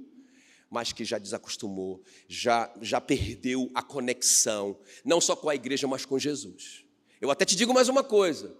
mas 0.70 0.92
que 0.92 1.04
já 1.04 1.18
desacostumou, 1.18 2.02
já, 2.28 2.72
já 2.80 3.00
perdeu 3.00 3.70
a 3.74 3.82
conexão, 3.82 4.78
não 5.04 5.20
só 5.20 5.34
com 5.34 5.48
a 5.48 5.54
igreja, 5.54 5.86
mas 5.88 6.04
com 6.04 6.18
Jesus. 6.18 6.84
Eu 7.20 7.30
até 7.30 7.44
te 7.44 7.56
digo 7.56 7.74
mais 7.74 7.88
uma 7.88 8.04
coisa: 8.04 8.54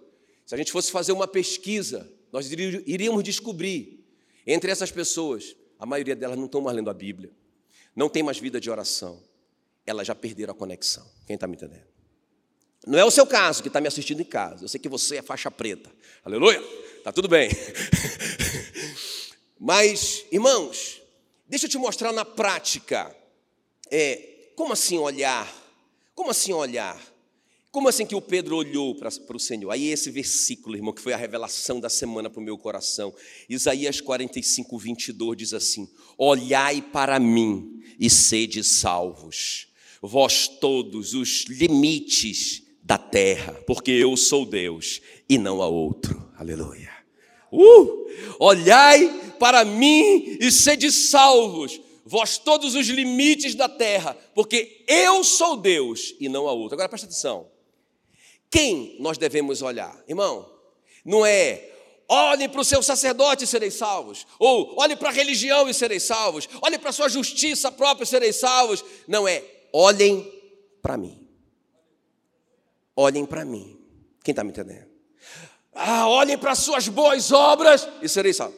se 0.45 0.53
a 0.53 0.57
gente 0.57 0.71
fosse 0.71 0.91
fazer 0.91 1.13
uma 1.13 1.27
pesquisa, 1.27 2.11
nós 2.31 2.51
iríamos 2.51 3.23
descobrir, 3.23 4.05
entre 4.45 4.71
essas 4.71 4.91
pessoas, 4.91 5.55
a 5.79 5.85
maioria 5.85 6.15
delas 6.15 6.37
não 6.37 6.45
estão 6.45 6.61
mais 6.61 6.75
lendo 6.75 6.89
a 6.89 6.93
Bíblia, 6.93 7.31
não 7.95 8.09
tem 8.09 8.21
mais 8.21 8.37
vida 8.37 8.59
de 8.59 8.69
oração, 8.69 9.23
elas 9.85 10.05
já 10.05 10.13
perderam 10.13 10.51
a 10.51 10.55
conexão. 10.55 11.09
Quem 11.25 11.35
está 11.35 11.47
me 11.47 11.55
entendendo? 11.55 11.87
Não 12.85 12.97
é 12.97 13.05
o 13.05 13.11
seu 13.11 13.27
caso 13.27 13.61
que 13.61 13.67
está 13.69 13.79
me 13.79 13.87
assistindo 13.87 14.21
em 14.21 14.25
casa. 14.25 14.63
Eu 14.63 14.67
sei 14.67 14.79
que 14.79 14.89
você 14.89 15.17
é 15.17 15.21
faixa 15.21 15.51
preta. 15.51 15.91
Aleluia! 16.25 16.61
Tá 17.03 17.11
tudo 17.11 17.27
bem. 17.27 17.49
Mas, 19.59 20.25
irmãos, 20.31 21.01
deixa 21.47 21.67
eu 21.67 21.69
te 21.69 21.77
mostrar 21.77 22.11
na 22.11 22.25
prática. 22.25 23.15
É, 23.89 24.51
como 24.55 24.73
assim 24.73 24.97
olhar? 24.97 25.51
Como 26.15 26.31
assim 26.31 26.53
olhar? 26.53 26.99
Como 27.71 27.87
assim 27.87 28.05
que 28.05 28.15
o 28.15 28.21
Pedro 28.21 28.57
olhou 28.57 28.95
para, 28.95 29.09
para 29.11 29.37
o 29.37 29.39
Senhor? 29.39 29.71
Aí 29.71 29.87
esse 29.87 30.09
versículo, 30.09 30.75
irmão, 30.75 30.93
que 30.93 31.01
foi 31.01 31.13
a 31.13 31.17
revelação 31.17 31.79
da 31.79 31.89
semana 31.89 32.29
para 32.29 32.39
o 32.39 32.43
meu 32.43 32.57
coração. 32.57 33.13
Isaías 33.47 34.01
45, 34.01 34.77
22 34.77 35.37
diz 35.37 35.53
assim: 35.53 35.89
Olhai 36.17 36.81
para 36.81 37.19
mim 37.19 37.81
e 37.99 38.09
sede 38.09 38.63
salvos, 38.63 39.67
vós 40.01 40.47
todos 40.47 41.13
os 41.13 41.45
limites 41.45 42.63
da 42.91 42.97
terra, 42.97 43.53
porque 43.65 43.89
eu 43.89 44.17
sou 44.17 44.45
Deus 44.45 44.99
e 45.29 45.37
não 45.37 45.61
há 45.61 45.67
outro. 45.67 46.29
Aleluia. 46.37 46.91
Uh! 47.49 48.05
Olhai 48.37 49.33
para 49.39 49.63
mim 49.63 50.37
e 50.41 50.51
sede 50.51 50.91
salvos, 50.91 51.79
vós 52.05 52.37
todos 52.37 52.75
os 52.75 52.87
limites 52.87 53.55
da 53.55 53.69
terra, 53.69 54.13
porque 54.35 54.83
eu 54.89 55.23
sou 55.23 55.55
Deus 55.55 56.13
e 56.19 56.27
não 56.27 56.49
há 56.49 56.51
outro. 56.51 56.75
Agora 56.75 56.89
presta 56.89 57.07
atenção. 57.07 57.47
Quem 58.49 58.97
nós 58.99 59.17
devemos 59.17 59.61
olhar? 59.61 59.97
Irmão, 60.05 60.51
não 61.05 61.25
é 61.25 61.69
olhe 62.09 62.49
para 62.49 62.59
o 62.59 62.65
seu 62.65 62.83
sacerdote 62.83 63.45
e 63.45 63.47
sereis 63.47 63.75
salvos, 63.75 64.27
ou 64.37 64.75
olhe 64.77 64.97
para 64.97 65.07
a 65.07 65.13
religião 65.13 65.69
e 65.69 65.73
sereis 65.73 66.03
salvos, 66.03 66.49
olhe 66.61 66.77
para 66.77 66.89
a 66.89 66.93
sua 66.93 67.07
justiça 67.07 67.71
própria 67.71 68.03
e 68.03 68.07
sereis 68.07 68.35
salvos. 68.35 68.83
Não 69.07 69.25
é, 69.25 69.41
olhem 69.71 70.29
para 70.81 70.97
mim 70.97 71.20
olhem 72.95 73.25
para 73.25 73.45
mim. 73.45 73.79
Quem 74.23 74.31
está 74.31 74.43
me 74.43 74.51
entendendo? 74.51 74.89
Ah, 75.73 76.07
olhem 76.07 76.37
para 76.37 76.51
as 76.51 76.59
suas 76.59 76.87
boas 76.87 77.31
obras 77.31 77.87
e 78.01 78.09
serei 78.09 78.33
salvo. 78.33 78.55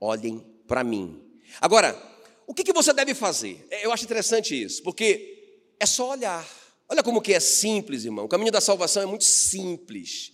Olhem 0.00 0.44
para 0.66 0.84
mim. 0.84 1.22
Agora, 1.60 2.00
o 2.46 2.54
que, 2.54 2.62
que 2.62 2.72
você 2.72 2.92
deve 2.92 3.14
fazer? 3.14 3.66
É, 3.70 3.84
eu 3.84 3.92
acho 3.92 4.04
interessante 4.04 4.60
isso, 4.60 4.82
porque 4.82 5.62
é 5.80 5.86
só 5.86 6.10
olhar. 6.10 6.46
Olha 6.88 7.02
como 7.02 7.20
que 7.20 7.34
é 7.34 7.40
simples, 7.40 8.04
irmão. 8.04 8.26
O 8.26 8.28
caminho 8.28 8.52
da 8.52 8.60
salvação 8.60 9.02
é 9.02 9.06
muito 9.06 9.24
simples. 9.24 10.32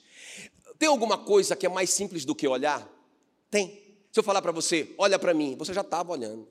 Tem 0.79 0.89
alguma 0.89 1.17
coisa 1.17 1.57
que 1.57 1.65
é 1.65 1.69
mais 1.69 1.91
simples 1.91 2.25
do 2.25 2.35
que 2.35 2.47
olhar? 2.47 2.87
Tem. 3.51 3.81
Se 4.11 4.21
eu 4.21 4.23
falar 4.23 4.43
para 4.43 4.53
você, 4.53 4.93
olha 4.99 5.19
para 5.19 5.33
mim, 5.33 5.57
você 5.57 5.73
já 5.73 5.81
estava 5.81 6.13
olhando. 6.13 6.47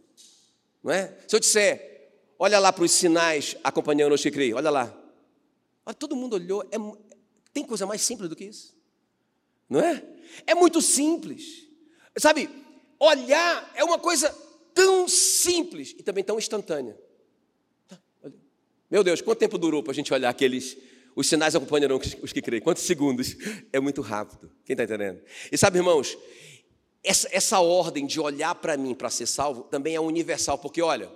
Não 0.84 0.92
é? 0.92 1.16
Se 1.28 1.36
eu 1.36 1.40
disser, 1.40 2.10
olha 2.40 2.58
lá 2.58 2.74
para 2.74 2.84
os 2.84 2.92
sinais 2.92 3.56
acompanhando 3.64 4.14
o 4.14 4.18
Chicri, 4.18 4.54
olha 4.54 4.72
lá. 4.72 5.01
Mas 5.92 5.98
todo 5.98 6.16
mundo 6.16 6.36
olhou. 6.36 6.64
É, 6.72 6.78
tem 7.52 7.66
coisa 7.66 7.86
mais 7.86 8.02
simples 8.02 8.30
do 8.30 8.36
que 8.36 8.46
isso? 8.46 8.74
Não 9.70 9.82
é? 9.82 10.02
É 10.48 10.56
muito 10.56 10.82
simples. 10.82 11.68
Sabe, 12.18 12.50
olhar 12.98 13.70
é 13.76 13.84
uma 13.84 14.00
coisa 14.00 14.30
tão 14.74 15.06
simples 15.10 15.94
e 16.00 16.02
também 16.02 16.24
tão 16.24 16.38
instantânea. 16.38 16.98
Tá, 17.90 18.00
Meu 18.90 19.04
Deus, 19.04 19.20
quanto 19.20 19.40
tempo 19.40 19.58
durou 19.58 19.84
para 19.84 19.92
a 19.92 19.94
gente 19.94 20.14
olhar 20.14 20.30
aqueles. 20.30 20.78
Os 21.14 21.28
sinais 21.28 21.54
acompanharão 21.56 22.00
os 22.22 22.32
que 22.32 22.42
creem. 22.42 22.62
Quantos 22.62 22.84
segundos? 22.84 23.36
É 23.74 23.82
muito 23.82 24.00
rápido. 24.00 24.50
Quem 24.64 24.74
está 24.76 24.86
entendendo? 24.86 25.22
E 25.52 25.58
sabe, 25.58 25.78
irmãos, 25.78 26.18
essa, 27.04 27.28
essa 27.34 27.60
ordem 27.60 28.08
de 28.08 28.18
olhar 28.18 28.56
para 28.56 28.78
mim 28.78 28.96
para 28.96 29.10
ser 29.10 29.26
salvo 29.26 29.64
também 29.64 29.94
é 29.94 30.00
universal, 30.00 30.58
porque 30.58 30.82
olha, 30.82 31.12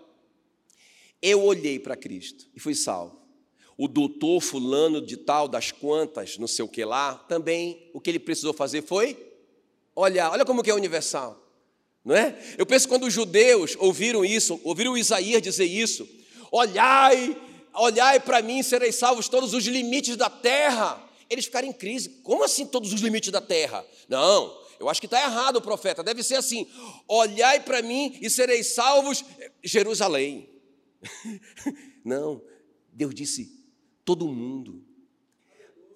eu 1.21 1.41
olhei 1.41 1.79
para 1.79 1.95
Cristo 1.95 2.49
e 2.53 2.59
fui 2.59 2.75
salvo 2.75 3.24
o 3.77 3.87
doutor 3.87 4.41
fulano 4.41 5.01
de 5.01 5.17
tal, 5.17 5.47
das 5.47 5.71
quantas, 5.71 6.37
não 6.37 6.47
sei 6.47 6.63
o 6.63 6.67
que 6.67 6.85
lá, 6.85 7.15
também 7.27 7.89
o 7.93 7.99
que 7.99 8.09
ele 8.09 8.19
precisou 8.19 8.53
fazer 8.53 8.81
foi 8.81 9.17
olhar. 9.93 10.31
Olha 10.31 10.45
como 10.45 10.63
que 10.63 10.69
é 10.69 10.73
universal, 10.73 11.41
não 12.03 12.15
é? 12.15 12.37
Eu 12.57 12.65
penso 12.65 12.87
quando 12.87 13.05
os 13.05 13.13
judeus 13.13 13.75
ouviram 13.79 14.23
isso, 14.23 14.59
ouviram 14.63 14.97
Isaías 14.97 15.41
dizer 15.41 15.65
isso, 15.65 16.07
olhai, 16.51 17.35
olhai 17.73 18.19
para 18.19 18.41
mim, 18.41 18.63
sereis 18.63 18.95
salvos 18.95 19.27
todos 19.27 19.53
os 19.53 19.65
limites 19.65 20.15
da 20.15 20.29
terra. 20.29 21.01
Eles 21.29 21.45
ficaram 21.45 21.67
em 21.67 21.73
crise. 21.73 22.09
Como 22.23 22.43
assim 22.43 22.65
todos 22.65 22.93
os 22.93 23.01
limites 23.01 23.31
da 23.31 23.41
terra? 23.41 23.85
Não, 24.07 24.55
eu 24.79 24.87
acho 24.87 25.01
que 25.01 25.07
está 25.07 25.21
errado 25.21 25.57
o 25.57 25.61
profeta. 25.61 26.03
Deve 26.03 26.23
ser 26.23 26.35
assim: 26.35 26.67
olhai 27.07 27.59
para 27.59 27.81
mim 27.81 28.17
e 28.21 28.29
sereis 28.29 28.73
salvos, 28.73 29.25
Jerusalém. 29.63 30.49
Não, 32.05 32.41
Deus 32.93 33.13
disse: 33.13 33.54
todo 34.05 34.27
mundo. 34.27 34.83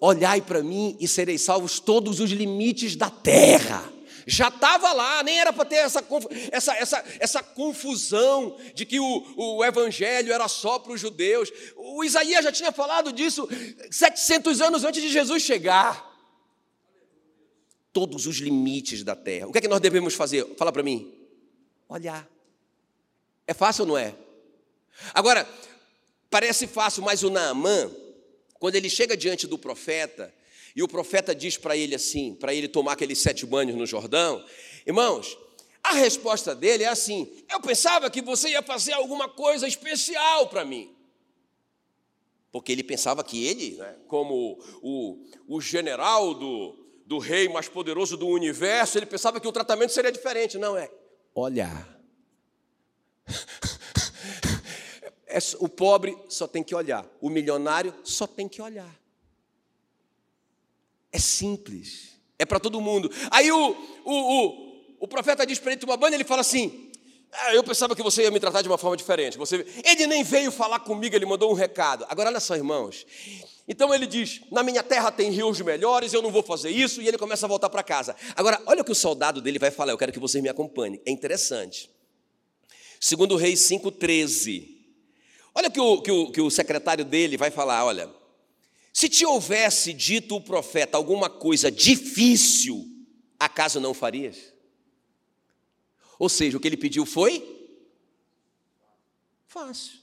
Olhai 0.00 0.42
para 0.42 0.62
mim 0.62 0.96
e 0.98 1.06
sereis 1.06 1.42
salvos 1.42 1.78
todos 1.78 2.20
os 2.20 2.30
limites 2.30 2.96
da 2.96 3.08
terra. 3.08 3.92
Já 4.26 4.48
estava 4.48 4.92
lá, 4.92 5.22
nem 5.22 5.40
era 5.40 5.52
para 5.52 5.64
ter 5.64 5.76
essa, 5.76 6.04
essa, 6.50 6.74
essa, 6.76 7.04
essa 7.18 7.42
confusão 7.42 8.56
de 8.74 8.84
que 8.84 9.00
o, 9.00 9.24
o 9.36 9.64
evangelho 9.64 10.32
era 10.32 10.46
só 10.48 10.78
para 10.78 10.92
os 10.92 11.00
judeus. 11.00 11.50
O 11.76 12.04
Isaías 12.04 12.44
já 12.44 12.52
tinha 12.52 12.72
falado 12.72 13.12
disso 13.12 13.48
700 13.90 14.60
anos 14.60 14.84
antes 14.84 15.02
de 15.02 15.08
Jesus 15.08 15.42
chegar. 15.42 16.08
Todos 17.92 18.26
os 18.26 18.36
limites 18.36 19.02
da 19.02 19.16
terra. 19.16 19.48
O 19.48 19.52
que 19.52 19.58
é 19.58 19.60
que 19.60 19.68
nós 19.68 19.80
devemos 19.80 20.14
fazer? 20.14 20.46
Fala 20.56 20.72
para 20.72 20.82
mim. 20.82 21.12
Olhar. 21.88 22.28
É 23.46 23.52
fácil 23.52 23.82
ou 23.82 23.88
não 23.88 23.98
é? 23.98 24.14
Agora, 25.12 25.48
Parece 26.30 26.68
fácil, 26.68 27.02
mas 27.02 27.24
o 27.24 27.28
Naamã, 27.28 27.90
quando 28.60 28.76
ele 28.76 28.88
chega 28.88 29.16
diante 29.16 29.48
do 29.48 29.58
profeta, 29.58 30.32
e 30.74 30.82
o 30.82 30.88
profeta 30.88 31.34
diz 31.34 31.56
para 31.56 31.76
ele 31.76 31.94
assim, 31.94 32.34
para 32.34 32.54
ele 32.54 32.68
tomar 32.68 32.92
aqueles 32.92 33.18
sete 33.18 33.44
banhos 33.44 33.76
no 33.76 33.84
Jordão, 33.84 34.44
irmãos, 34.86 35.36
a 35.82 35.94
resposta 35.94 36.54
dele 36.54 36.84
é 36.84 36.88
assim: 36.88 37.28
eu 37.50 37.60
pensava 37.60 38.08
que 38.08 38.22
você 38.22 38.50
ia 38.50 38.62
fazer 38.62 38.92
alguma 38.92 39.28
coisa 39.28 39.66
especial 39.66 40.48
para 40.48 40.64
mim. 40.64 40.94
Porque 42.52 42.72
ele 42.72 42.82
pensava 42.82 43.22
que 43.22 43.46
ele, 43.46 43.76
né, 43.76 43.96
como 44.08 44.58
o, 44.82 45.24
o 45.46 45.60
general 45.60 46.34
do, 46.34 46.76
do 47.06 47.18
rei 47.18 47.48
mais 47.48 47.68
poderoso 47.68 48.16
do 48.16 48.26
universo, 48.26 48.98
ele 48.98 49.06
pensava 49.06 49.40
que 49.40 49.46
o 49.46 49.52
tratamento 49.52 49.92
seria 49.92 50.10
diferente. 50.10 50.58
Não 50.58 50.76
é. 50.76 50.90
Olhar. 51.34 52.00
É, 55.30 55.38
o 55.58 55.68
pobre 55.68 56.16
só 56.28 56.46
tem 56.46 56.62
que 56.62 56.74
olhar, 56.74 57.06
o 57.20 57.30
milionário 57.30 57.94
só 58.04 58.26
tem 58.26 58.48
que 58.48 58.60
olhar. 58.60 58.94
É 61.12 61.18
simples, 61.18 62.20
é 62.38 62.44
para 62.44 62.60
todo 62.60 62.80
mundo. 62.80 63.10
Aí 63.30 63.50
o, 63.50 63.70
o, 64.04 64.14
o, 64.14 64.96
o 65.00 65.08
profeta 65.08 65.46
diz 65.46 65.58
para 65.58 65.72
ele 65.72 65.80
tomar 65.80 65.96
banho, 65.96 66.14
ele 66.14 66.24
fala 66.24 66.40
assim: 66.40 66.90
ah, 67.32 67.54
Eu 67.54 67.62
pensava 67.62 67.94
que 67.94 68.02
você 68.02 68.22
ia 68.22 68.30
me 68.30 68.40
tratar 68.40 68.62
de 68.62 68.68
uma 68.68 68.78
forma 68.78 68.96
diferente. 68.96 69.38
Você, 69.38 69.64
ele 69.84 70.06
nem 70.06 70.22
veio 70.24 70.50
falar 70.50 70.80
comigo, 70.80 71.14
ele 71.14 71.26
mandou 71.26 71.50
um 71.50 71.54
recado. 71.54 72.04
Agora, 72.08 72.28
olha 72.28 72.40
só, 72.40 72.56
irmãos. 72.56 73.06
Então 73.68 73.94
ele 73.94 74.06
diz: 74.06 74.40
Na 74.50 74.62
minha 74.62 74.82
terra 74.82 75.12
tem 75.12 75.30
rios 75.30 75.60
melhores, 75.60 76.12
eu 76.12 76.22
não 76.22 76.30
vou 76.30 76.42
fazer 76.42 76.70
isso. 76.70 77.00
E 77.00 77.08
ele 77.08 77.18
começa 77.18 77.46
a 77.46 77.48
voltar 77.48 77.70
para 77.70 77.82
casa. 77.82 78.16
Agora, 78.34 78.60
olha 78.66 78.82
o 78.82 78.84
que 78.84 78.92
o 78.92 78.96
soldado 78.96 79.40
dele 79.40 79.58
vai 79.58 79.70
falar. 79.70 79.92
Eu 79.92 79.98
quero 79.98 80.12
que 80.12 80.18
vocês 80.18 80.42
me 80.42 80.48
acompanhem. 80.48 81.00
É 81.06 81.10
interessante. 81.10 81.88
Segundo 82.98 83.36
Reis 83.36 83.60
5,13. 83.60 84.79
Olha 85.54 85.68
o 85.68 85.72
que 85.72 85.80
o, 85.80 86.02
que 86.02 86.10
o, 86.10 86.32
que 86.32 86.40
o 86.40 86.50
secretário 86.50 87.04
dele 87.04 87.36
vai 87.36 87.50
falar: 87.50 87.84
olha, 87.84 88.10
se 88.92 89.08
te 89.08 89.24
houvesse 89.24 89.92
dito 89.92 90.36
o 90.36 90.40
profeta 90.40 90.96
alguma 90.96 91.28
coisa 91.28 91.70
difícil, 91.70 92.86
acaso 93.38 93.80
não 93.80 93.94
farias? 93.94 94.52
Ou 96.18 96.28
seja, 96.28 96.56
o 96.56 96.60
que 96.60 96.68
ele 96.68 96.76
pediu 96.76 97.06
foi 97.06 97.58
fácil. 99.46 99.98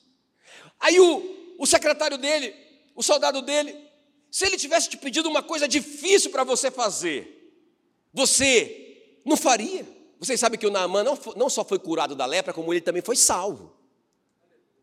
Aí 0.79 0.99
o, 0.99 1.55
o 1.57 1.65
secretário 1.65 2.17
dele, 2.17 2.53
o 2.95 3.03
soldado 3.03 3.41
dele, 3.41 3.75
se 4.31 4.45
ele 4.45 4.57
tivesse 4.57 4.89
te 4.89 4.97
pedido 4.97 5.29
uma 5.29 5.43
coisa 5.43 5.67
difícil 5.67 6.31
para 6.31 6.43
você 6.43 6.71
fazer, 6.71 7.55
você 8.13 9.19
não 9.23 9.37
faria. 9.37 9.87
Vocês 10.19 10.39
sabem 10.39 10.59
que 10.59 10.65
o 10.65 10.71
Naamã 10.71 11.03
não, 11.03 11.17
não 11.35 11.49
só 11.49 11.63
foi 11.63 11.77
curado 11.77 12.15
da 12.15 12.25
lepra, 12.25 12.53
como 12.53 12.73
ele 12.73 12.81
também 12.81 13.01
foi 13.01 13.15
salvo. 13.15 13.76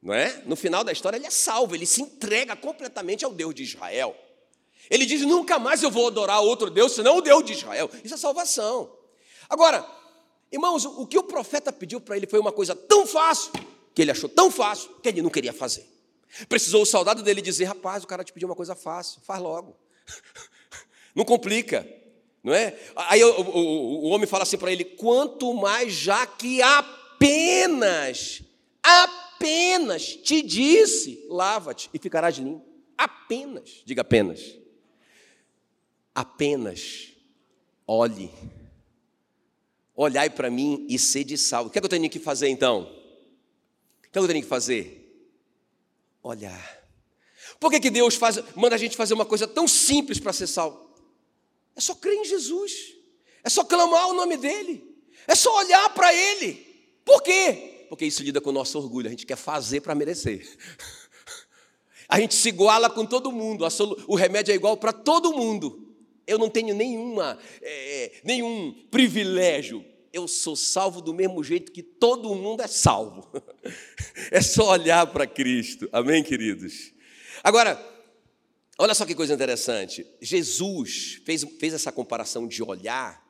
Não 0.04 0.12
é? 0.12 0.42
No 0.44 0.54
final 0.54 0.84
da 0.84 0.92
história 0.92 1.16
ele 1.16 1.26
é 1.26 1.30
salvo, 1.30 1.74
ele 1.74 1.86
se 1.86 2.02
entrega 2.02 2.54
completamente 2.54 3.24
ao 3.24 3.32
Deus 3.32 3.54
de 3.54 3.62
Israel. 3.62 4.14
Ele 4.90 5.06
diz: 5.06 5.22
nunca 5.22 5.58
mais 5.58 5.82
eu 5.82 5.90
vou 5.90 6.08
adorar 6.08 6.42
outro 6.42 6.68
Deus 6.68 6.92
senão 6.92 7.16
o 7.16 7.22
Deus 7.22 7.42
de 7.42 7.54
Israel. 7.54 7.90
Isso 8.04 8.12
é 8.12 8.16
salvação. 8.18 8.94
Agora, 9.48 9.84
irmãos, 10.52 10.84
o 10.84 11.06
que 11.06 11.16
o 11.16 11.22
profeta 11.22 11.72
pediu 11.72 12.02
para 12.02 12.18
ele 12.18 12.26
foi 12.26 12.38
uma 12.38 12.52
coisa 12.52 12.76
tão 12.76 13.06
fácil, 13.06 13.50
que 13.94 14.02
ele 14.02 14.10
achou 14.10 14.28
tão 14.28 14.50
fácil, 14.50 14.90
que 15.02 15.08
ele 15.08 15.22
não 15.22 15.30
queria 15.30 15.54
fazer. 15.54 15.88
Precisou 16.50 16.82
o 16.82 16.86
soldado 16.86 17.22
dele 17.22 17.40
dizer: 17.40 17.64
rapaz, 17.64 18.04
o 18.04 18.06
cara 18.06 18.22
te 18.22 18.32
pediu 18.32 18.46
uma 18.46 18.54
coisa 18.54 18.74
fácil, 18.74 19.22
faz 19.22 19.40
logo. 19.40 19.74
Não 21.14 21.24
complica, 21.24 21.88
não 22.42 22.52
é? 22.52 22.76
Aí 22.96 23.22
o, 23.22 23.40
o, 23.40 24.04
o 24.06 24.08
homem 24.08 24.26
fala 24.26 24.42
assim 24.42 24.58
para 24.58 24.72
ele: 24.72 24.84
quanto 24.84 25.54
mais 25.54 25.92
já 25.92 26.26
que 26.26 26.60
apenas, 26.60 28.42
apenas 28.82 29.23
te 30.22 30.42
disse, 30.42 31.26
lava-te 31.28 31.90
e 31.92 31.98
ficarás 31.98 32.36
limpo. 32.36 32.64
Apenas, 32.96 33.82
diga 33.84 34.02
apenas. 34.02 34.40
Apenas 36.14 37.12
olhe. 37.86 38.30
Olhai 39.94 40.28
para 40.30 40.50
mim 40.50 40.86
e 40.88 40.98
sede 40.98 41.36
salvo. 41.38 41.68
O 41.68 41.72
que, 41.72 41.78
é 41.78 41.80
que 41.80 41.84
eu 41.84 41.90
tenho 41.90 42.10
que 42.10 42.18
fazer 42.18 42.48
então? 42.48 42.82
O 42.82 44.02
que, 44.02 44.08
é 44.08 44.10
que 44.12 44.18
eu 44.18 44.26
tenho 44.26 44.42
que 44.42 44.48
fazer? 44.48 45.00
Olhar. 46.22 46.84
Por 47.60 47.70
que, 47.70 47.80
que 47.80 47.90
Deus 47.90 48.14
faz, 48.14 48.42
manda 48.54 48.74
a 48.74 48.78
gente 48.78 48.96
fazer 48.96 49.14
uma 49.14 49.26
coisa 49.26 49.46
tão 49.46 49.68
simples 49.68 50.18
para 50.18 50.32
ser 50.32 50.46
salvo? 50.46 50.90
É 51.76 51.80
só 51.80 51.94
crer 51.94 52.14
em 52.14 52.24
Jesus. 52.24 52.94
É 53.42 53.50
só 53.50 53.64
clamar 53.64 54.08
o 54.08 54.14
nome 54.14 54.36
dele. 54.36 54.96
É 55.26 55.34
só 55.34 55.54
olhar 55.58 55.90
para 55.94 56.12
ele. 56.14 56.54
Por 57.04 57.22
quê? 57.22 57.73
Porque 57.88 58.04
isso 58.04 58.22
lida 58.22 58.40
com 58.40 58.50
o 58.50 58.52
nosso 58.52 58.78
orgulho. 58.78 59.06
A 59.06 59.10
gente 59.10 59.26
quer 59.26 59.36
fazer 59.36 59.80
para 59.80 59.94
merecer. 59.94 60.46
A 62.08 62.20
gente 62.20 62.34
se 62.34 62.48
iguala 62.48 62.90
com 62.90 63.04
todo 63.06 63.32
mundo. 63.32 63.66
O 64.06 64.14
remédio 64.14 64.52
é 64.52 64.54
igual 64.54 64.76
para 64.76 64.92
todo 64.92 65.32
mundo. 65.32 65.94
Eu 66.26 66.38
não 66.38 66.48
tenho 66.48 66.74
nenhuma, 66.74 67.38
é, 67.62 68.12
nenhum 68.24 68.72
privilégio. 68.90 69.84
Eu 70.12 70.28
sou 70.28 70.54
salvo 70.54 71.00
do 71.00 71.12
mesmo 71.12 71.42
jeito 71.42 71.72
que 71.72 71.82
todo 71.82 72.34
mundo 72.34 72.62
é 72.62 72.66
salvo. 72.66 73.28
É 74.30 74.40
só 74.40 74.70
olhar 74.70 75.06
para 75.08 75.26
Cristo. 75.26 75.88
Amém, 75.92 76.22
queridos? 76.22 76.92
Agora, 77.42 77.84
olha 78.78 78.94
só 78.94 79.04
que 79.04 79.14
coisa 79.14 79.34
interessante. 79.34 80.06
Jesus 80.20 81.20
fez, 81.24 81.44
fez 81.58 81.74
essa 81.74 81.90
comparação 81.90 82.46
de 82.46 82.62
olhar. 82.62 83.24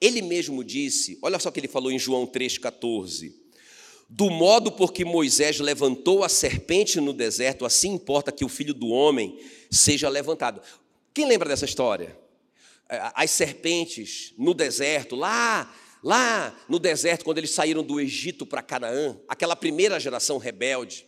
Ele 0.00 0.22
mesmo 0.22 0.64
disse, 0.64 1.18
olha 1.20 1.38
só 1.38 1.50
o 1.50 1.52
que 1.52 1.60
ele 1.60 1.68
falou 1.68 1.92
em 1.92 1.98
João 1.98 2.26
3,14. 2.26 3.34
Do 4.12 4.28
modo 4.28 4.72
por 4.72 4.92
que 4.92 5.04
Moisés 5.04 5.60
levantou 5.60 6.24
a 6.24 6.28
serpente 6.28 7.00
no 7.00 7.12
deserto, 7.12 7.64
assim 7.64 7.92
importa 7.92 8.32
que 8.32 8.44
o 8.44 8.48
filho 8.48 8.74
do 8.74 8.88
homem 8.88 9.38
seja 9.70 10.08
levantado. 10.08 10.60
Quem 11.14 11.26
lembra 11.26 11.48
dessa 11.48 11.64
história? 11.64 12.18
As 12.88 13.30
serpentes 13.30 14.34
no 14.36 14.52
deserto, 14.52 15.14
lá, 15.14 15.72
lá 16.02 16.58
no 16.68 16.80
deserto, 16.80 17.24
quando 17.24 17.38
eles 17.38 17.52
saíram 17.52 17.84
do 17.84 18.00
Egito 18.00 18.44
para 18.44 18.62
Canaã, 18.62 19.16
aquela 19.28 19.54
primeira 19.54 20.00
geração 20.00 20.38
rebelde, 20.38 21.06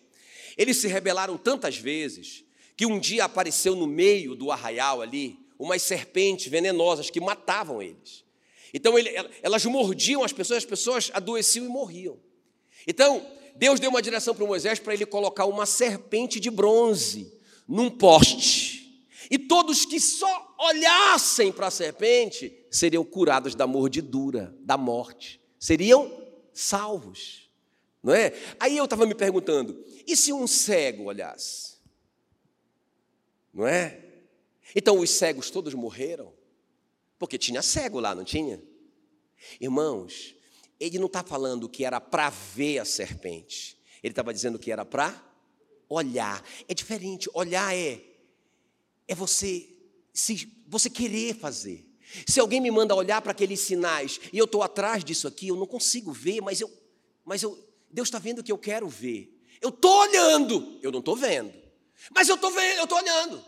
eles 0.56 0.76
se 0.76 0.86
rebelaram 0.86 1.36
tantas 1.36 1.76
vezes 1.76 2.44
que 2.76 2.86
um 2.86 3.00
dia 3.00 3.24
apareceu 3.24 3.74
no 3.74 3.88
meio 3.88 4.36
do 4.36 4.52
arraial 4.52 5.02
ali 5.02 5.40
umas 5.58 5.82
serpentes 5.82 6.46
venenosas 6.46 7.10
que 7.10 7.20
matavam 7.20 7.82
eles. 7.82 8.24
Então 8.72 8.96
ele, 8.96 9.10
elas 9.42 9.64
mordiam 9.64 10.22
as 10.22 10.32
pessoas, 10.32 10.58
as 10.58 10.64
pessoas 10.64 11.10
adoeciam 11.12 11.66
e 11.66 11.68
morriam. 11.68 12.16
Então 12.86 13.26
Deus 13.56 13.78
deu 13.78 13.90
uma 13.90 14.02
direção 14.02 14.34
para 14.34 14.46
Moisés 14.46 14.78
para 14.78 14.94
ele 14.94 15.06
colocar 15.06 15.46
uma 15.46 15.66
serpente 15.66 16.40
de 16.40 16.50
bronze 16.50 17.32
num 17.66 17.90
poste. 17.90 19.06
E 19.30 19.38
todos 19.38 19.84
que 19.84 19.98
só 19.98 20.54
olhassem 20.58 21.50
para 21.52 21.68
a 21.68 21.70
serpente 21.70 22.52
seriam 22.70 23.04
curados 23.04 23.54
da 23.54 23.66
mordidura, 23.66 24.54
da 24.60 24.76
morte, 24.76 25.40
seriam 25.58 26.22
salvos, 26.52 27.50
não 28.02 28.14
é? 28.14 28.32
Aí 28.60 28.76
eu 28.76 28.84
estava 28.84 29.06
me 29.06 29.14
perguntando: 29.14 29.82
e 30.06 30.16
se 30.16 30.32
um 30.32 30.46
cego 30.46 31.04
olhasse? 31.04 31.72
não 33.52 33.66
é? 33.66 34.00
Então 34.74 34.98
os 34.98 35.10
cegos 35.10 35.50
todos 35.50 35.74
morreram, 35.74 36.32
porque 37.18 37.36
tinha 37.36 37.60
cego 37.60 38.00
lá, 38.00 38.14
não 38.14 38.24
tinha? 38.24 38.62
Irmãos, 39.60 40.34
ele 40.82 40.98
não 40.98 41.06
está 41.06 41.22
falando 41.22 41.68
que 41.68 41.84
era 41.84 42.00
para 42.00 42.28
ver 42.30 42.78
a 42.78 42.84
serpente, 42.84 43.78
ele 44.02 44.12
estava 44.12 44.34
dizendo 44.34 44.58
que 44.58 44.72
era 44.72 44.84
para 44.84 45.14
olhar. 45.88 46.42
É 46.68 46.74
diferente, 46.74 47.30
olhar 47.32 47.74
é 47.76 48.02
é 49.06 49.14
você 49.14 49.68
se 50.12 50.48
você 50.66 50.90
querer 50.90 51.34
fazer. 51.34 51.86
Se 52.26 52.40
alguém 52.40 52.60
me 52.60 52.70
manda 52.70 52.94
olhar 52.94 53.22
para 53.22 53.32
aqueles 53.32 53.60
sinais 53.60 54.20
e 54.32 54.38
eu 54.38 54.44
estou 54.44 54.62
atrás 54.62 55.04
disso 55.04 55.26
aqui, 55.28 55.48
eu 55.48 55.56
não 55.56 55.66
consigo 55.66 56.12
ver, 56.12 56.40
mas 56.40 56.60
eu, 56.60 56.70
mas 57.24 57.42
eu, 57.42 57.58
Deus 57.90 58.08
está 58.08 58.18
vendo 58.18 58.40
o 58.40 58.42
que 58.42 58.52
eu 58.52 58.58
quero 58.58 58.88
ver. 58.88 59.40
Eu 59.60 59.70
estou 59.70 60.00
olhando, 60.00 60.78
eu 60.82 60.90
não 60.90 60.98
estou 60.98 61.16
vendo. 61.16 61.52
Mas 62.14 62.28
eu 62.28 62.34
estou 62.34 62.50
vendo, 62.50 62.78
eu 62.78 62.84
estou 62.84 62.98
olhando. 62.98 63.42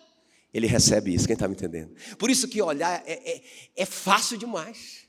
Ele 0.53 0.67
recebe 0.67 1.13
isso, 1.13 1.27
quem 1.27 1.35
está 1.35 1.49
me 1.49 1.55
entendendo? 1.55 1.95
Por 2.17 2.31
isso 2.31 2.47
que 2.47 2.63
olhar 2.63 3.03
é, 3.07 3.13
é, 3.13 3.43
é 3.75 3.85
fácil 3.85 4.39
demais. 4.39 5.04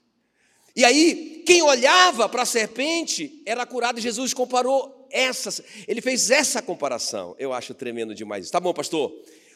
E 0.76 0.84
aí, 0.84 1.44
quem 1.46 1.62
olhava 1.62 2.28
para 2.28 2.42
a 2.42 2.46
serpente 2.46 3.42
era 3.46 3.66
curado. 3.66 4.02
Jesus 4.02 4.34
comparou 4.34 5.08
essa, 5.10 5.64
ele 5.88 6.02
fez 6.02 6.30
essa 6.30 6.62
comparação. 6.62 7.36
Eu 7.40 7.54
acho 7.54 7.74
tremendo 7.74 8.14
demais 8.14 8.44
isso. 8.44 8.52
Tá 8.52 8.60
bom, 8.60 8.74
pastor? 8.74 9.14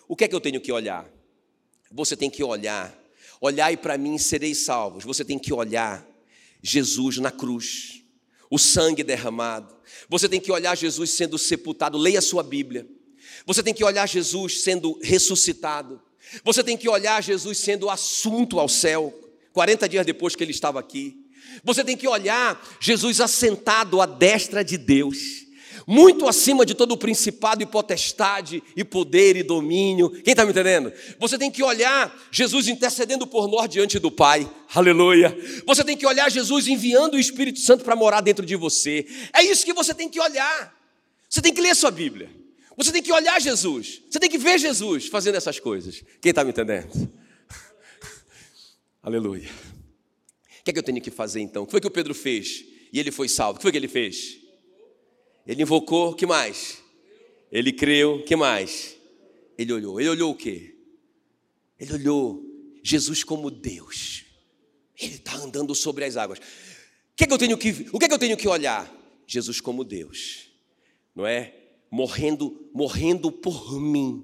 O 0.08 0.16
que 0.16 0.24
é 0.24 0.28
que 0.28 0.36
eu 0.36 0.42
tenho 0.42 0.62
que 0.62 0.72
olhar? 0.72 1.10
Você 1.92 2.16
tem 2.16 2.30
que 2.30 2.44
olhar. 2.44 2.98
E 3.42 3.78
para 3.78 3.98
mim 3.98 4.18
sereis 4.18 4.60
salvos. 4.60 5.04
Você 5.04 5.26
tem 5.26 5.38
que 5.38 5.54
olhar 5.54 6.06
Jesus 6.62 7.18
na 7.18 7.32
cruz, 7.32 8.04
o 8.50 8.58
sangue 8.58 9.04
derramado. 9.04 9.76
Você 10.08 10.28
tem 10.28 10.40
que 10.40 10.52
olhar 10.52 10.76
Jesus 10.76 11.12
sendo 11.12 11.38
sepultado. 11.38 11.98
Leia 11.98 12.20
a 12.20 12.22
sua 12.22 12.44
Bíblia. 12.44 12.88
Você 13.46 13.64
tem 13.64 13.74
que 13.74 13.84
olhar 13.84 14.08
Jesus 14.08 14.62
sendo 14.62 15.00
ressuscitado. 15.02 16.02
Você 16.44 16.64
tem 16.64 16.78
que 16.78 16.88
olhar 16.88 17.22
Jesus 17.22 17.58
sendo 17.58 17.90
assunto 17.90 18.60
ao 18.60 18.70
céu, 18.70 19.14
40 19.54 19.90
dias 19.90 20.06
depois 20.06 20.36
que 20.36 20.44
ele 20.44 20.52
estava 20.52 20.80
aqui. 20.80 21.18
Você 21.64 21.84
tem 21.84 21.98
que 21.98 22.08
olhar 22.08 22.62
Jesus 22.80 23.20
assentado 23.20 24.02
à 24.02 24.06
destra 24.06 24.64
de 24.64 24.78
Deus, 24.78 25.18
muito 25.88 26.28
acima 26.28 26.66
de 26.66 26.76
todo 26.76 26.92
o 26.92 26.98
principado 26.98 27.64
e 27.64 27.66
potestade 27.66 28.62
e 28.76 28.84
poder 28.84 29.36
e 29.36 29.44
domínio. 29.44 30.10
Quem 30.10 30.32
está 30.32 30.46
me 30.46 30.52
entendendo? 30.52 30.94
Você 31.18 31.38
tem 31.38 31.50
que 31.50 31.64
olhar 31.64 32.16
Jesus 32.32 32.68
intercedendo 32.68 33.26
por 33.26 33.48
nós 33.48 33.68
diante 33.68 33.98
do 33.98 34.12
Pai. 34.12 34.50
Aleluia. 34.74 35.36
Você 35.66 35.84
tem 35.84 35.98
que 35.98 36.06
olhar 36.06 36.30
Jesus 36.30 36.68
enviando 36.68 37.16
o 37.16 37.20
Espírito 37.20 37.60
Santo 37.60 37.84
para 37.84 37.96
morar 37.96 38.22
dentro 38.22 38.46
de 38.46 38.56
você. 38.56 39.06
É 39.34 39.44
isso 39.44 39.66
que 39.66 39.74
você 39.74 39.94
tem 39.94 40.08
que 40.08 40.20
olhar. 40.20 40.78
Você 41.28 41.42
tem 41.42 41.54
que 41.54 41.62
ler 41.62 41.76
sua 41.76 41.92
Bíblia. 41.92 42.30
Você 42.78 42.92
tem 42.92 43.02
que 43.02 43.12
olhar 43.12 43.42
Jesus. 43.42 44.02
Você 44.10 44.20
tem 44.20 44.30
que 44.30 44.38
ver 44.38 44.58
Jesus 44.60 45.08
fazendo 45.08 45.36
essas 45.36 45.60
coisas. 45.60 46.04
Quem 46.22 46.30
está 46.30 46.44
me 46.44 46.52
entendendo? 46.52 47.10
Aleluia. 49.10 49.50
O 50.60 50.64
que 50.64 50.70
é 50.70 50.74
que 50.74 50.78
eu 50.78 50.84
tenho 50.84 51.02
que 51.02 51.10
fazer 51.10 51.42
então? 51.42 51.64
O 51.64 51.66
que 51.66 51.72
foi 51.72 51.82
que 51.82 51.88
o 51.88 51.92
Pedro 51.92 52.14
fez? 52.14 52.64
E 52.94 53.00
ele 53.00 53.10
foi 53.10 53.28
salvo. 53.28 53.56
O 53.56 53.58
que 53.58 53.64
foi 53.64 53.72
que 53.72 53.78
ele 53.80 53.88
fez? 53.88 54.38
Ele 55.48 55.64
invocou, 55.64 56.14
que 56.14 56.28
mais? 56.28 56.78
Ele 57.52 57.74
creu, 57.74 58.24
que 58.24 58.36
mais? 58.36 58.96
Ele 59.58 59.74
olhou. 59.74 60.00
Ele 60.00 60.10
olhou 60.10 60.32
o 60.32 60.36
quê? 60.36 60.76
Ele 61.80 61.94
olhou 61.94 62.46
Jesus 62.84 63.24
como 63.24 63.50
Deus. 63.50 64.26
Ele 64.96 65.16
está 65.16 65.38
andando 65.38 65.74
sobre 65.74 66.06
as 66.06 66.16
águas. 66.16 66.38
O 66.38 66.44
que 67.16 67.24
é 67.24 67.28
que 67.28 67.34
eu 67.34 67.40
tenho 67.40 67.58
que, 67.58 67.88
o 67.92 67.98
que 67.98 68.06
é 68.06 68.08
que 68.08 68.14
eu 68.14 68.20
tenho 68.20 68.38
que 68.38 68.48
olhar? 68.48 68.96
Jesus 69.26 69.60
como 69.60 69.84
Deus. 69.84 70.52
Não 71.16 71.26
é? 71.26 71.56
morrendo, 71.90 72.70
morrendo 72.76 73.32
por 73.32 73.82
mim. 73.82 74.24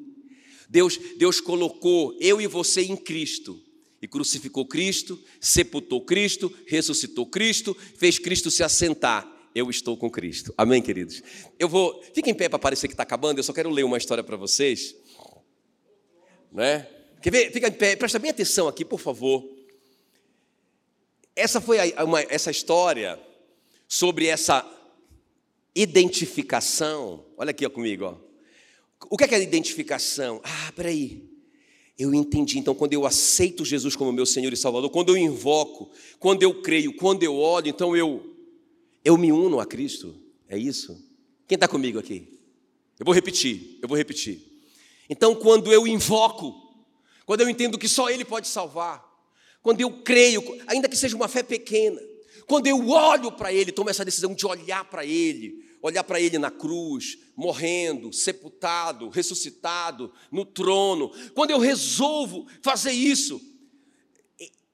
Deus, 0.69 0.99
Deus 1.17 1.41
colocou 1.41 2.15
eu 2.21 2.39
e 2.39 2.45
você 2.45 2.83
em 2.83 2.95
Cristo 2.95 3.64
e 4.05 4.07
crucificou 4.07 4.67
Cristo, 4.67 5.19
sepultou 5.41 5.99
Cristo, 5.99 6.53
ressuscitou 6.67 7.25
Cristo, 7.25 7.75
fez 7.97 8.19
Cristo 8.19 8.51
se 8.51 8.61
assentar. 8.61 9.27
Eu 9.55 9.67
estou 9.67 9.97
com 9.97 10.11
Cristo. 10.11 10.53
Amém, 10.55 10.79
queridos? 10.79 11.23
Eu 11.57 11.67
vou. 11.67 12.03
Fica 12.13 12.29
em 12.29 12.35
pé 12.35 12.47
para 12.47 12.59
parecer 12.59 12.87
que 12.87 12.93
está 12.93 13.01
acabando. 13.01 13.39
Eu 13.39 13.43
só 13.43 13.51
quero 13.51 13.71
ler 13.71 13.83
uma 13.83 13.97
história 13.97 14.23
para 14.23 14.37
vocês. 14.37 14.95
Né? 16.51 16.87
Quer 17.19 17.31
ver? 17.31 17.51
Fica 17.51 17.67
em 17.67 17.71
pé. 17.71 17.95
Presta 17.95 18.19
bem 18.19 18.29
atenção 18.29 18.67
aqui, 18.67 18.85
por 18.85 18.99
favor. 18.99 19.43
Essa 21.35 21.59
foi 21.59 21.93
a, 21.93 22.03
uma, 22.03 22.21
essa 22.21 22.51
história 22.51 23.19
sobre 23.87 24.27
essa 24.27 24.71
Identificação. 25.75 27.25
Olha 27.35 27.49
aqui 27.49 27.65
ó, 27.65 27.69
comigo. 27.69 28.05
Ó. 28.05 28.17
O 29.09 29.17
que 29.17 29.25
é, 29.25 29.27
que 29.27 29.35
é 29.35 29.41
identificação? 29.41 30.39
Ah, 30.43 30.71
peraí. 30.73 31.34
Eu 31.97 32.13
entendi. 32.13 32.59
Então, 32.59 32.75
quando 32.75 32.93
eu 32.93 33.05
aceito 33.05 33.63
Jesus 33.63 33.95
como 33.95 34.11
meu 34.11 34.25
Senhor 34.25 34.51
e 34.51 34.57
Salvador, 34.57 34.89
quando 34.89 35.09
eu 35.09 35.17
invoco, 35.17 35.89
quando 36.19 36.43
eu 36.43 36.61
creio, 36.61 36.93
quando 36.95 37.23
eu 37.23 37.35
olho, 37.37 37.69
então 37.69 37.95
eu, 37.95 38.35
eu 39.03 39.17
me 39.17 39.31
uno 39.31 39.59
a 39.59 39.65
Cristo. 39.65 40.13
É 40.49 40.57
isso? 40.57 41.01
Quem 41.47 41.55
está 41.55 41.67
comigo 41.67 41.97
aqui? 41.97 42.39
Eu 42.99 43.05
vou 43.05 43.13
repetir, 43.13 43.79
eu 43.81 43.87
vou 43.87 43.97
repetir. 43.97 44.41
Então, 45.09 45.35
quando 45.35 45.71
eu 45.71 45.87
invoco, 45.87 46.53
quando 47.25 47.41
eu 47.41 47.49
entendo 47.49 47.77
que 47.77 47.87
só 47.87 48.09
Ele 48.09 48.25
pode 48.25 48.47
salvar, 48.47 49.03
quando 49.61 49.81
eu 49.81 50.03
creio, 50.03 50.43
ainda 50.67 50.89
que 50.89 50.97
seja 50.97 51.15
uma 51.15 51.27
fé 51.27 51.43
pequena, 51.43 51.99
quando 52.45 52.67
eu 52.67 52.89
olho 52.89 53.31
para 53.31 53.53
Ele, 53.53 53.71
tomo 53.71 53.89
essa 53.89 54.05
decisão 54.05 54.33
de 54.33 54.45
olhar 54.45 54.85
para 54.85 55.05
Ele, 55.05 55.65
olhar 55.81 56.03
para 56.03 56.19
Ele 56.19 56.37
na 56.37 56.51
cruz, 56.51 57.17
morrendo, 57.35 58.13
sepultado, 58.13 59.09
ressuscitado, 59.09 60.11
no 60.31 60.45
trono, 60.45 61.11
quando 61.33 61.51
eu 61.51 61.59
resolvo 61.59 62.47
fazer 62.61 62.91
isso, 62.91 63.41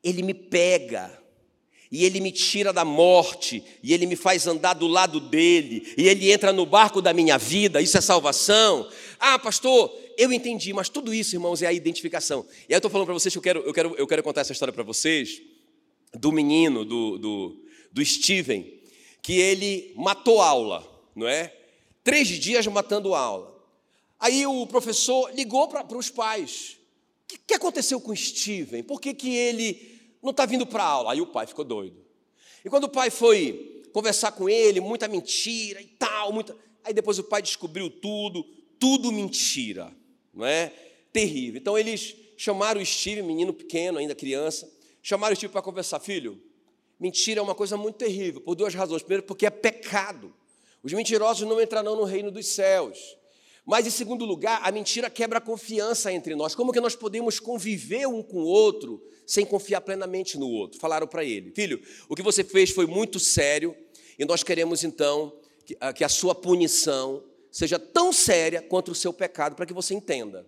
Ele 0.04 0.22
me 0.22 0.34
pega, 0.34 1.22
e 1.92 2.06
ele 2.06 2.22
me 2.22 2.32
tira 2.32 2.72
da 2.72 2.86
morte, 2.86 3.62
e 3.84 3.94
ele 3.94 4.06
me 4.06 4.16
faz 4.16 4.48
andar 4.48 4.74
do 4.74 4.88
lado 4.88 5.20
dele, 5.20 5.94
e 5.98 6.08
ele 6.08 6.32
entra 6.32 6.54
no 6.54 6.66
barco 6.66 7.02
da 7.02 7.12
minha 7.12 7.38
vida, 7.38 7.82
isso 7.82 7.98
é 7.98 8.02
salvação. 8.02 8.90
Ah, 9.20 9.38
pastor, 9.38 9.94
eu 10.18 10.32
entendi, 10.32 10.72
mas 10.72 10.88
tudo 10.88 11.14
isso, 11.14 11.36
irmãos, 11.36 11.62
é 11.62 11.68
a 11.68 11.74
identificação. 11.74 12.46
E 12.70 12.74
aí 12.74 12.76
eu 12.76 12.78
estou 12.78 12.90
falando 12.90 13.08
para 13.08 13.14
vocês 13.14 13.34
que 13.34 13.38
eu 13.38 13.42
quero, 13.42 13.60
eu, 13.60 13.74
quero, 13.74 13.96
eu 13.98 14.08
quero 14.08 14.24
contar 14.24 14.40
essa 14.40 14.54
história 14.54 14.74
para 14.74 14.84
vocês, 14.84 15.42
do 16.14 16.32
menino, 16.32 16.86
do, 16.86 17.18
do, 17.18 17.66
do 17.92 18.06
Steven, 18.06 18.80
que 19.22 19.34
ele 19.34 19.94
matou 19.98 20.42
aula, 20.42 20.88
não 21.14 21.28
é? 21.28 21.54
Três 22.04 22.28
dias 22.28 22.66
matando 22.68 23.14
aula. 23.14 23.60
Aí 24.20 24.46
o 24.46 24.68
professor 24.68 25.32
ligou 25.34 25.68
para 25.68 25.98
os 25.98 26.10
pais. 26.10 26.78
O 27.24 27.28
que, 27.28 27.38
que 27.38 27.54
aconteceu 27.54 28.00
com 28.00 28.12
o 28.12 28.16
Steven? 28.16 28.84
Por 28.84 29.00
que, 29.00 29.14
que 29.14 29.36
ele 29.36 29.92
não 30.22 30.32
está 30.32 30.46
vindo 30.46 30.66
para 30.66 30.84
a 30.84 30.88
aula. 30.88 31.14
Aí 31.14 31.22
o 31.22 31.28
pai 31.28 31.48
ficou 31.48 31.66
doido. 31.66 31.98
E 32.64 32.70
quando 32.70 32.84
o 32.84 32.90
pai 32.90 33.10
foi 33.10 33.84
conversar 33.92 34.32
com 34.34 34.48
ele, 34.48 34.80
muita 34.80 35.08
mentira 35.08 35.82
e 35.82 35.88
tal, 35.88 36.32
muita... 36.32 36.56
aí 36.84 36.94
depois 36.94 37.18
o 37.20 37.24
pai 37.24 37.42
descobriu 37.42 37.90
tudo, 37.90 38.44
tudo 38.80 39.12
mentira, 39.12 39.92
não 40.34 40.46
é? 40.46 40.72
Terrível. 41.12 41.60
Então 41.60 41.78
eles 41.78 42.16
chamaram 42.38 42.80
o 42.80 42.86
Steve, 42.86 43.22
menino 43.22 43.52
pequeno, 43.52 43.98
ainda 43.98 44.16
criança, 44.16 44.72
chamaram 45.02 45.34
o 45.34 45.36
Steve 45.36 45.52
para 45.52 45.62
conversar. 45.62 46.00
Filho, 46.00 46.42
mentira 47.00 47.40
é 47.40 47.44
uma 47.44 47.56
coisa 47.56 47.76
muito 47.76 47.96
terrível, 47.96 48.42
por 48.42 48.56
duas 48.56 48.74
razões. 48.74 49.02
Primeiro, 49.02 49.24
porque 49.24 49.46
é 49.46 49.50
pecado. 49.50 50.34
Os 50.84 50.94
mentirosos 50.94 51.48
não 51.48 51.62
entrarão 51.62 51.96
no 51.96 52.04
reino 52.04 52.32
dos 52.32 52.48
céus. 52.48 53.18
Mas, 53.66 53.86
em 53.86 53.92
segundo 53.92 54.26
lugar, 54.26 54.62
a 54.64 54.72
mentira 54.72 55.10
quebra 55.10 55.38
a 55.38 55.42
confiança 55.42 56.12
entre 56.12 56.36
nós. 56.36 56.56
Como 56.56 56.74
que 56.74 56.82
nós 56.82 56.96
podemos 56.96 57.40
conviver 57.40 58.08
um 58.08 58.24
com 58.24 58.38
o 58.38 58.46
outro 58.46 59.02
sem 59.26 59.46
confiar 59.46 59.82
plenamente 59.82 60.38
no 60.38 60.50
outro? 60.50 60.80
Falaram 60.80 61.08
para 61.08 61.24
ele: 61.24 61.52
Filho, 61.52 61.82
o 62.10 62.16
que 62.16 62.24
você 62.24 62.44
fez 62.44 62.72
foi 62.72 62.88
muito 62.88 63.20
sério 63.20 63.76
e 64.18 64.26
nós 64.26 64.44
queremos 64.44 64.84
então 64.84 65.34
que 65.96 66.04
a 66.04 66.10
sua 66.10 66.36
punição 66.36 67.24
seja 67.52 67.78
tão 67.78 68.12
séria 68.12 68.62
quanto 68.62 68.92
o 68.92 68.96
seu 68.96 69.14
pecado, 69.14 69.56
para 69.56 69.66
que 69.66 69.74
você 69.74 69.94
entenda. 69.94 70.46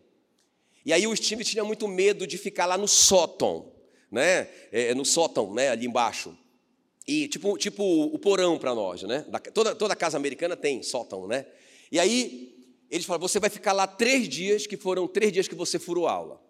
E 0.85 0.91
aí 0.91 1.05
o 1.07 1.15
Steve 1.15 1.43
tinha 1.43 1.63
muito 1.63 1.87
medo 1.87 2.25
de 2.27 2.37
ficar 2.37 2.65
lá 2.65 2.77
no 2.77 2.87
sótão, 2.87 3.71
né? 4.11 4.49
É, 4.71 4.89
é 4.89 4.95
no 4.95 5.05
sótão, 5.05 5.53
né? 5.53 5.69
Ali 5.69 5.85
embaixo. 5.85 6.37
E 7.07 7.27
tipo, 7.27 7.57
tipo 7.57 7.83
o 7.83 8.17
porão 8.17 8.57
para 8.57 8.73
nós, 8.73 9.03
né? 9.03 9.25
Toda, 9.53 9.75
toda 9.75 9.95
casa 9.95 10.17
americana 10.17 10.55
tem 10.55 10.81
sótão, 10.81 11.27
né? 11.27 11.45
E 11.91 11.99
aí 11.99 12.55
eles 12.89 13.05
falam: 13.05 13.19
você 13.19 13.39
vai 13.39 13.49
ficar 13.49 13.73
lá 13.73 13.85
três 13.85 14.29
dias, 14.29 14.65
que 14.65 14.77
foram 14.77 15.07
três 15.07 15.31
dias 15.31 15.47
que 15.47 15.55
você 15.55 15.77
furou 15.77 16.07
aula. 16.07 16.41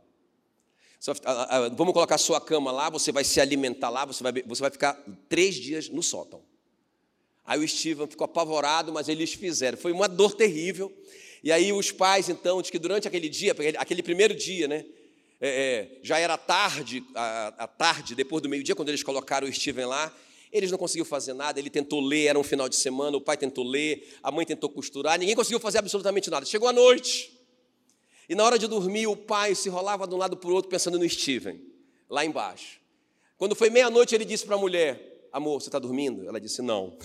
Vamos 1.76 1.94
colocar 1.94 2.16
a 2.16 2.20
sua 2.20 2.40
cama 2.40 2.72
lá, 2.72 2.90
você 2.90 3.12
vai 3.12 3.24
se 3.24 3.42
alimentar 3.42 3.90
lá, 3.90 4.06
você 4.06 4.24
vai, 4.24 4.32
você 4.46 4.62
vai 4.62 4.72
ficar 4.72 4.94
três 5.28 5.56
dias 5.56 5.90
no 5.90 6.02
sótão. 6.02 6.42
Aí 7.46 7.60
o 7.60 7.68
Steven 7.68 8.08
ficou 8.08 8.24
apavorado, 8.24 8.94
mas 8.94 9.10
eles 9.10 9.34
fizeram. 9.34 9.78
Foi 9.78 9.92
uma 9.92 10.08
dor 10.08 10.34
terrível. 10.34 10.94
E 11.44 11.52
aí 11.52 11.74
os 11.74 11.92
pais, 11.92 12.30
então, 12.30 12.62
diz 12.62 12.72
que 12.72 12.80
durante 12.80 13.06
aquele 13.06 13.28
dia, 13.28 13.54
aquele 13.78 14.02
primeiro 14.02 14.34
dia, 14.34 14.66
né? 14.66 14.86
É, 15.42 15.50
é, 15.50 16.00
já 16.02 16.18
era 16.18 16.38
tarde, 16.38 17.04
a, 17.14 17.48
a 17.58 17.68
tarde, 17.68 18.16
depois 18.16 18.42
do 18.42 18.48
meio-dia, 18.48 18.74
quando 18.74 18.88
eles 18.88 19.04
colocaram 19.04 19.46
o 19.46 19.52
Steven 19.52 19.86
lá, 19.86 20.16
eles 20.54 20.70
não 20.70 20.78
conseguiu 20.78 21.04
fazer 21.04 21.34
nada, 21.34 21.60
ele 21.60 21.70
tentou 21.70 22.00
ler, 22.00 22.28
era 22.28 22.40
um 22.40 22.44
final 22.44 22.70
de 22.70 22.76
semana, 22.76 23.18
o 23.18 23.22
pai 23.22 23.36
tentou 23.36 23.68
ler, 23.68 24.16
a 24.22 24.32
mãe 24.32 24.46
tentou 24.46 24.70
costurar, 24.70 25.18
ninguém 25.18 25.36
conseguiu 25.36 25.60
fazer 25.60 25.80
absolutamente 25.80 26.30
nada. 26.30 26.46
Chegou 26.46 26.70
a 26.70 26.74
noite. 26.74 27.38
E 28.30 28.36
na 28.36 28.44
hora 28.46 28.58
de 28.58 28.68
dormir, 28.68 29.08
o 29.08 29.18
pai 29.18 29.56
se 29.56 29.68
rolava 29.68 30.08
de 30.08 30.14
um 30.14 30.18
lado 30.18 30.38
para 30.38 30.50
o 30.50 30.54
outro 30.54 30.70
pensando 30.70 30.98
no 31.00 31.10
Steven, 31.10 31.60
lá 32.10 32.24
embaixo. 32.24 32.80
Quando 33.38 33.56
foi 33.56 33.70
meia-noite, 33.70 34.14
ele 34.14 34.24
disse 34.24 34.46
para 34.46 34.56
a 34.56 34.60
mulher: 34.60 35.28
Amor, 35.34 35.60
você 35.60 35.68
está 35.68 35.80
dormindo? 35.80 36.26
Ela 36.28 36.40
disse: 36.40 36.62
Não. 36.62 36.96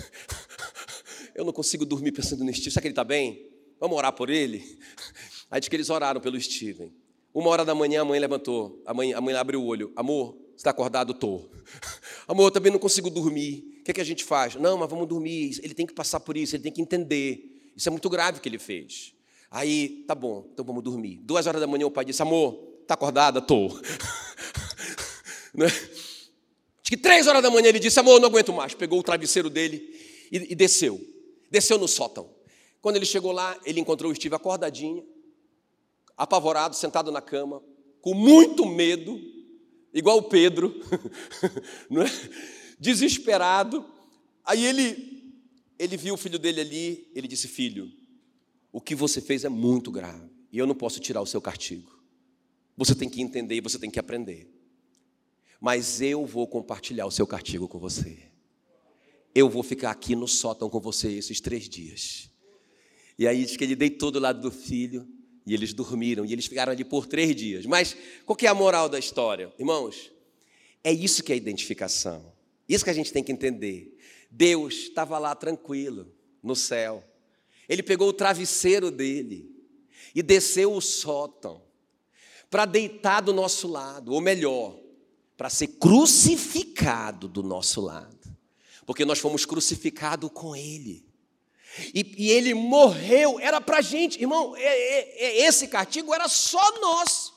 Eu 1.35 1.45
não 1.45 1.53
consigo 1.53 1.87
dormir 1.87 2.13
pensando 2.13 2.45
no 2.45 2.53
Steven. 2.53 2.71
Será 2.71 2.83
que 2.83 2.89
ele 2.89 2.93
está 2.93 3.05
bem? 3.05 3.51
Vamos 3.81 3.97
orar 3.97 4.13
por 4.13 4.29
ele? 4.29 4.79
Aí 5.51 5.61
diz 5.61 5.69
que 5.69 5.77
eles 5.77 5.89
oraram 5.89 6.21
pelo 6.21 6.39
Steven. 6.41 6.93
Uma 7.33 7.51
hora 7.51 7.65
da 7.65 7.75
manhã 7.75 8.03
a 8.03 8.05
mãe 8.05 8.19
levantou, 8.19 8.83
a 8.85 8.93
mãe, 8.93 9.15
a 9.15 9.21
mãe 9.21 9.35
abriu 9.35 9.63
o 9.63 9.67
olho. 9.67 9.93
Amor, 9.97 10.33
você 10.51 10.57
está 10.57 10.71
acordado? 10.71 11.13
Estou. 11.13 11.51
Amor, 12.29 12.49
eu 12.49 12.51
também 12.51 12.71
não 12.71 12.79
consigo 12.79 13.09
dormir. 13.09 13.79
O 13.81 13.85
que, 13.85 13.91
é 13.91 13.95
que 13.95 14.01
a 14.03 14.05
gente 14.05 14.23
faz? 14.23 14.55
Não, 14.55 14.77
mas 14.77 14.91
vamos 14.91 15.09
dormir. 15.09 15.59
Ele 15.63 15.73
tem 15.73 15.87
que 15.87 15.95
passar 15.95 16.21
por 16.21 16.37
isso, 16.37 16.55
ele 16.55 16.63
tem 16.63 16.71
que 16.71 16.83
entender. 16.83 17.73
Isso 17.75 17.89
é 17.89 17.91
muito 17.91 18.11
grave 18.11 18.37
o 18.37 18.41
que 18.43 18.49
ele 18.51 18.59
fez. 18.59 19.15
Aí, 19.51 20.05
tá 20.07 20.15
bom, 20.15 20.47
então 20.53 20.63
vamos 20.63 20.85
dormir. 20.85 21.21
Duas 21.23 21.47
horas 21.47 21.59
da 21.59 21.67
manhã 21.67 21.87
o 21.87 21.91
pai 21.91 22.05
disse: 22.05 22.21
Amor, 22.21 22.63
está 22.83 22.93
acordada? 22.93 23.39
Estou. 23.39 23.71
né? 25.55 25.67
Acho 25.69 26.91
que 26.91 26.99
três 26.99 27.27
horas 27.27 27.43
da 27.43 27.51
manhã 27.51 27.69
ele 27.69 27.79
disse: 27.79 27.99
Amor, 27.99 28.21
não 28.21 28.29
aguento 28.29 28.53
mais. 28.53 28.75
Pegou 28.75 28.99
o 28.99 29.03
travesseiro 29.03 29.49
dele 29.49 29.77
e, 30.31 30.53
e 30.53 30.55
desceu. 30.55 31.01
Desceu 31.51 31.79
no 31.79 31.89
sótão. 31.89 32.29
Quando 32.83 32.97
ele 32.97 33.07
chegou 33.07 33.33
lá, 33.33 33.59
ele 33.65 33.81
encontrou 33.81 34.13
o 34.13 34.15
Steve 34.15 34.35
acordadinho, 34.35 35.03
apavorado, 36.15 36.77
sentado 36.77 37.11
na 37.11 37.23
cama, 37.23 37.63
com 38.03 38.13
muito 38.13 38.67
medo 38.67 39.19
igual 39.93 40.23
Pedro, 40.23 40.75
é? 41.91 42.31
desesperado. 42.79 43.85
Aí 44.45 44.65
ele, 44.65 45.35
ele 45.79 45.97
viu 45.97 46.15
o 46.15 46.19
filho 46.19 46.39
dele 46.39 46.61
ali, 46.61 47.11
ele 47.15 47.29
disse: 47.29 47.49
Filho, 47.49 47.91
o 48.73 48.81
que 48.81 48.95
você 48.95 49.21
fez 49.21 49.45
é 49.45 49.49
muito 49.49 49.91
grave 49.91 50.29
e 50.53 50.59
eu 50.59 50.67
não 50.67 50.75
posso 50.75 51.01
tirar 51.01 51.21
o 51.21 51.27
seu 51.27 51.41
castigo. 51.41 51.99
Você 52.77 52.95
tem 52.95 53.09
que 53.09 53.21
entender 53.21 53.57
e 53.57 53.61
você 53.61 53.79
tem 53.79 53.91
que 53.91 53.99
aprender. 53.99 54.49
Mas 55.61 56.01
eu 56.01 56.25
vou 56.25 56.47
compartilhar 56.47 57.07
o 57.07 57.11
seu 57.11 57.27
castigo 57.27 57.67
com 57.67 57.79
você. 57.79 58.31
Eu 59.35 59.49
vou 59.49 59.63
ficar 59.63 59.91
aqui 59.91 60.15
no 60.15 60.29
sótão 60.29 60.71
com 60.71 60.81
você 60.81 61.13
esses 61.13 61.41
três 61.41 61.69
dias. 61.69 62.31
E 63.19 63.27
aí 63.27 63.45
diz 63.45 63.57
que 63.57 63.65
ele 63.65 63.75
deitou 63.75 64.11
do 64.11 64.21
lado 64.21 64.41
do 64.41 64.51
filho 64.51 65.07
e 65.49 65.55
eles 65.55 65.73
dormiram, 65.73 66.27
e 66.27 66.33
eles 66.33 66.47
ficaram 66.47 66.73
ali 66.73 66.85
por 66.85 67.07
três 67.07 67.35
dias. 67.35 67.65
Mas 67.65 67.97
qual 68.27 68.37
que 68.37 68.47
é 68.47 68.51
a 68.51 68.55
moral 68.55 68.87
da 68.87 68.99
história? 68.99 69.51
Irmãos, 69.59 70.13
é 70.85 70.93
isso 70.93 71.23
que 71.23 71.33
é 71.33 71.37
identificação. 71.37 72.33
Isso 72.69 72.85
que 72.85 72.91
a 72.91 72.95
gente 72.95 73.11
tem 73.11 73.25
que 73.25 73.33
entender. 73.33 73.97
Deus 74.31 74.75
estava 74.75 75.19
lá 75.19 75.35
tranquilo, 75.35 76.13
no 76.43 76.55
céu. 76.55 77.03
Ele 77.67 77.83
pegou 77.83 78.09
o 78.09 78.13
travesseiro 78.13 78.91
dele 78.91 79.51
e 80.15 80.23
desceu 80.23 80.75
o 80.75 80.83
sótão 80.83 81.63
para 82.51 82.67
deitar 82.67 83.23
do 83.23 83.33
nosso 83.33 83.69
lado, 83.69 84.13
ou 84.13 84.21
melhor, 84.21 84.79
para 85.35 85.49
ser 85.49 85.69
crucificado 85.69 87.27
do 87.27 87.43
nosso 87.43 87.81
lado. 87.81 88.37
Porque 88.85 89.05
nós 89.07 89.19
fomos 89.19 89.47
crucificados 89.47 90.31
com 90.35 90.55
ele. 90.55 91.08
E, 91.95 92.15
e 92.17 92.31
ele 92.31 92.55
morreu, 92.55 93.39
era 93.39 93.61
para 93.61 93.79
a 93.79 93.83
gente, 93.83 94.21
irmão, 94.21 94.57
é, 94.57 94.63
é, 94.63 95.25
é, 95.25 95.47
esse 95.47 95.69
castigo 95.69 96.15
era 96.15 96.29
só 96.29 96.81
nós. 96.81 97.33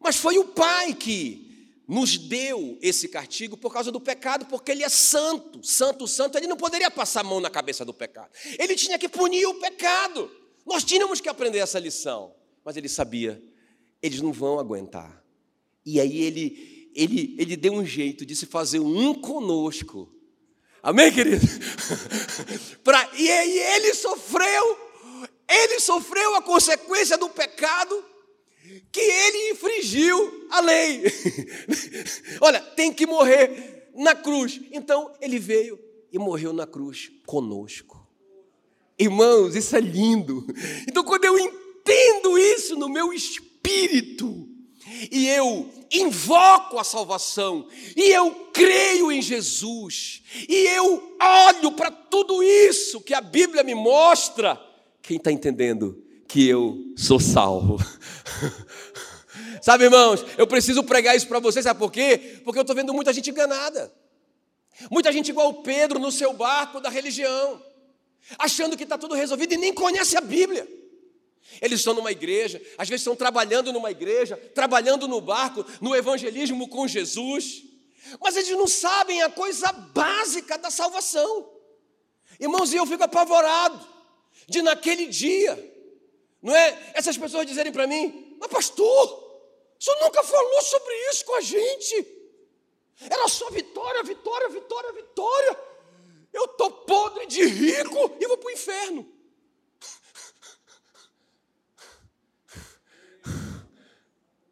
Mas 0.00 0.16
foi 0.16 0.38
o 0.38 0.44
Pai 0.44 0.94
que 0.94 1.46
nos 1.86 2.18
deu 2.18 2.78
esse 2.80 3.08
castigo 3.08 3.56
por 3.56 3.72
causa 3.72 3.90
do 3.90 4.00
pecado, 4.00 4.46
porque 4.46 4.70
ele 4.70 4.84
é 4.84 4.88
santo, 4.88 5.64
santo, 5.64 6.06
santo, 6.06 6.36
ele 6.36 6.46
não 6.46 6.56
poderia 6.56 6.90
passar 6.90 7.20
a 7.20 7.24
mão 7.24 7.40
na 7.40 7.50
cabeça 7.50 7.84
do 7.84 7.94
pecado. 7.94 8.30
Ele 8.58 8.74
tinha 8.74 8.98
que 8.98 9.08
punir 9.08 9.46
o 9.46 9.54
pecado. 9.54 10.30
Nós 10.66 10.84
tínhamos 10.84 11.20
que 11.20 11.28
aprender 11.28 11.58
essa 11.58 11.78
lição. 11.78 12.34
Mas 12.64 12.76
ele 12.76 12.88
sabia, 12.88 13.42
eles 14.02 14.20
não 14.20 14.32
vão 14.32 14.58
aguentar. 14.58 15.24
E 15.84 15.98
aí 15.98 16.20
ele, 16.20 16.90
ele, 16.94 17.34
ele 17.38 17.56
deu 17.56 17.72
um 17.72 17.84
jeito 17.84 18.26
de 18.26 18.36
se 18.36 18.44
fazer 18.44 18.78
um 18.78 19.14
conosco 19.14 20.14
Amém, 20.82 21.12
querido? 21.12 21.44
pra, 22.84 23.08
e, 23.14 23.26
e 23.26 23.58
ele 23.58 23.94
sofreu, 23.94 24.78
ele 25.48 25.80
sofreu 25.80 26.36
a 26.36 26.42
consequência 26.42 27.18
do 27.18 27.28
pecado 27.28 28.04
que 28.92 29.00
ele 29.00 29.50
infringiu 29.52 30.46
a 30.50 30.60
lei. 30.60 31.02
Olha, 32.40 32.60
tem 32.60 32.92
que 32.92 33.06
morrer 33.06 33.90
na 33.94 34.14
cruz. 34.14 34.60
Então 34.70 35.12
ele 35.20 35.38
veio 35.38 35.78
e 36.12 36.18
morreu 36.18 36.52
na 36.52 36.66
cruz 36.66 37.10
conosco. 37.26 38.06
Irmãos, 38.98 39.54
isso 39.54 39.76
é 39.76 39.80
lindo. 39.80 40.46
Então 40.86 41.04
quando 41.04 41.24
eu 41.24 41.38
entendo 41.38 42.38
isso 42.38 42.76
no 42.76 42.88
meu 42.88 43.12
espírito, 43.12 44.48
e 45.10 45.28
eu 45.28 45.70
invoco 45.90 46.78
a 46.78 46.84
salvação, 46.84 47.66
e 47.96 48.10
eu 48.10 48.30
creio 48.52 49.10
em 49.10 49.20
Jesus, 49.20 50.22
e 50.48 50.54
eu 50.68 51.16
olho 51.20 51.72
para 51.72 51.90
tudo 51.90 52.42
isso 52.42 53.00
que 53.00 53.14
a 53.14 53.20
Bíblia 53.20 53.62
me 53.62 53.74
mostra, 53.74 54.60
Quem 55.02 55.16
está 55.16 55.32
entendendo 55.32 56.02
que 56.26 56.46
eu 56.46 56.92
sou 56.96 57.18
salvo? 57.18 57.78
sabe, 59.62 59.84
irmãos, 59.84 60.24
eu 60.36 60.46
preciso 60.46 60.84
pregar 60.84 61.16
isso 61.16 61.26
para 61.26 61.40
vocês, 61.40 61.64
sabe 61.64 61.78
por 61.78 61.90
quê? 61.90 62.40
Porque 62.44 62.58
eu 62.58 62.62
estou 62.62 62.76
vendo 62.76 62.92
muita 62.92 63.12
gente 63.12 63.30
enganada. 63.30 63.92
Muita 64.90 65.10
gente 65.10 65.30
igual 65.30 65.48
o 65.48 65.62
Pedro 65.62 65.98
no 65.98 66.12
seu 66.12 66.32
barco 66.32 66.80
da 66.80 66.88
religião, 66.88 67.60
achando 68.38 68.76
que 68.76 68.84
está 68.84 68.96
tudo 68.96 69.14
resolvido 69.14 69.54
e 69.54 69.56
nem 69.56 69.72
conhece 69.72 70.16
a 70.16 70.20
Bíblia. 70.20 70.68
Eles 71.60 71.80
estão 71.80 71.94
numa 71.94 72.12
igreja, 72.12 72.60
às 72.76 72.88
vezes 72.88 73.02
estão 73.02 73.16
trabalhando 73.16 73.72
numa 73.72 73.90
igreja, 73.90 74.36
trabalhando 74.54 75.08
no 75.08 75.20
barco, 75.20 75.64
no 75.80 75.94
evangelismo 75.94 76.68
com 76.68 76.86
Jesus, 76.86 77.62
mas 78.20 78.36
eles 78.36 78.50
não 78.50 78.66
sabem 78.66 79.22
a 79.22 79.30
coisa 79.30 79.70
básica 79.72 80.58
da 80.58 80.70
salvação. 80.70 81.50
Irmãos, 82.38 82.72
e 82.72 82.76
eu 82.76 82.86
fico 82.86 83.02
apavorado 83.02 83.86
de 84.46 84.62
naquele 84.62 85.06
dia, 85.06 85.52
não 86.42 86.54
é? 86.54 86.92
Essas 86.94 87.16
pessoas 87.16 87.46
dizerem 87.46 87.72
para 87.72 87.86
mim, 87.86 88.36
mas 88.40 88.50
pastor, 88.50 89.28
senhor 89.78 90.00
nunca 90.00 90.22
falou 90.22 90.62
sobre 90.62 90.94
isso 91.10 91.24
com 91.24 91.34
a 91.36 91.40
gente. 91.40 92.06
Era 93.00 93.28
só 93.28 93.48
vitória, 93.50 94.02
vitória, 94.02 94.48
vitória, 94.48 94.92
vitória. 94.92 95.60
Eu 96.32 96.44
estou 96.44 96.70
podre 96.70 97.26
de 97.26 97.44
rico 97.44 98.16
e 98.20 98.26
vou 98.26 98.36
para 98.36 98.48
o 98.48 98.52
inferno. 98.52 99.17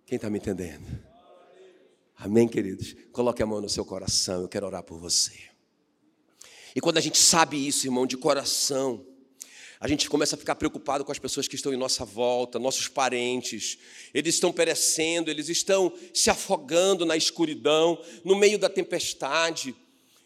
Quem 0.06 0.14
está 0.16 0.30
me 0.30 0.38
entendendo? 0.38 0.86
Amém, 2.16 2.46
queridos? 2.46 2.94
Coloque 3.10 3.42
a 3.42 3.46
mão 3.46 3.60
no 3.60 3.68
seu 3.68 3.84
coração, 3.84 4.42
eu 4.42 4.48
quero 4.48 4.64
orar 4.64 4.84
por 4.84 5.00
você. 5.00 5.34
E 6.76 6.80
quando 6.80 6.98
a 6.98 7.00
gente 7.00 7.18
sabe 7.18 7.66
isso, 7.66 7.88
irmão, 7.88 8.06
de 8.06 8.16
coração, 8.16 9.04
a 9.80 9.88
gente 9.88 10.08
começa 10.08 10.36
a 10.36 10.38
ficar 10.38 10.54
preocupado 10.54 11.04
com 11.04 11.10
as 11.10 11.18
pessoas 11.18 11.48
que 11.48 11.56
estão 11.56 11.72
em 11.72 11.76
nossa 11.76 12.04
volta, 12.04 12.56
nossos 12.56 12.86
parentes. 12.86 13.78
Eles 14.14 14.36
estão 14.36 14.52
perecendo, 14.52 15.28
eles 15.28 15.48
estão 15.48 15.92
se 16.14 16.30
afogando 16.30 17.04
na 17.04 17.16
escuridão, 17.16 18.00
no 18.24 18.36
meio 18.36 18.60
da 18.60 18.68
tempestade. 18.68 19.74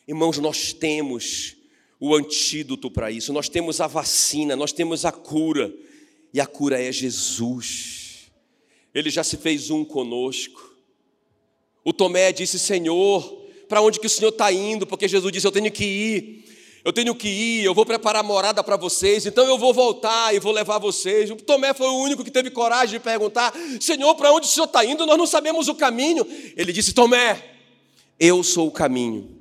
Irmãos, 0.06 0.36
nós 0.38 0.74
temos 0.74 1.56
o 1.98 2.14
antídoto 2.14 2.90
para 2.90 3.10
isso, 3.10 3.32
nós 3.32 3.48
temos 3.48 3.80
a 3.80 3.86
vacina, 3.86 4.54
nós 4.54 4.72
temos 4.72 5.06
a 5.06 5.12
cura, 5.12 5.72
e 6.34 6.40
a 6.40 6.46
cura 6.46 6.80
é 6.80 6.92
Jesus. 6.92 7.99
Ele 8.94 9.10
já 9.10 9.22
se 9.22 9.36
fez 9.36 9.70
um 9.70 9.84
conosco. 9.84 10.74
O 11.84 11.92
Tomé 11.92 12.32
disse: 12.32 12.58
Senhor, 12.58 13.46
para 13.68 13.80
onde 13.80 14.00
que 14.00 14.06
o 14.06 14.10
Senhor 14.10 14.30
está 14.30 14.52
indo? 14.52 14.86
Porque 14.86 15.06
Jesus 15.06 15.32
disse: 15.32 15.46
Eu 15.46 15.52
tenho 15.52 15.70
que 15.70 15.84
ir, 15.84 16.44
eu 16.84 16.92
tenho 16.92 17.14
que 17.14 17.28
ir, 17.28 17.64
eu 17.64 17.72
vou 17.72 17.86
preparar 17.86 18.22
morada 18.24 18.62
para 18.64 18.76
vocês, 18.76 19.24
então 19.26 19.46
eu 19.46 19.56
vou 19.56 19.72
voltar 19.72 20.34
e 20.34 20.40
vou 20.40 20.52
levar 20.52 20.78
vocês. 20.78 21.30
O 21.30 21.36
Tomé 21.36 21.72
foi 21.72 21.86
o 21.86 21.98
único 21.98 22.24
que 22.24 22.30
teve 22.30 22.50
coragem 22.50 22.98
de 22.98 23.04
perguntar: 23.04 23.54
Senhor, 23.80 24.14
para 24.16 24.32
onde 24.32 24.46
o 24.46 24.50
Senhor 24.50 24.66
está 24.66 24.84
indo? 24.84 25.06
Nós 25.06 25.16
não 25.18 25.26
sabemos 25.26 25.68
o 25.68 25.74
caminho. 25.74 26.26
Ele 26.56 26.72
disse: 26.72 26.92
Tomé, 26.92 27.42
eu 28.18 28.42
sou 28.42 28.66
o 28.66 28.72
caminho, 28.72 29.38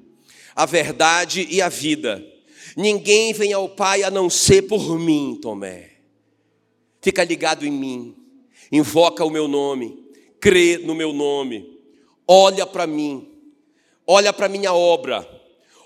a 0.56 0.66
verdade 0.66 1.48
e 1.50 1.62
a 1.62 1.70
vida. 1.70 2.24
Ninguém 2.78 3.34
vem 3.34 3.52
ao 3.52 3.68
Pai 3.68 4.04
a 4.04 4.12
não 4.12 4.30
ser 4.30 4.62
por 4.62 4.98
mim, 4.98 5.38
Tomé. 5.42 5.90
Fica 7.02 7.24
ligado 7.24 7.66
em 7.66 7.72
mim 7.72 8.19
invoca 8.72 9.26
o 9.26 9.30
meu 9.30 9.48
nome, 9.48 9.98
crê 10.40 10.78
no 10.78 10.96
meu 10.96 11.12
nome, 11.12 11.80
olha 12.28 12.66
para 12.66 12.86
mim, 12.86 13.28
olha 14.06 14.32
para 14.32 14.50
minha 14.50 14.74
obra, 14.74 15.28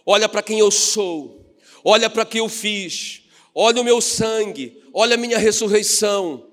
olha 0.06 0.28
para 0.28 0.42
quem 0.42 0.60
eu 0.60 0.70
sou, 0.70 1.56
olha 1.84 2.10
para 2.10 2.26
que 2.26 2.40
eu 2.40 2.50
fiz, 2.50 3.24
olha 3.54 3.82
o 3.82 3.84
meu 3.84 4.02
sangue, 4.02 4.82
olha 4.94 5.16
a 5.16 5.18
minha 5.18 5.38
ressurreição, 5.38 6.46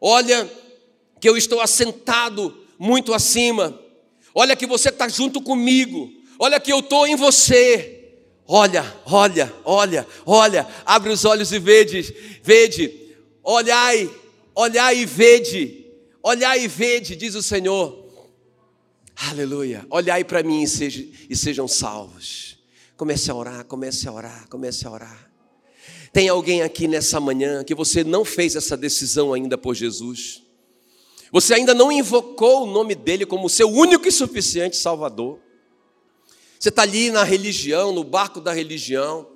olha 0.00 0.50
que 1.20 1.28
eu 1.28 1.36
estou 1.36 1.60
assentado 1.60 2.64
muito 2.78 3.14
acima, 3.14 3.78
olha 4.34 4.56
que 4.56 4.66
você 4.66 4.88
está 4.88 5.08
junto 5.08 5.40
comigo, 5.40 6.10
olha 6.38 6.60
que 6.60 6.72
eu 6.72 6.80
estou 6.80 7.06
em 7.06 7.16
você. 7.16 8.00
Olha, 8.46 8.84
olha, 9.06 9.50
olha, 9.64 10.06
olha, 10.26 10.68
abre 10.84 11.10
os 11.10 11.24
olhos 11.24 11.50
e 11.50 11.58
vede, 11.58 12.14
vede, 12.42 13.14
olhai 13.42 14.10
Olhai 14.54 14.98
e 14.98 15.06
vede, 15.06 15.86
olhai 16.22 16.64
e 16.64 16.68
vede, 16.68 17.16
diz 17.16 17.34
o 17.34 17.42
Senhor. 17.42 18.04
Aleluia. 19.16 19.84
Olhai 19.90 20.24
para 20.24 20.42
mim 20.42 20.62
e, 20.62 20.68
seja, 20.68 21.04
e 21.28 21.34
sejam 21.34 21.66
salvos. 21.66 22.58
Comece 22.96 23.30
a 23.30 23.34
orar, 23.34 23.64
comece 23.64 24.08
a 24.08 24.12
orar, 24.12 24.48
comece 24.48 24.86
a 24.86 24.90
orar. 24.90 25.30
Tem 26.12 26.28
alguém 26.28 26.62
aqui 26.62 26.86
nessa 26.86 27.18
manhã 27.18 27.64
que 27.64 27.74
você 27.74 28.04
não 28.04 28.24
fez 28.24 28.54
essa 28.54 28.76
decisão 28.76 29.32
ainda 29.32 29.58
por 29.58 29.74
Jesus? 29.74 30.42
Você 31.32 31.54
ainda 31.54 31.74
não 31.74 31.90
invocou 31.90 32.62
o 32.62 32.72
nome 32.72 32.94
dele 32.94 33.26
como 33.26 33.48
seu 33.48 33.68
único 33.68 34.06
e 34.06 34.12
suficiente 34.12 34.76
Salvador? 34.76 35.40
Você 36.60 36.68
está 36.68 36.82
ali 36.82 37.10
na 37.10 37.24
religião, 37.24 37.92
no 37.92 38.04
barco 38.04 38.40
da 38.40 38.52
religião. 38.52 39.26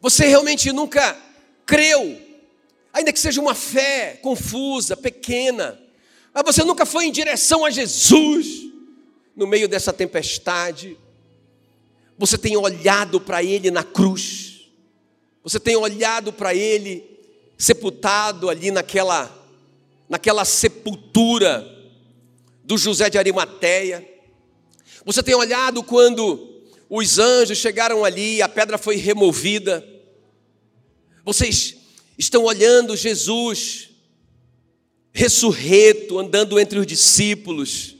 Você 0.00 0.26
realmente 0.26 0.72
nunca 0.72 1.16
creu 1.66 2.18
ainda 2.92 3.12
que 3.12 3.20
seja 3.20 3.40
uma 3.40 3.54
fé 3.54 4.18
confusa, 4.22 4.96
pequena, 4.96 5.80
mas 6.34 6.44
você 6.44 6.64
nunca 6.64 6.86
foi 6.86 7.06
em 7.06 7.12
direção 7.12 7.64
a 7.64 7.70
Jesus 7.70 8.62
no 9.36 9.46
meio 9.46 9.68
dessa 9.68 9.92
tempestade. 9.92 10.96
Você 12.18 12.38
tem 12.38 12.56
olhado 12.56 13.20
para 13.20 13.42
Ele 13.42 13.70
na 13.70 13.82
cruz, 13.82 14.70
você 15.42 15.58
tem 15.58 15.76
olhado 15.76 16.32
para 16.32 16.54
Ele 16.54 17.10
sepultado 17.58 18.48
ali 18.48 18.70
naquela, 18.70 19.30
naquela 20.08 20.44
sepultura 20.44 21.68
do 22.64 22.76
José 22.78 23.10
de 23.10 23.18
Arimateia. 23.18 24.08
Você 25.04 25.22
tem 25.22 25.34
olhado 25.34 25.82
quando 25.82 26.62
os 26.88 27.18
anjos 27.18 27.58
chegaram 27.58 28.04
ali, 28.04 28.40
a 28.40 28.48
pedra 28.48 28.78
foi 28.78 28.96
removida. 28.96 29.86
Vocês 31.24 31.76
estão 32.22 32.44
olhando 32.44 32.96
Jesus 32.96 33.88
ressurreto, 35.12 36.18
andando 36.18 36.58
entre 36.58 36.78
os 36.78 36.86
discípulos. 36.86 37.96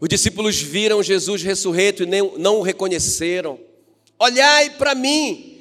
Os 0.00 0.08
discípulos 0.08 0.60
viram 0.60 1.02
Jesus 1.02 1.42
ressurreto 1.42 2.04
e 2.04 2.06
nem, 2.06 2.22
não 2.38 2.58
o 2.58 2.62
reconheceram. 2.62 3.58
Olhai 4.18 4.70
para 4.70 4.94
mim 4.94 5.58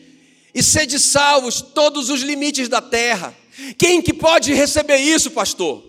e 0.53 0.61
sede 0.61 0.99
salvos 0.99 1.61
todos 1.61 2.09
os 2.09 2.21
limites 2.21 2.69
da 2.69 2.81
terra. 2.81 3.35
Quem 3.77 4.01
que 4.01 4.13
pode 4.13 4.53
receber 4.53 4.97
isso, 4.97 5.31
pastor? 5.31 5.83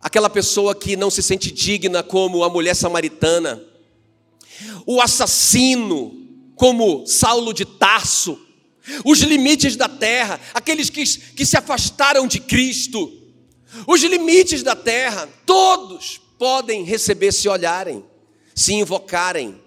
Aquela 0.00 0.28
pessoa 0.28 0.74
que 0.74 0.96
não 0.96 1.10
se 1.10 1.22
sente 1.22 1.50
digna 1.50 2.02
como 2.02 2.42
a 2.42 2.50
mulher 2.50 2.74
samaritana, 2.74 3.62
o 4.84 5.00
assassino 5.00 6.26
como 6.56 7.06
Saulo 7.06 7.52
de 7.52 7.64
Tarso, 7.64 8.45
os 9.04 9.20
limites 9.20 9.76
da 9.76 9.88
terra, 9.88 10.40
aqueles 10.54 10.90
que, 10.90 11.04
que 11.04 11.46
se 11.46 11.56
afastaram 11.56 12.26
de 12.26 12.40
Cristo, 12.40 13.12
os 13.86 14.02
limites 14.02 14.62
da 14.62 14.76
terra, 14.76 15.28
todos 15.44 16.20
podem 16.38 16.84
receber 16.84 17.32
se 17.32 17.48
olharem, 17.48 18.04
se 18.54 18.74
invocarem, 18.74 19.60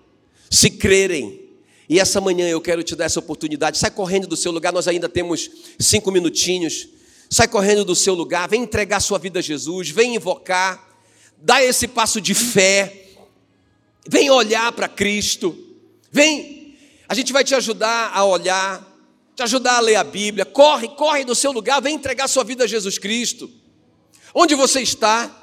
se 0.49 0.69
crerem. 0.69 1.47
E 1.87 1.99
essa 1.99 2.21
manhã 2.21 2.47
eu 2.47 2.61
quero 2.61 2.83
te 2.83 2.95
dar 2.95 3.05
essa 3.05 3.19
oportunidade. 3.19 3.77
Sai 3.77 3.91
correndo 3.91 4.27
do 4.27 4.37
seu 4.37 4.51
lugar, 4.51 4.71
nós 4.71 4.87
ainda 4.87 5.09
temos 5.09 5.49
cinco 5.79 6.11
minutinhos. 6.11 6.87
Sai 7.29 7.47
correndo 7.47 7.85
do 7.85 7.95
seu 7.95 8.15
lugar, 8.15 8.49
vem 8.49 8.63
entregar 8.63 8.99
sua 8.99 9.19
vida 9.19 9.37
a 9.37 9.41
Jesus, 9.41 9.91
vem 9.91 10.15
invocar, 10.15 10.89
dá 11.37 11.63
esse 11.63 11.87
passo 11.87 12.19
de 12.19 12.33
fé, 12.33 13.05
vem 14.07 14.31
olhar 14.31 14.71
para 14.71 14.87
Cristo, 14.87 15.55
vem, 16.11 16.75
a 17.07 17.13
gente 17.13 17.31
vai 17.31 17.43
te 17.43 17.53
ajudar 17.53 18.11
a 18.15 18.25
olhar, 18.25 18.88
te 19.39 19.43
ajudar 19.43 19.77
a 19.77 19.79
ler 19.79 19.95
a 19.95 20.03
Bíblia. 20.03 20.43
Corre, 20.43 20.89
corre 20.89 21.23
do 21.23 21.33
seu 21.33 21.53
lugar, 21.53 21.81
vem 21.81 21.95
entregar 21.95 22.27
sua 22.27 22.43
vida 22.43 22.65
a 22.65 22.67
Jesus 22.67 22.97
Cristo. 22.97 23.49
Onde 24.33 24.53
você 24.53 24.81
está? 24.81 25.33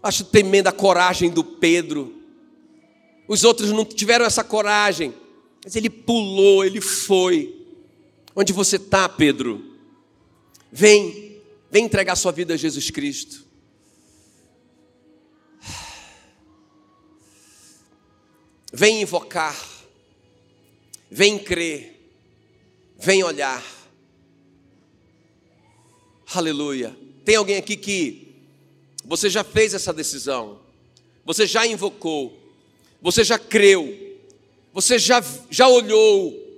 Acho 0.00 0.24
tremenda 0.24 0.70
a 0.70 0.72
coragem 0.72 1.28
do 1.28 1.42
Pedro. 1.42 2.22
Os 3.26 3.42
outros 3.42 3.70
não 3.70 3.84
tiveram 3.84 4.24
essa 4.24 4.44
coragem, 4.44 5.12
mas 5.64 5.74
ele 5.74 5.90
pulou, 5.90 6.64
ele 6.64 6.80
foi. 6.80 7.66
Onde 8.34 8.52
você 8.52 8.76
está, 8.76 9.08
Pedro? 9.08 9.76
Vem, 10.70 11.42
vem 11.68 11.84
entregar 11.84 12.14
sua 12.14 12.30
vida 12.30 12.54
a 12.54 12.56
Jesus 12.56 12.90
Cristo. 12.90 13.44
Vem 18.72 19.02
invocar 19.02 19.79
vem 21.10 21.38
crer, 21.38 22.12
vem 22.98 23.22
olhar. 23.22 23.64
Aleluia. 26.32 26.96
Tem 27.24 27.36
alguém 27.36 27.56
aqui 27.56 27.76
que 27.76 28.34
você 29.04 29.28
já 29.28 29.42
fez 29.42 29.74
essa 29.74 29.92
decisão, 29.92 30.60
você 31.24 31.46
já 31.46 31.66
invocou, 31.66 32.38
você 33.02 33.24
já 33.24 33.38
creu, 33.38 34.18
você 34.72 34.98
já, 34.98 35.22
já 35.50 35.66
olhou 35.68 36.50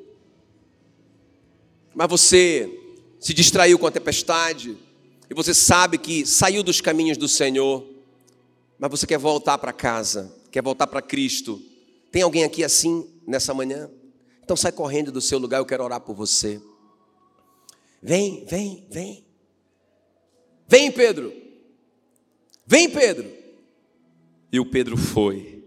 mas 1.94 2.09
você 2.09 2.78
se 3.20 3.34
distraiu 3.34 3.78
com 3.78 3.86
a 3.86 3.90
tempestade, 3.90 4.76
e 5.28 5.34
você 5.34 5.55
sabe 5.55 5.98
que 5.98 6.26
saiu 6.26 6.62
dos 6.62 6.80
caminhos 6.80 7.16
do 7.16 7.28
Senhor, 7.28 7.86
mas 8.78 8.90
você 8.90 9.07
quer 9.07 9.18
voltar 9.18 9.59
para 9.59 9.72
casa, 9.72 10.34
quer 10.50 10.62
voltar 10.62 10.86
para 10.86 11.00
Cristo. 11.00 11.62
Tem 12.11 12.22
alguém 12.22 12.44
aqui 12.44 12.64
assim 12.64 13.07
nessa 13.26 13.55
manhã? 13.55 13.88
Então 14.43 14.57
sai 14.57 14.72
correndo 14.72 15.12
do 15.12 15.20
seu 15.20 15.38
lugar, 15.38 15.59
eu 15.59 15.66
quero 15.66 15.84
orar 15.84 16.01
por 16.01 16.14
você. 16.14 16.61
Vem, 18.03 18.45
vem, 18.45 18.86
vem. 18.90 19.24
Vem, 20.66 20.90
Pedro. 20.90 21.32
Vem, 22.66 22.90
Pedro. 22.90 23.30
E 24.51 24.59
o 24.59 24.66
Pedro 24.66 24.97
foi. 24.97 25.64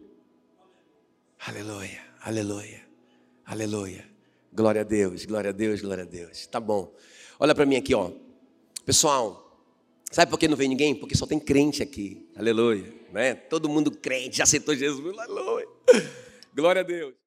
Aleluia, 1.39 2.01
aleluia, 2.21 2.81
aleluia. 3.45 4.05
Glória 4.51 4.81
a 4.81 4.83
Deus, 4.83 5.25
glória 5.25 5.49
a 5.49 5.53
Deus, 5.53 5.81
glória 5.81 6.03
a 6.03 6.07
Deus. 6.07 6.47
Tá 6.47 6.59
bom. 6.59 6.93
Olha 7.39 7.53
para 7.53 7.65
mim 7.65 7.75
aqui, 7.75 7.93
ó. 7.93 8.11
Pessoal, 8.85 9.59
sabe 10.11 10.29
por 10.29 10.39
que 10.39 10.47
não 10.47 10.57
vem 10.57 10.69
ninguém? 10.69 10.95
Porque 10.95 11.15
só 11.15 11.25
tem 11.25 11.39
crente 11.39 11.83
aqui. 11.83 12.27
Aleluia. 12.35 12.93
Né? 13.11 13.35
Todo 13.35 13.69
mundo 13.69 13.91
crente, 13.91 14.37
já 14.37 14.43
aceitou 14.43 14.75
Jesus. 14.75 15.17
Aleluia. 15.17 15.67
Glória 16.53 16.81
a 16.81 16.83
Deus. 16.83 17.24